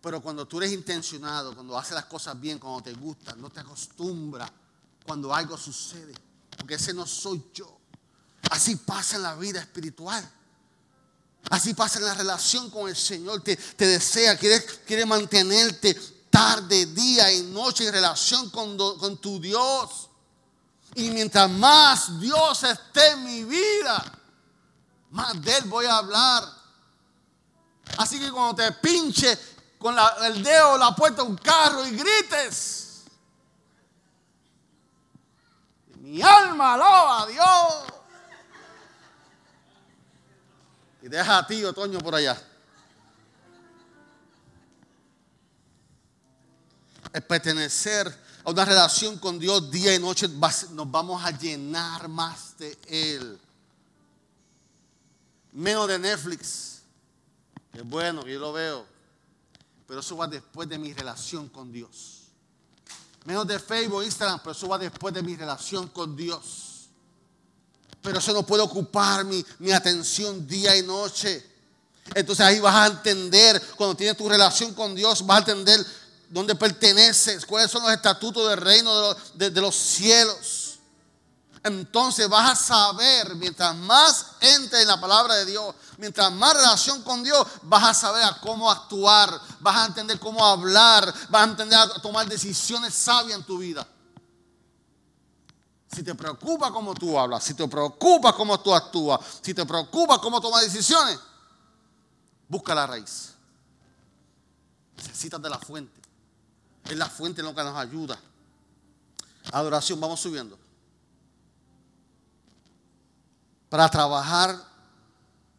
Pero 0.00 0.22
cuando 0.22 0.46
tú 0.46 0.58
eres 0.58 0.72
intencionado, 0.72 1.54
cuando 1.54 1.76
haces 1.76 1.94
las 1.94 2.06
cosas 2.06 2.40
bien, 2.40 2.58
cuando 2.58 2.82
te 2.82 2.94
gusta, 2.94 3.34
no 3.34 3.50
te 3.50 3.60
acostumbras 3.60 4.50
cuando 5.04 5.34
algo 5.34 5.58
sucede. 5.58 6.14
Porque 6.56 6.74
ese 6.74 6.94
no 6.94 7.06
soy 7.06 7.44
yo. 7.52 7.78
Así 8.50 8.76
pasa 8.76 9.16
en 9.16 9.22
la 9.22 9.34
vida 9.34 9.60
espiritual. 9.60 10.26
Así 11.50 11.74
pasa 11.74 11.98
en 11.98 12.06
la 12.06 12.14
relación 12.14 12.70
con 12.70 12.88
el 12.88 12.96
Señor. 12.96 13.42
Te, 13.42 13.56
te 13.56 13.86
desea, 13.86 14.38
quiere, 14.38 14.64
quiere 14.86 15.04
mantenerte 15.04 16.17
tarde, 16.38 16.86
día 16.86 17.32
y 17.32 17.42
noche 17.42 17.88
en 17.88 17.92
relación 17.92 18.48
con, 18.50 19.16
tu 19.16 19.40
Dios. 19.40 20.08
Y 20.94 21.10
mientras 21.10 21.50
más 21.50 22.20
Dios 22.20 22.62
esté 22.62 23.08
en 23.10 23.24
mi 23.24 23.42
vida, 23.42 24.04
más 25.10 25.42
de 25.42 25.56
Él 25.56 25.64
voy 25.64 25.86
a 25.86 25.96
hablar. 25.96 26.44
Así 27.96 28.20
que 28.20 28.30
cuando 28.30 28.54
te 28.54 28.70
pinche 28.70 29.36
con 29.78 29.96
el 30.22 30.40
dedo 30.40 30.78
la 30.78 30.94
puerta 30.94 31.22
de 31.22 31.28
un 31.28 31.36
carro 31.36 31.84
y 31.84 31.96
grites, 31.96 33.02
mi 35.96 36.22
alma 36.22 36.74
alaba 36.74 37.22
a 37.22 37.26
Dios. 37.26 37.84
Y 41.02 41.08
deja 41.08 41.38
a 41.38 41.46
ti, 41.48 41.64
otoño, 41.64 41.98
por 41.98 42.14
allá. 42.14 42.40
Pertenecer 47.10 48.06
a 48.44 48.50
una 48.50 48.64
relación 48.64 49.18
con 49.18 49.38
Dios 49.38 49.70
día 49.70 49.94
y 49.94 49.98
noche 49.98 50.28
nos 50.28 50.90
vamos 50.90 51.24
a 51.24 51.30
llenar 51.30 52.08
más 52.08 52.56
de 52.58 52.76
Él. 52.88 53.38
Menos 55.52 55.88
de 55.88 55.98
Netflix. 55.98 56.82
Que 57.72 57.82
bueno, 57.82 58.26
yo 58.26 58.38
lo 58.38 58.52
veo. 58.52 58.86
Pero 59.86 60.00
eso 60.00 60.16
va 60.16 60.26
después 60.26 60.68
de 60.68 60.78
mi 60.78 60.92
relación 60.92 61.48
con 61.48 61.72
Dios. 61.72 62.24
Menos 63.24 63.46
de 63.46 63.58
Facebook, 63.58 64.04
Instagram, 64.04 64.40
pero 64.40 64.52
eso 64.52 64.68
va 64.68 64.78
después 64.78 65.12
de 65.12 65.22
mi 65.22 65.36
relación 65.36 65.88
con 65.88 66.16
Dios 66.16 66.68
pero 68.02 68.20
eso 68.20 68.32
no 68.32 68.42
puede 68.42 68.62
ocupar 68.62 69.24
mi, 69.24 69.44
mi 69.58 69.72
atención 69.72 70.46
día 70.46 70.76
y 70.76 70.82
noche. 70.82 71.44
Entonces 72.14 72.44
ahí 72.44 72.58
vas 72.58 72.74
a 72.74 72.86
entender, 72.86 73.60
cuando 73.76 73.94
tienes 73.96 74.16
tu 74.16 74.28
relación 74.28 74.72
con 74.72 74.94
Dios, 74.94 75.26
vas 75.26 75.36
a 75.36 75.50
entender 75.50 75.84
dónde 76.28 76.54
perteneces, 76.54 77.46
cuáles 77.46 77.70
son 77.70 77.82
los 77.82 77.92
estatutos 77.92 78.48
del 78.48 78.58
reino 78.58 79.14
de 79.34 79.50
los, 79.60 79.74
cielos. 79.74 80.78
Entonces 81.64 82.28
vas 82.28 82.50
a 82.50 82.54
saber, 82.54 83.34
mientras 83.36 83.74
más 83.74 84.26
entre 84.40 84.82
en 84.82 84.88
la 84.88 85.00
palabra 85.00 85.34
de 85.34 85.46
Dios, 85.46 85.74
mientras 85.96 86.30
más 86.32 86.54
relación 86.54 87.02
con 87.02 87.22
Dios, 87.22 87.46
vas 87.62 87.84
a 87.84 87.94
saber 87.94 88.22
a 88.22 88.38
cómo 88.40 88.70
actuar, 88.70 89.40
vas 89.60 89.76
a 89.76 89.86
entender 89.86 90.18
cómo 90.20 90.44
hablar, 90.44 91.12
vas 91.28 91.42
a 91.42 91.50
entender 91.50 91.78
a 91.78 91.88
tomar 92.00 92.28
decisiones 92.28 92.94
sabias 92.94 93.38
en 93.38 93.44
tu 93.44 93.58
vida. 93.58 93.86
Si 95.90 96.02
te 96.02 96.14
preocupa 96.14 96.70
cómo 96.70 96.94
tú 96.94 97.18
hablas, 97.18 97.42
si 97.42 97.54
te 97.54 97.66
preocupa 97.66 98.34
cómo 98.34 98.60
tú 98.60 98.74
actúas, 98.74 99.20
si 99.40 99.54
te 99.54 99.64
preocupa 99.64 100.20
cómo 100.20 100.40
tomas 100.40 100.62
decisiones, 100.62 101.18
busca 102.46 102.74
la 102.74 102.86
raíz. 102.86 103.32
Necesitas 104.96 105.40
de 105.40 105.48
la 105.48 105.58
fuente. 105.58 105.97
Es 106.84 106.96
la 106.96 107.08
fuente 107.08 107.42
lo 107.42 107.54
que 107.54 107.62
nos 107.62 107.76
ayuda. 107.76 108.18
Adoración, 109.52 110.00
vamos 110.00 110.20
subiendo. 110.20 110.58
Para 113.68 113.88
trabajar, 113.88 114.58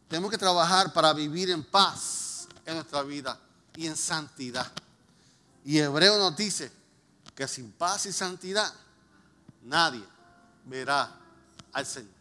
tenemos 0.08 0.30
que 0.30 0.38
trabajar 0.38 0.92
para 0.92 1.12
vivir 1.12 1.50
en 1.50 1.62
paz 1.62 2.48
en 2.66 2.74
nuestra 2.74 3.02
vida 3.02 3.38
y 3.76 3.86
en 3.86 3.96
santidad. 3.96 4.70
Y 5.64 5.78
Hebreo 5.78 6.18
nos 6.18 6.36
dice 6.36 6.72
que 7.34 7.46
sin 7.46 7.70
paz 7.72 8.06
y 8.06 8.12
santidad 8.12 8.72
nadie 9.62 10.02
verá 10.64 11.16
al 11.72 11.86
Señor. 11.86 12.20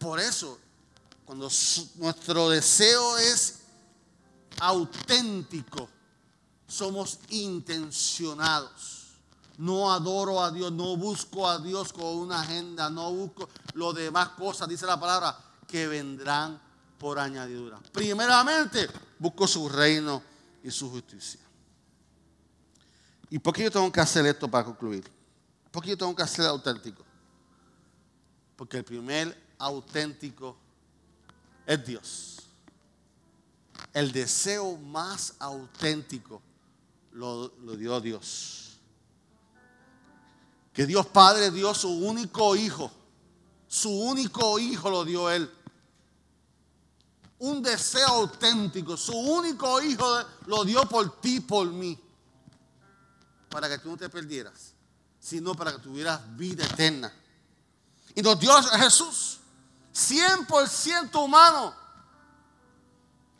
Por 0.00 0.20
eso, 0.20 0.58
cuando 1.24 1.50
nuestro 1.96 2.48
deseo 2.50 3.18
es 3.18 3.58
auténtico, 4.60 5.88
somos 6.68 7.18
intencionados. 7.30 9.06
No 9.56 9.90
adoro 9.90 10.40
a 10.40 10.52
Dios, 10.52 10.70
no 10.70 10.96
busco 10.96 11.48
a 11.48 11.58
Dios 11.58 11.92
con 11.92 12.04
una 12.04 12.42
agenda, 12.42 12.88
no 12.90 13.12
busco 13.12 13.48
lo 13.74 13.92
demás 13.92 14.28
cosas, 14.30 14.68
dice 14.68 14.86
la 14.86 15.00
palabra, 15.00 15.36
que 15.66 15.88
vendrán 15.88 16.60
por 16.96 17.18
añadidura. 17.18 17.80
Primeramente, 17.92 18.88
busco 19.18 19.48
su 19.48 19.68
reino 19.68 20.22
y 20.62 20.70
su 20.70 20.88
justicia. 20.90 21.40
¿Y 23.30 23.38
por 23.40 23.52
qué 23.52 23.64
yo 23.64 23.70
tengo 23.70 23.90
que 23.90 24.00
hacer 24.00 24.24
esto 24.26 24.48
para 24.48 24.64
concluir? 24.64 25.10
¿Por 25.72 25.82
qué 25.82 25.90
yo 25.90 25.98
tengo 25.98 26.14
que 26.14 26.26
ser 26.26 26.46
auténtico? 26.46 27.04
Porque 28.56 28.78
el 28.78 28.84
primer 28.84 29.54
auténtico 29.58 30.56
es 31.66 31.84
Dios. 31.84 32.36
El 33.92 34.12
deseo 34.12 34.76
más 34.76 35.34
auténtico 35.40 36.42
lo, 37.18 37.48
dio 37.76 38.00
Dios. 38.00 38.78
Que 40.72 40.86
Dios 40.86 41.06
Padre 41.06 41.50
dio 41.50 41.74
su 41.74 41.90
único 41.90 42.56
hijo. 42.56 42.90
Su 43.66 43.90
único 43.90 44.58
hijo 44.58 44.90
lo 44.90 45.04
dio 45.04 45.30
Él. 45.30 45.50
Un 47.40 47.62
deseo 47.62 48.08
auténtico. 48.08 48.96
Su 48.96 49.16
único 49.16 49.82
hijo 49.82 50.06
lo 50.46 50.64
dio 50.64 50.82
por 50.88 51.20
ti, 51.20 51.40
por 51.40 51.66
mí. 51.68 51.98
Para 53.48 53.68
que 53.68 53.78
tú 53.78 53.90
no 53.90 53.96
te 53.96 54.08
perdieras 54.08 54.74
sino 55.28 55.54
para 55.54 55.72
que 55.72 55.78
tuvieras 55.78 56.20
vida 56.36 56.64
eterna. 56.64 57.12
Y 58.14 58.22
nos 58.22 58.38
dio 58.40 58.50
a 58.56 58.78
Jesús, 58.78 59.40
100% 59.94 61.22
humano, 61.22 61.74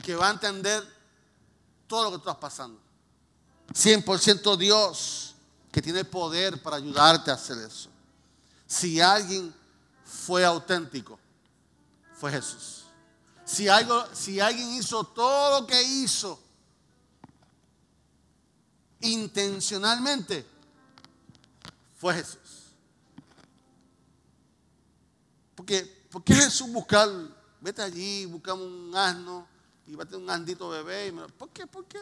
que 0.02 0.14
va 0.14 0.28
a 0.28 0.32
entender 0.32 0.86
todo 1.86 2.04
lo 2.04 2.10
que 2.10 2.16
tú 2.16 2.28
estás 2.28 2.36
pasando. 2.36 2.78
100% 3.72 4.56
Dios, 4.56 5.34
que 5.70 5.82
tiene 5.82 6.04
poder 6.04 6.62
para 6.62 6.76
ayudarte 6.76 7.30
a 7.30 7.34
hacer 7.34 7.58
eso. 7.58 7.90
Si 8.66 9.00
alguien 9.00 9.54
fue 10.04 10.44
auténtico, 10.44 11.18
fue 12.14 12.32
Jesús. 12.32 12.84
Si, 13.44 13.68
algo, 13.68 14.04
si 14.12 14.40
alguien 14.40 14.74
hizo 14.74 15.04
todo 15.04 15.60
lo 15.60 15.66
que 15.66 15.82
hizo 15.82 16.38
intencionalmente, 19.00 20.44
fue 21.98 22.14
Jesús. 22.14 22.38
Porque, 25.54 25.82
¿por 26.10 26.22
qué 26.22 26.34
Jesús 26.34 26.70
buscar? 26.70 27.08
Vete 27.60 27.82
allí, 27.82 28.26
buscamos 28.26 28.66
un 28.66 28.94
asno 28.94 29.46
y 29.86 29.96
tener 29.96 30.16
un 30.16 30.30
andito 30.30 30.68
bebé. 30.68 31.12
¿Por 31.36 31.48
qué? 31.50 31.66
¿Por 31.66 31.84
qué? 31.86 31.98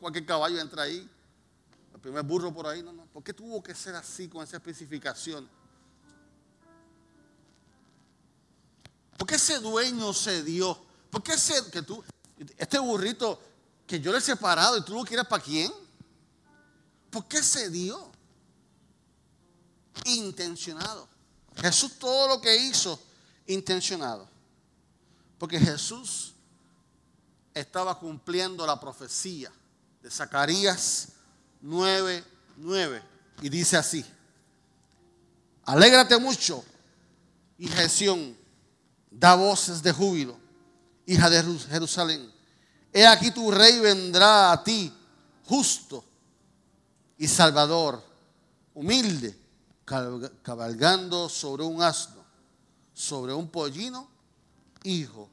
Cualquier 0.00 0.26
caballo 0.26 0.58
entra 0.60 0.82
ahí. 0.82 1.08
El 1.94 2.00
primer 2.00 2.22
burro 2.22 2.52
por 2.52 2.66
ahí. 2.66 2.82
No, 2.82 2.92
no. 2.92 3.06
¿Por 3.06 3.22
qué 3.22 3.32
tuvo 3.32 3.62
que 3.62 3.74
ser 3.74 3.94
así 3.94 4.28
con 4.28 4.42
esa 4.42 4.56
especificación? 4.56 5.48
¿Por 9.16 9.26
qué 9.26 9.36
ese 9.36 9.58
dueño 9.58 10.12
se 10.12 10.42
dio? 10.42 10.78
¿Por 11.10 11.22
qué 11.22 11.34
ese, 11.34 11.70
que 11.70 11.82
tú, 11.82 12.02
este 12.56 12.78
burrito 12.78 13.40
que 13.86 14.00
yo 14.00 14.10
le 14.10 14.18
he 14.18 14.20
separado 14.20 14.76
y 14.78 14.84
tú 14.84 14.94
lo 14.94 15.04
quieres 15.04 15.26
para 15.26 15.42
quién? 15.42 15.70
¿Por 17.10 17.26
qué 17.26 17.42
se 17.42 17.70
dio? 17.70 18.12
intencionado. 20.04 21.08
Jesús 21.56 21.98
todo 21.98 22.28
lo 22.28 22.40
que 22.40 22.56
hizo, 22.56 23.00
intencionado. 23.46 24.28
Porque 25.38 25.58
Jesús 25.58 26.34
estaba 27.54 27.98
cumpliendo 27.98 28.66
la 28.66 28.78
profecía 28.80 29.50
de 30.02 30.10
Zacarías 30.10 31.08
9, 31.60 32.24
9. 32.56 33.02
Y 33.42 33.48
dice 33.48 33.76
así, 33.76 34.04
alégrate 35.64 36.18
mucho, 36.18 36.64
hija 37.58 37.82
de 37.82 38.36
da 39.10 39.34
voces 39.34 39.82
de 39.82 39.92
júbilo, 39.92 40.36
hija 41.06 41.28
de 41.28 41.42
Jerusalén. 41.68 42.32
He 42.92 43.06
aquí 43.06 43.30
tu 43.30 43.50
rey 43.50 43.80
vendrá 43.80 44.52
a 44.52 44.62
ti, 44.62 44.92
justo 45.46 46.04
y 47.18 47.28
salvador, 47.28 48.02
humilde 48.74 49.38
cabalgando 50.42 51.28
sobre 51.28 51.64
un 51.64 51.82
asno, 51.82 52.24
sobre 52.92 53.34
un 53.34 53.48
pollino, 53.48 54.08
hijo 54.84 55.28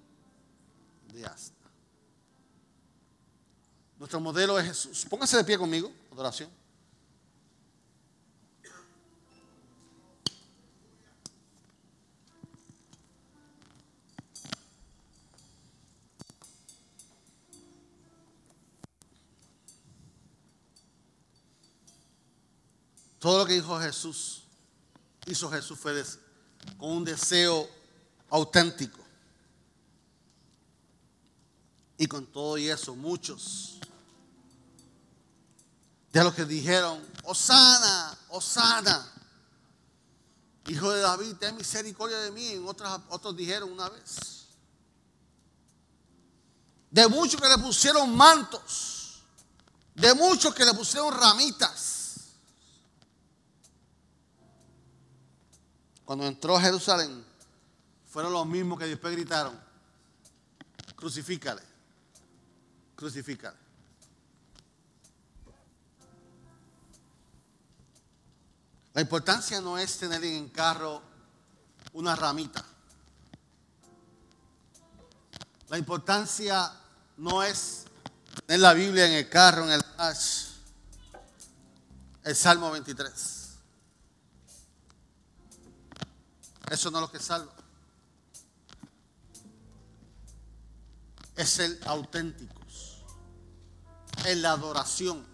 de 1.13 1.25
asna. 1.25 1.58
Nuestro 3.99 4.21
modelo 4.21 4.57
es 4.57 4.65
Jesús. 4.65 5.05
Póngase 5.09 5.35
de 5.35 5.43
pie 5.43 5.57
conmigo, 5.57 5.91
adoración. 6.13 6.49
Todo 23.19 23.39
lo 23.39 23.45
que 23.45 23.55
dijo 23.55 23.77
Jesús 23.81 24.43
hizo 25.25 25.51
Jesús 25.51 25.77
fue 25.77 26.01
con 26.77 26.89
un 26.91 27.03
deseo 27.03 27.69
auténtico. 28.29 28.97
Y 31.97 32.07
con 32.07 32.25
todo 32.25 32.57
y 32.57 32.69
eso, 32.69 32.95
muchos 32.95 33.78
de 36.11 36.23
los 36.23 36.33
que 36.33 36.45
dijeron, 36.45 37.05
Osana, 37.23 38.17
Osana, 38.29 39.13
Hijo 40.67 40.91
de 40.91 41.01
David, 41.01 41.35
ten 41.39 41.55
misericordia 41.55 42.17
de 42.19 42.31
mí. 42.31 42.55
Otros, 42.63 43.01
otros 43.09 43.35
dijeron 43.35 43.71
una 43.71 43.89
vez. 43.89 44.45
De 46.91 47.07
muchos 47.07 47.41
que 47.41 47.47
le 47.47 47.57
pusieron 47.57 48.15
mantos. 48.15 49.23
De 49.95 50.13
muchos 50.13 50.53
que 50.53 50.63
le 50.63 50.73
pusieron 50.75 51.11
ramitas. 51.11 51.99
Cuando 56.05 56.27
entró 56.27 56.55
a 56.55 56.61
Jerusalén, 56.61 57.25
fueron 58.07 58.33
los 58.33 58.45
mismos 58.45 58.79
que 58.79 58.85
después 58.85 59.13
gritaron, 59.13 59.59
crucifícale, 60.95 61.61
crucifícale. 62.95 63.57
La 68.99 69.03
importancia 69.03 69.61
no 69.61 69.77
es 69.77 69.97
tener 69.97 70.21
en 70.25 70.43
el 70.43 70.51
carro 70.51 71.01
una 71.93 72.17
ramita. 72.17 72.65
La 75.69 75.77
importancia 75.77 76.69
no 77.15 77.41
es 77.41 77.85
tener 78.45 78.59
la 78.59 78.73
Biblia 78.73 79.05
en 79.05 79.13
el 79.13 79.29
carro, 79.29 79.63
en 79.63 79.71
el 79.71 79.85
dash. 79.97 80.47
El 82.25 82.35
Salmo 82.35 82.71
23. 82.71 83.49
Eso 86.69 86.91
no 86.91 86.97
es 86.97 87.01
lo 87.01 87.09
que 87.09 87.19
salva. 87.19 87.53
Es 91.37 91.57
el 91.59 91.79
auténticos. 91.85 92.97
En 94.25 94.41
la 94.41 94.51
adoración. 94.51 95.25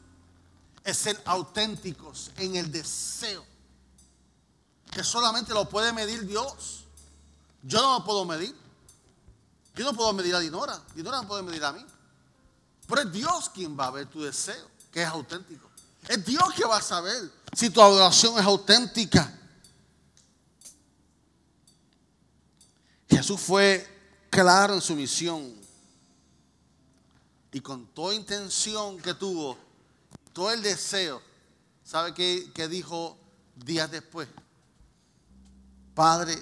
Es 0.84 0.97
ser 0.97 1.20
auténticos 1.26 2.30
en 2.38 2.57
el 2.57 2.72
deseo. 2.72 3.55
Que 4.96 5.04
solamente 5.04 5.54
lo 5.54 5.68
puede 5.68 5.91
medir 5.91 6.26
Dios. 6.26 6.86
Yo 7.64 7.82
no 7.82 8.00
lo 8.00 8.06
puedo 8.06 8.24
medir. 8.24 8.56
Yo 9.76 9.84
no 9.84 9.93
puedo 9.93 10.14
medir 10.14 10.34
a 10.34 10.39
Dinora. 10.39 10.82
Dinora 10.96 11.22
no 11.22 11.28
puede 11.28 11.43
medir 11.43 11.66
a 11.66 11.74
mí. 11.74 11.86
Pero 12.88 13.02
es 13.02 13.12
Dios 13.12 13.50
quien 13.50 13.78
va 13.78 13.88
a 13.88 13.91
ver 13.91 14.06
tu 14.08 14.22
deseo, 14.22 14.66
que 14.93 15.02
es 15.02 15.08
auténtico. 15.10 15.70
Es 16.08 16.24
Dios 16.24 16.46
que 16.56 16.64
va 16.64 16.78
a 16.78 16.82
saber 16.82 17.30
si 17.54 17.70
tu 17.70 17.82
adoración 17.82 18.39
es 18.39 18.46
auténtica. 18.46 19.38
Jesús 23.10 23.41
fue 23.41 23.86
claro 24.30 24.76
en 24.76 24.82
su 24.82 24.96
misión 24.96 25.54
y 27.52 27.60
con 27.60 27.86
toda 27.88 28.16
intención 28.16 28.98
que 29.02 29.14
tuvo, 29.14 29.58
todo 30.32 30.52
el 30.52 30.62
deseo, 30.62 31.22
¿sabe 31.84 32.14
qué, 32.14 32.50
qué 32.54 32.70
dijo 32.70 33.18
días 33.58 33.91
después? 33.91 34.30
Padre, 35.96 36.38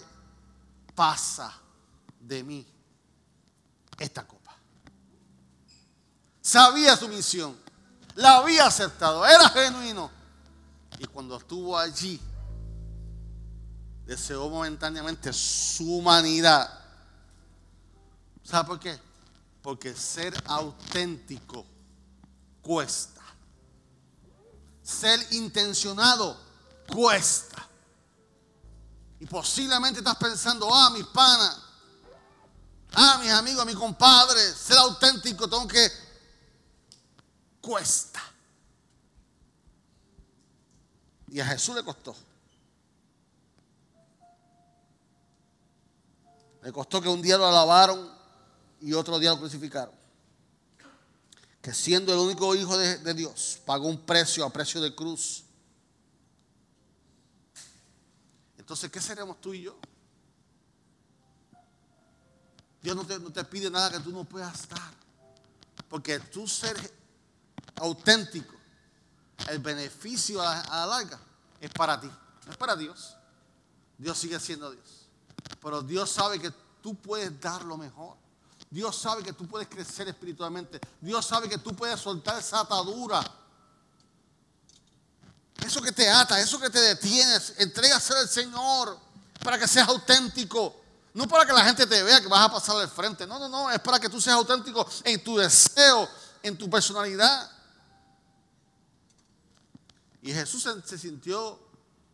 pasa 0.95 1.54
de 2.20 2.43
mí 2.43 2.68
esta 3.99 4.26
copa. 4.26 4.56
Sabía 6.41 6.97
su 6.97 7.08
misión, 7.08 7.56
la 8.16 8.38
había 8.38 8.66
aceptado, 8.66 9.26
era 9.26 9.47
genuino. 9.49 10.10
Y 10.97 11.06
cuando 11.06 11.38
estuvo 11.38 11.78
allí, 11.78 12.20
deseó 14.06 14.49
momentáneamente 14.49 15.32
su 15.32 15.97
humanidad. 15.97 16.80
¿Sabe 18.43 18.68
por 18.68 18.80
qué? 18.80 18.99
Porque 19.62 19.95
ser 19.95 20.34
auténtico 20.45 21.66
cuesta. 22.62 23.22
Ser 24.82 25.20
intencionado 25.32 26.38
cuesta. 26.88 27.68
Y 29.24 29.26
posiblemente 29.26 29.99
estás 29.99 30.17
pensando, 30.17 30.67
ah, 30.69 30.89
mis 30.89 31.05
panas, 31.05 31.57
ah, 32.91 33.17
mis 33.21 33.32
amigos, 33.32 33.65
mis 33.65 33.78
compadres, 33.78 34.53
ser 34.53 34.78
auténtico 34.78 35.49
tengo 35.49 35.65
que 35.65 35.89
cuesta. 37.61 38.21
Y 41.30 41.39
a 41.39 41.45
Jesús 41.45 41.74
le 41.74 41.86
costó. 41.86 42.13
Le 46.61 46.74
costó 46.74 47.01
que 47.01 47.07
un 47.07 47.21
día 47.21 47.38
lo 47.38 47.47
alabaron 47.47 48.11
y 48.82 48.91
otro 48.91 49.19
día 49.19 49.30
lo 49.30 49.39
crucificaron. 49.39 49.95
Que 51.61 51.74
siendo 51.74 52.11
el 52.11 52.19
único 52.19 52.53
hijo 52.55 52.78
de, 52.78 53.13
Dios, 53.13 53.57
pagó 53.65 53.88
un 53.88 54.01
precio 54.01 54.43
a 54.43 54.49
precio 54.49 54.82
de 54.82 54.93
cruz. 54.93 55.45
Entonces, 58.64 58.89
¿qué 58.89 59.01
seremos 59.01 59.41
tú 59.41 59.53
y 59.53 59.64
yo? 59.64 59.78
Dios 62.82 62.95
no 62.95 63.05
te, 63.05 63.20
no 63.20 63.30
te 63.30 63.43
pide 63.43 63.70
nada 63.70 63.91
que 63.91 63.99
tú 63.99 64.11
no 64.11 64.24
puedas 64.24 64.70
dar. 64.70 64.93
Porque 65.89 66.18
tú 66.18 66.47
ser 66.47 66.78
auténtico, 67.76 68.55
el 69.49 69.59
beneficio 69.59 70.41
a 70.41 70.64
la 70.64 70.86
larga 70.86 71.20
es 71.59 71.70
para 71.72 71.99
ti, 71.99 72.09
no 72.45 72.51
es 72.53 72.57
para 72.57 72.78
Dios. 72.78 73.18
Dios 73.97 74.18
sigue 74.18 74.39
siendo 74.39 74.72
Dios. 74.72 75.09
Pero 75.61 75.82
Dios 75.82 76.09
sabe 76.09 76.39
que 76.39 76.53
tú 76.82 76.95
puedes 76.95 77.38
dar 77.41 77.66
lo 77.66 77.76
mejor. 77.76 78.16
Dios 78.70 78.95
sabe 78.95 79.24
que 79.24 79.34
tú 79.34 79.45
puedes 79.45 79.68
crecer 79.68 80.07
espiritualmente. 80.07 80.80
Dios 81.01 81.26
sabe 81.26 81.49
que 81.49 81.57
tú 81.57 81.76
puedes 81.76 81.99
soltar 81.99 82.39
esa 82.39 82.61
atadura. 82.61 83.22
Eso 85.74 85.82
que 85.82 85.91
te 85.91 86.07
ata, 86.07 86.39
eso 86.39 86.59
que 86.59 86.69
te 86.69 86.80
detienes, 86.80 87.55
entrégaselo 87.57 88.19
al 88.19 88.30
Señor 88.30 88.95
para 89.43 89.57
que 89.57 89.67
seas 89.67 89.88
auténtico. 89.88 90.80
No 91.15 91.28
para 91.28 91.47
que 91.47 91.51
la 91.51 91.65
gente 91.65 91.88
te 91.88 92.03
vea 92.03 92.21
que 92.21 92.28
vas 92.28 92.45
a 92.45 92.51
pasar 92.51 92.76
al 92.76 92.88
frente. 92.88 93.26
No, 93.26 93.39
no, 93.39 93.49
no. 93.49 93.71
Es 93.71 93.80
para 93.80 93.99
que 93.99 94.07
tú 94.07 94.21
seas 94.21 94.36
auténtico 94.36 94.88
en 95.03 95.24
tu 95.24 95.36
deseo, 95.36 96.07
en 96.43 96.55
tu 96.55 96.69
personalidad. 96.69 97.49
Y 100.21 100.32
Jesús 100.32 100.69
se 100.86 100.97
sintió 100.99 101.59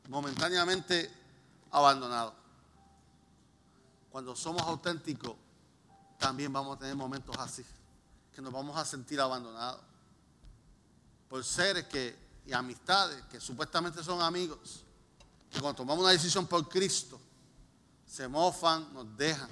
momentáneamente 0.07 1.14
abandonado 1.70 2.34
cuando 4.10 4.38
somos 4.38 4.62
auténticos, 4.62 5.36
también 6.18 6.53
vamos 6.53 6.78
a 6.78 6.80
tener 6.80 6.95
momentos 6.95 7.36
así, 7.38 7.66
que 8.34 8.41
nos 8.41 8.53
vamos 8.53 8.78
a 8.78 8.86
sentir 8.86 9.20
abandonados 9.20 9.82
por 11.28 11.43
seres 11.43 11.88
que, 11.88 12.29
y 12.50 12.54
amistades 12.54 13.24
que 13.26 13.39
supuestamente 13.39 14.04
son 14.04 14.22
amigos, 14.22 14.84
que 15.52 15.60
cuando 15.60 15.78
tomamos 15.78 16.04
una 16.04 16.12
decisión 16.12 16.47
por 16.47 16.68
Cristo, 16.68 17.20
se 18.08 18.28
mofan, 18.28 18.91
nos 18.91 19.16
dejan. 19.16 19.50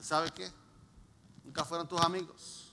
¿Sabe 0.00 0.30
qué? 0.30 0.50
Nunca 1.44 1.64
fueron 1.64 1.86
tus 1.86 2.00
amigos. 2.00 2.72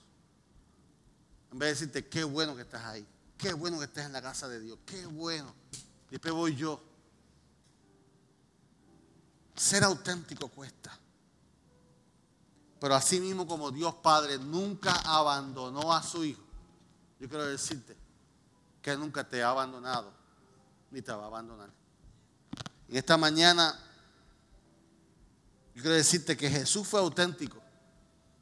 En 1.52 1.60
vez 1.60 1.68
de 1.68 1.74
decirte, 1.88 2.08
qué 2.10 2.24
bueno 2.24 2.56
que 2.56 2.62
estás 2.62 2.84
ahí, 2.86 3.06
qué 3.38 3.52
bueno 3.54 3.80
que 3.80 3.86
estés 3.86 4.06
en 4.06 4.14
la 4.14 4.22
casa 4.22 4.48
de 4.48 4.62
Dios, 4.62 4.80
qué 4.86 5.06
bueno. 5.08 5.54
Después 6.10 6.34
voy 6.34 6.56
yo 6.56 6.82
ser 9.56 9.84
auténtico 9.84 10.48
cuesta. 10.48 10.98
Pero 12.80 12.96
así 12.96 13.20
mismo 13.20 13.46
como 13.46 13.72
Dios 13.72 13.96
Padre 13.96 14.38
nunca 14.38 14.94
abandonó 15.06 15.94
a 15.94 16.02
su 16.02 16.24
Hijo, 16.24 16.44
yo 17.20 17.28
quiero 17.28 17.46
decirte 17.46 18.03
que 18.84 18.96
nunca 18.98 19.24
te 19.24 19.42
ha 19.42 19.50
abandonado 19.50 20.12
ni 20.92 21.02
te 21.02 21.12
va 21.12 21.24
a 21.24 21.28
abandonar. 21.28 21.72
En 22.88 22.98
esta 22.98 23.18
mañana 23.18 23.74
yo 25.74 25.82
quiero 25.82 25.96
decirte 25.96 26.38
que 26.38 26.50
Jesús 26.50 26.88
fue 26.88 27.00
auténtico 27.00 27.58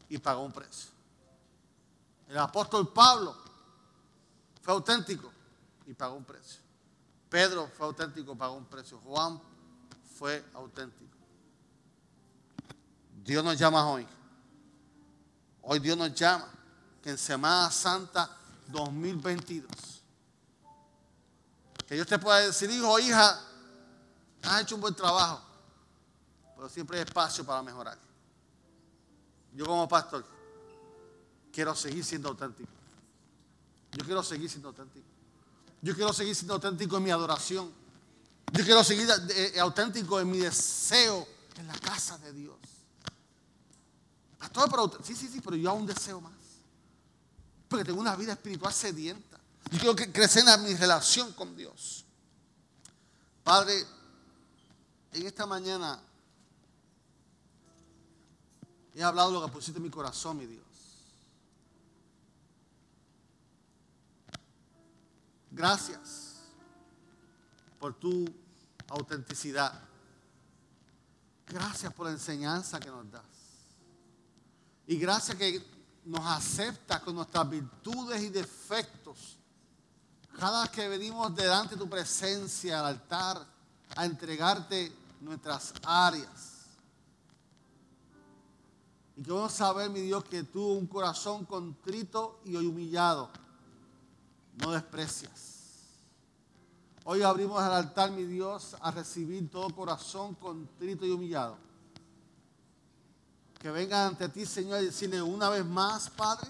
y 0.09 0.17
pagó 0.17 0.43
un 0.43 0.51
precio. 0.51 0.89
El 2.27 2.39
apóstol 2.39 2.91
Pablo 2.91 3.37
fue 4.61 4.73
auténtico 4.73 5.31
y 5.85 5.93
pagó 5.93 6.15
un 6.15 6.25
precio. 6.25 6.59
Pedro 7.29 7.69
fue 7.77 7.85
auténtico 7.85 8.35
pagó 8.35 8.55
un 8.55 8.65
precio. 8.65 8.99
Juan 8.99 9.39
fue 10.17 10.43
auténtico. 10.55 11.17
Dios 13.23 13.43
nos 13.43 13.57
llama 13.57 13.87
hoy. 13.89 14.07
Hoy 15.61 15.79
Dios 15.79 15.95
nos 15.95 16.13
llama 16.15 16.49
que 17.01 17.11
en 17.11 17.17
Semana 17.17 17.69
Santa 17.69 18.35
2022. 18.67 20.00
Que 21.91 21.95
Dios 21.95 22.07
te 22.07 22.17
pueda 22.17 22.39
decir, 22.39 22.71
hijo, 22.71 22.97
hija, 22.99 23.37
has 24.43 24.61
hecho 24.61 24.75
un 24.75 24.81
buen 24.81 24.95
trabajo, 24.95 25.41
pero 26.55 26.69
siempre 26.69 26.95
hay 26.95 27.03
espacio 27.03 27.45
para 27.45 27.61
mejorar. 27.61 27.99
Yo 29.53 29.65
como 29.65 29.89
pastor 29.89 30.25
quiero 31.51 31.75
seguir 31.75 32.05
siendo 32.05 32.29
auténtico. 32.29 32.69
Yo 33.91 34.05
quiero 34.05 34.23
seguir 34.23 34.49
siendo 34.49 34.69
auténtico. 34.69 35.05
Yo 35.81 35.93
quiero 35.93 36.13
seguir 36.13 36.33
siendo 36.33 36.53
auténtico 36.53 36.95
en 36.95 37.03
mi 37.03 37.11
adoración. 37.11 37.69
Yo 38.53 38.63
quiero 38.63 38.85
seguir 38.85 39.09
eh, 39.09 39.51
eh, 39.55 39.59
auténtico 39.59 40.17
en 40.21 40.31
mi 40.31 40.37
deseo 40.37 41.27
en 41.57 41.67
la 41.67 41.77
casa 41.77 42.17
de 42.19 42.31
Dios. 42.31 42.55
Pastor, 44.39 44.69
pero, 44.71 44.97
sí, 45.03 45.13
sí, 45.13 45.27
sí, 45.27 45.41
pero 45.41 45.57
yo 45.57 45.73
un 45.73 45.85
deseo 45.85 46.21
más. 46.21 46.31
Porque 47.67 47.83
tengo 47.83 47.99
una 47.99 48.15
vida 48.15 48.31
espiritual 48.31 48.73
sedienta. 48.73 49.30
Yo 49.69 49.95
quiero 49.95 50.13
crecer 50.13 50.43
en 50.47 50.63
mi 50.63 50.73
relación 50.73 51.33
con 51.33 51.55
Dios. 51.55 52.05
Padre, 53.43 53.85
en 55.13 55.27
esta 55.27 55.45
mañana 55.45 55.99
he 58.93 59.03
hablado 59.03 59.31
lo 59.31 59.45
que 59.45 59.51
pusiste 59.51 59.77
en 59.77 59.83
mi 59.83 59.89
corazón, 59.89 60.37
mi 60.37 60.45
Dios. 60.45 60.65
Gracias 65.51 66.37
por 67.79 67.93
tu 67.93 68.25
autenticidad. 68.87 69.73
Gracias 71.47 71.93
por 71.93 72.05
la 72.05 72.13
enseñanza 72.13 72.79
que 72.79 72.89
nos 72.89 73.11
das. 73.11 73.23
Y 74.87 74.97
gracias 74.97 75.37
que 75.37 75.61
nos 76.05 76.25
aceptas 76.25 77.01
con 77.01 77.15
nuestras 77.15 77.49
virtudes 77.49 78.21
y 78.21 78.29
defectos. 78.29 79.37
Cada 80.41 80.67
que 80.71 80.87
venimos 80.87 81.35
delante 81.35 81.75
de 81.75 81.81
tu 81.81 81.87
presencia 81.87 82.79
al 82.79 82.87
altar 82.87 83.45
a 83.95 84.05
entregarte 84.07 84.91
nuestras 85.19 85.71
áreas. 85.83 86.65
Y 89.15 89.21
que 89.21 89.31
vamos 89.31 89.53
a 89.53 89.55
saber, 89.55 89.91
mi 89.91 90.01
Dios, 90.01 90.23
que 90.23 90.41
tú 90.41 90.65
un 90.65 90.87
corazón 90.87 91.45
contrito 91.45 92.41
y 92.43 92.55
humillado 92.55 93.29
no 94.53 94.71
desprecias. 94.71 95.59
Hoy 97.03 97.21
abrimos 97.21 97.63
el 97.63 97.73
altar, 97.73 98.09
mi 98.09 98.23
Dios, 98.23 98.75
a 98.81 98.89
recibir 98.89 99.47
todo 99.51 99.69
corazón 99.75 100.33
contrito 100.33 101.05
y 101.05 101.11
humillado. 101.11 101.55
Que 103.59 103.69
vengan 103.69 104.07
ante 104.07 104.27
ti, 104.27 104.47
Señor, 104.47 104.81
y 104.81 104.85
decirle 104.85 105.21
una 105.21 105.49
vez 105.49 105.63
más, 105.63 106.09
Padre, 106.09 106.49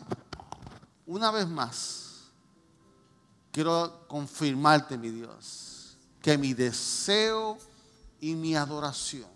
una 1.05 1.29
vez 1.29 1.45
más, 1.45 2.10
quiero 3.51 4.05
confirmarte, 4.07 4.97
mi 4.97 5.09
Dios, 5.09 5.97
que 6.21 6.37
mi 6.37 6.53
deseo 6.53 7.57
y 8.19 8.35
mi 8.35 8.55
adoración 8.55 9.29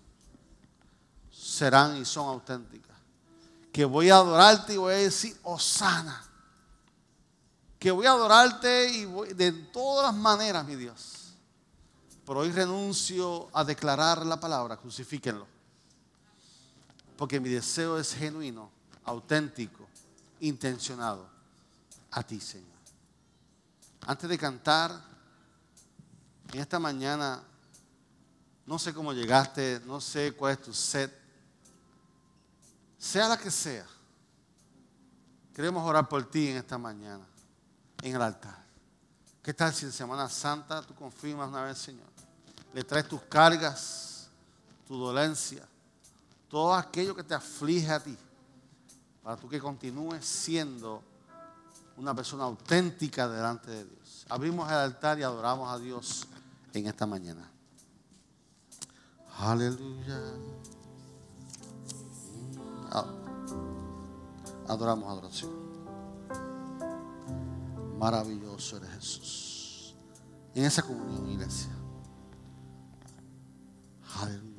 serán 1.32 1.97
y 1.97 2.05
son 2.05 2.28
auténticas. 2.28 2.95
Que 3.72 3.86
voy 3.86 4.09
a 4.09 4.16
adorarte 4.16 4.74
y 4.74 4.78
voy 4.78 4.93
a 4.93 4.97
decir, 4.97 5.38
Osana 5.43 6.26
que 7.86 7.91
voy 7.91 8.07
a 8.07 8.13
adorarte 8.13 8.89
y 8.89 9.05
de 9.36 9.51
todas 9.51 10.07
las 10.07 10.16
maneras, 10.16 10.66
mi 10.66 10.76
Dios. 10.76 11.36
Pero 12.26 12.39
hoy 12.39 12.51
renuncio 12.51 13.47
a 13.53 13.63
declarar 13.63 14.26
la 14.26 14.39
palabra, 14.39 14.76
crucifíquenlo. 14.76 15.45
Porque 17.16 17.39
mi 17.39 17.47
deseo 17.47 17.99
es 17.99 18.16
genuino, 18.16 18.72
auténtico, 19.03 19.86
intencionado 20.39 21.28
a 22.09 22.24
ti, 22.24 22.39
Señor. 22.39 22.74
Antes 24.08 24.30
de 24.30 24.38
cantar, 24.38 24.91
en 26.53 26.60
esta 26.60 26.78
mañana, 26.78 27.41
no 28.66 28.78
sé 28.78 28.93
cómo 28.93 29.14
llegaste, 29.14 29.82
no 29.86 29.99
sé 29.99 30.34
cuál 30.34 30.53
es 30.53 30.62
tu 30.62 30.74
sed, 30.74 31.12
sea 32.99 33.28
la 33.28 33.38
que 33.38 33.49
sea, 33.49 33.86
queremos 35.53 35.88
orar 35.88 36.08
por 36.08 36.24
ti 36.30 36.49
en 36.49 36.58
esta 36.58 36.78
mañana 36.78 37.26
en 38.01 38.16
el 38.16 38.22
altar. 38.22 38.64
¿Qué 39.41 39.53
tal 39.53 39.74
si 39.74 39.86
en 39.86 39.91
Semana 39.91 40.30
Santa 40.30 40.82
tú 40.82 40.93
confirmas 40.93 41.49
una 41.49 41.64
vez, 41.64 41.78
Señor? 41.78 42.08
Le 42.74 42.84
traes 42.84 43.08
tus 43.08 43.22
cargas, 43.24 44.28
tu 44.88 44.97
dolencia, 44.97 45.68
todo 46.47 46.76
aquello 46.76 47.16
que 47.16 47.24
te 47.24 47.34
aflige 47.34 47.91
a 47.91 47.99
ti, 47.99 48.18
para 49.24 49.38
tú 49.38 49.49
que 49.49 49.60
continúes 49.60 50.26
siendo 50.26 51.03
una 51.97 52.13
persona 52.13 52.43
auténtica 52.43 53.27
delante 53.27 53.71
de 53.71 53.85
Dios. 53.85 54.25
Abrimos 54.29 54.69
el 54.69 54.77
altar 54.77 55.19
y 55.19 55.23
adoramos 55.23 55.71
a 55.73 55.79
Dios 55.79 56.27
en 56.73 56.87
esta 56.87 57.05
mañana. 57.05 57.49
Aleluya. 59.37 60.19
Adoramos 64.67 65.09
adoración. 65.09 65.51
Maravilloso 67.99 68.77
eres 68.77 68.89
Jesús. 68.91 69.95
En 70.53 70.65
esa 70.65 70.81
comunión, 70.81 71.29
iglesia. 71.29 71.71
Aleluya. 74.21 74.55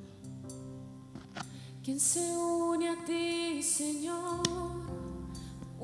Quien 1.82 2.00
se 2.00 2.20
une 2.36 2.88
a 2.88 3.04
ti, 3.04 3.62
Señor, 3.62 4.42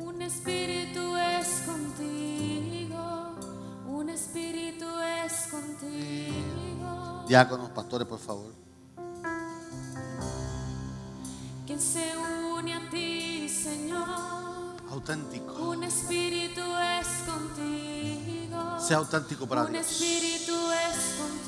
un 0.06 0.22
espíritu 0.22 1.16
es 1.16 1.48
contigo, 1.66 3.34
un 3.86 4.08
espíritu 4.08 4.86
es 5.24 5.48
contigo. 5.50 7.24
Diáconos, 7.28 7.70
pastores, 7.70 8.06
por 8.06 8.18
favor. 8.18 8.52
Quien 11.66 11.80
se 11.80 12.12
une 12.58 12.74
a 12.74 12.90
ti, 12.90 13.48
Señor 13.48 14.42
auténtico. 14.92 15.52
Un 15.70 15.84
espíritu 15.84 16.60
es 17.00 17.08
contigo. 17.26 18.78
Sea 18.80 18.98
auténtico 18.98 19.46
para 19.46 19.62
Un 19.64 19.72
Dios. 19.72 19.90
espíritu 19.90 20.52
es 20.70 20.98
contigo. 21.18 21.41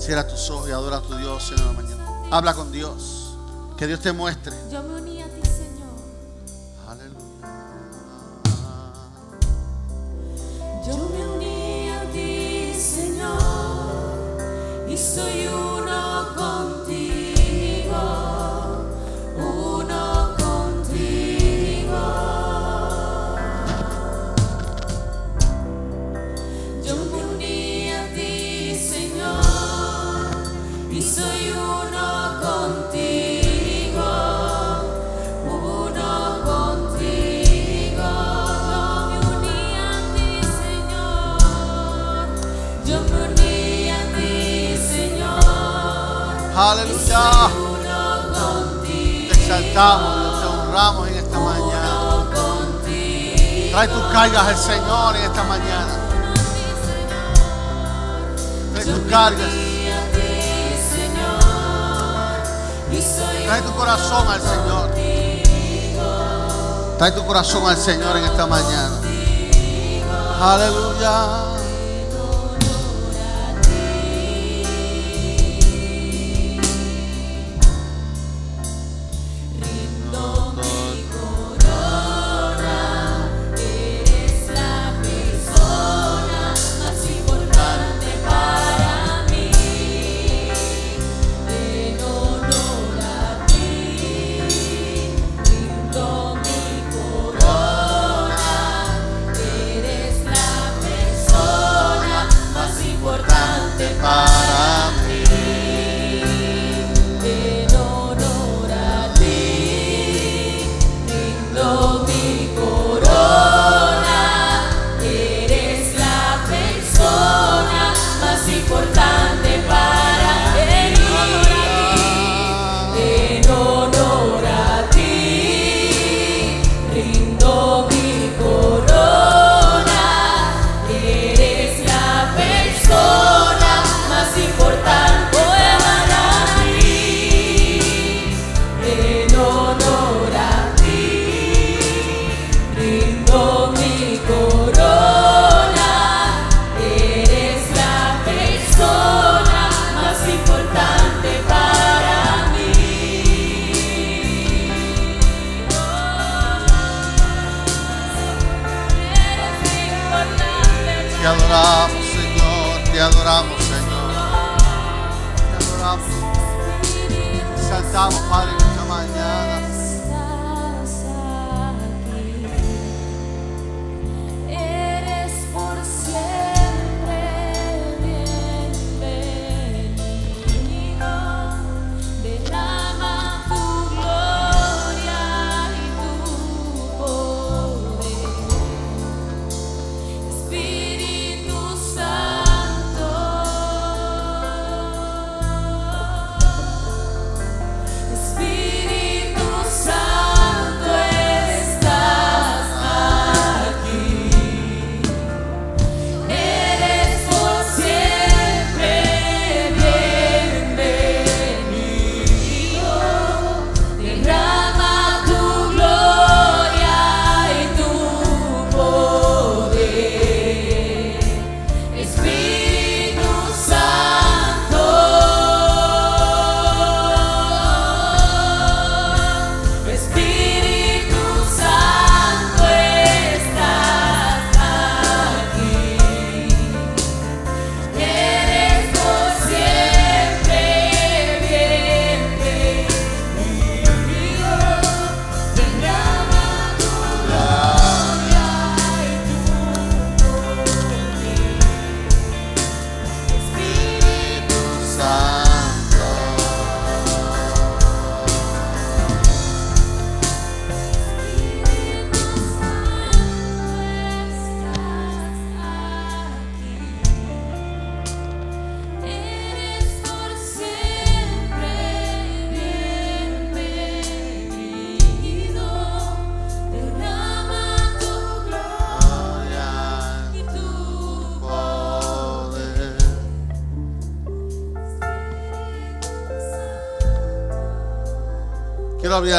Cierra 0.00 0.26
tus 0.26 0.48
ojos 0.48 0.66
y 0.68 0.72
adora 0.72 0.96
a 0.96 1.02
tu 1.02 1.14
Dios 1.14 1.52
en 1.52 1.66
la 1.66 1.72
mañana. 1.72 2.06
Habla 2.30 2.54
con 2.54 2.72
Dios. 2.72 3.36
Que 3.76 3.86
Dios 3.86 4.00
te 4.00 4.12
muestre. 4.12 4.56
Yo 4.72 4.82
me 4.82 4.94
uní 4.94 5.20
a 5.22 5.26
ti, 5.26 5.42
Señor. 5.42 5.92
Aleluya. 6.88 7.20
Yo 10.86 10.96
me 10.96 11.26
uní 11.36 11.90
a 11.90 12.10
ti, 12.12 12.72
Señor, 12.74 13.38
y 14.88 14.96
soy 14.96 15.48
uno 15.48 15.89
Te 47.10 47.16
exaltamos, 49.32 50.40
te 50.40 50.46
honramos 50.46 51.08
en 51.08 51.16
esta 51.16 51.40
mañana. 51.40 52.26
Trae 53.72 53.88
tus 53.88 54.02
cargas 54.12 54.46
al 54.46 54.56
Señor 54.56 55.16
en 55.16 55.24
esta 55.24 55.42
mañana. 55.42 55.96
Trae 58.72 58.84
tus 58.84 59.10
cargas. 59.10 59.50
Trae 63.44 63.62
tu 63.62 63.72
corazón 63.74 64.28
al 64.28 64.40
Señor. 64.40 64.90
Trae 66.96 67.10
tu 67.10 67.26
corazón 67.26 67.68
al 67.68 67.76
Señor 67.76 68.16
en 68.18 68.24
esta 68.24 68.46
mañana. 68.46 69.00
Aleluya. 70.40 71.59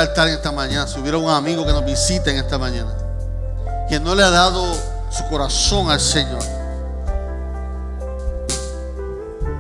Altar 0.02 0.28
en 0.28 0.36
esta 0.36 0.52
mañana. 0.52 0.88
Si 0.88 1.00
hubiera 1.00 1.18
un 1.18 1.30
amigo 1.30 1.66
que 1.66 1.72
nos 1.72 1.86
visite 1.86 2.32
en 2.32 2.38
esta 2.38 2.58
mañana, 2.58 2.94
que 3.90 4.00
no 4.00 4.16
le 4.16 4.24
ha 4.24 4.30
dado 4.30 4.64
su 5.10 5.28
corazón 5.30 5.90
al 5.90 6.00
Señor, 6.00 6.44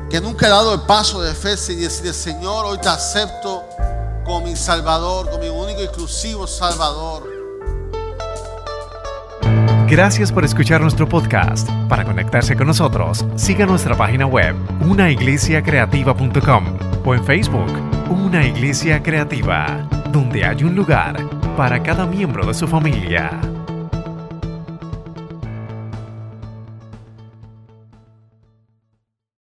que 0.09 0.19
nunca 0.19 0.47
ha 0.47 0.49
dado 0.49 0.73
el 0.73 0.81
paso 0.81 1.21
de 1.21 1.33
fe 1.33 1.55
y 1.69 1.75
decir, 1.75 2.13
Señor, 2.13 2.65
hoy 2.65 2.77
te 2.79 2.89
acepto 2.89 3.63
como 4.25 4.41
mi 4.41 4.55
Salvador, 4.55 5.29
como 5.29 5.43
mi 5.43 5.49
único 5.49 5.81
y 5.81 5.85
exclusivo 5.85 6.45
Salvador. 6.47 7.41
Gracias 9.91 10.31
por 10.31 10.45
escuchar 10.45 10.79
nuestro 10.79 11.07
podcast. 11.07 11.69
Para 11.89 12.05
conectarse 12.05 12.55
con 12.55 12.67
nosotros, 12.67 13.25
siga 13.35 13.65
nuestra 13.65 13.95
página 13.97 14.25
web, 14.25 14.55
unaiglesiacreativa.com 14.87 16.77
o 17.03 17.13
en 17.13 17.25
Facebook, 17.25 17.71
Una 18.09 18.45
Iglesia 18.45 19.03
Creativa, 19.03 19.85
donde 20.11 20.45
hay 20.45 20.63
un 20.63 20.75
lugar 20.75 21.15
para 21.55 21.81
cada 21.81 22.05
miembro 22.05 22.45
de 22.45 22.53
su 22.53 22.67
familia. 22.67 23.50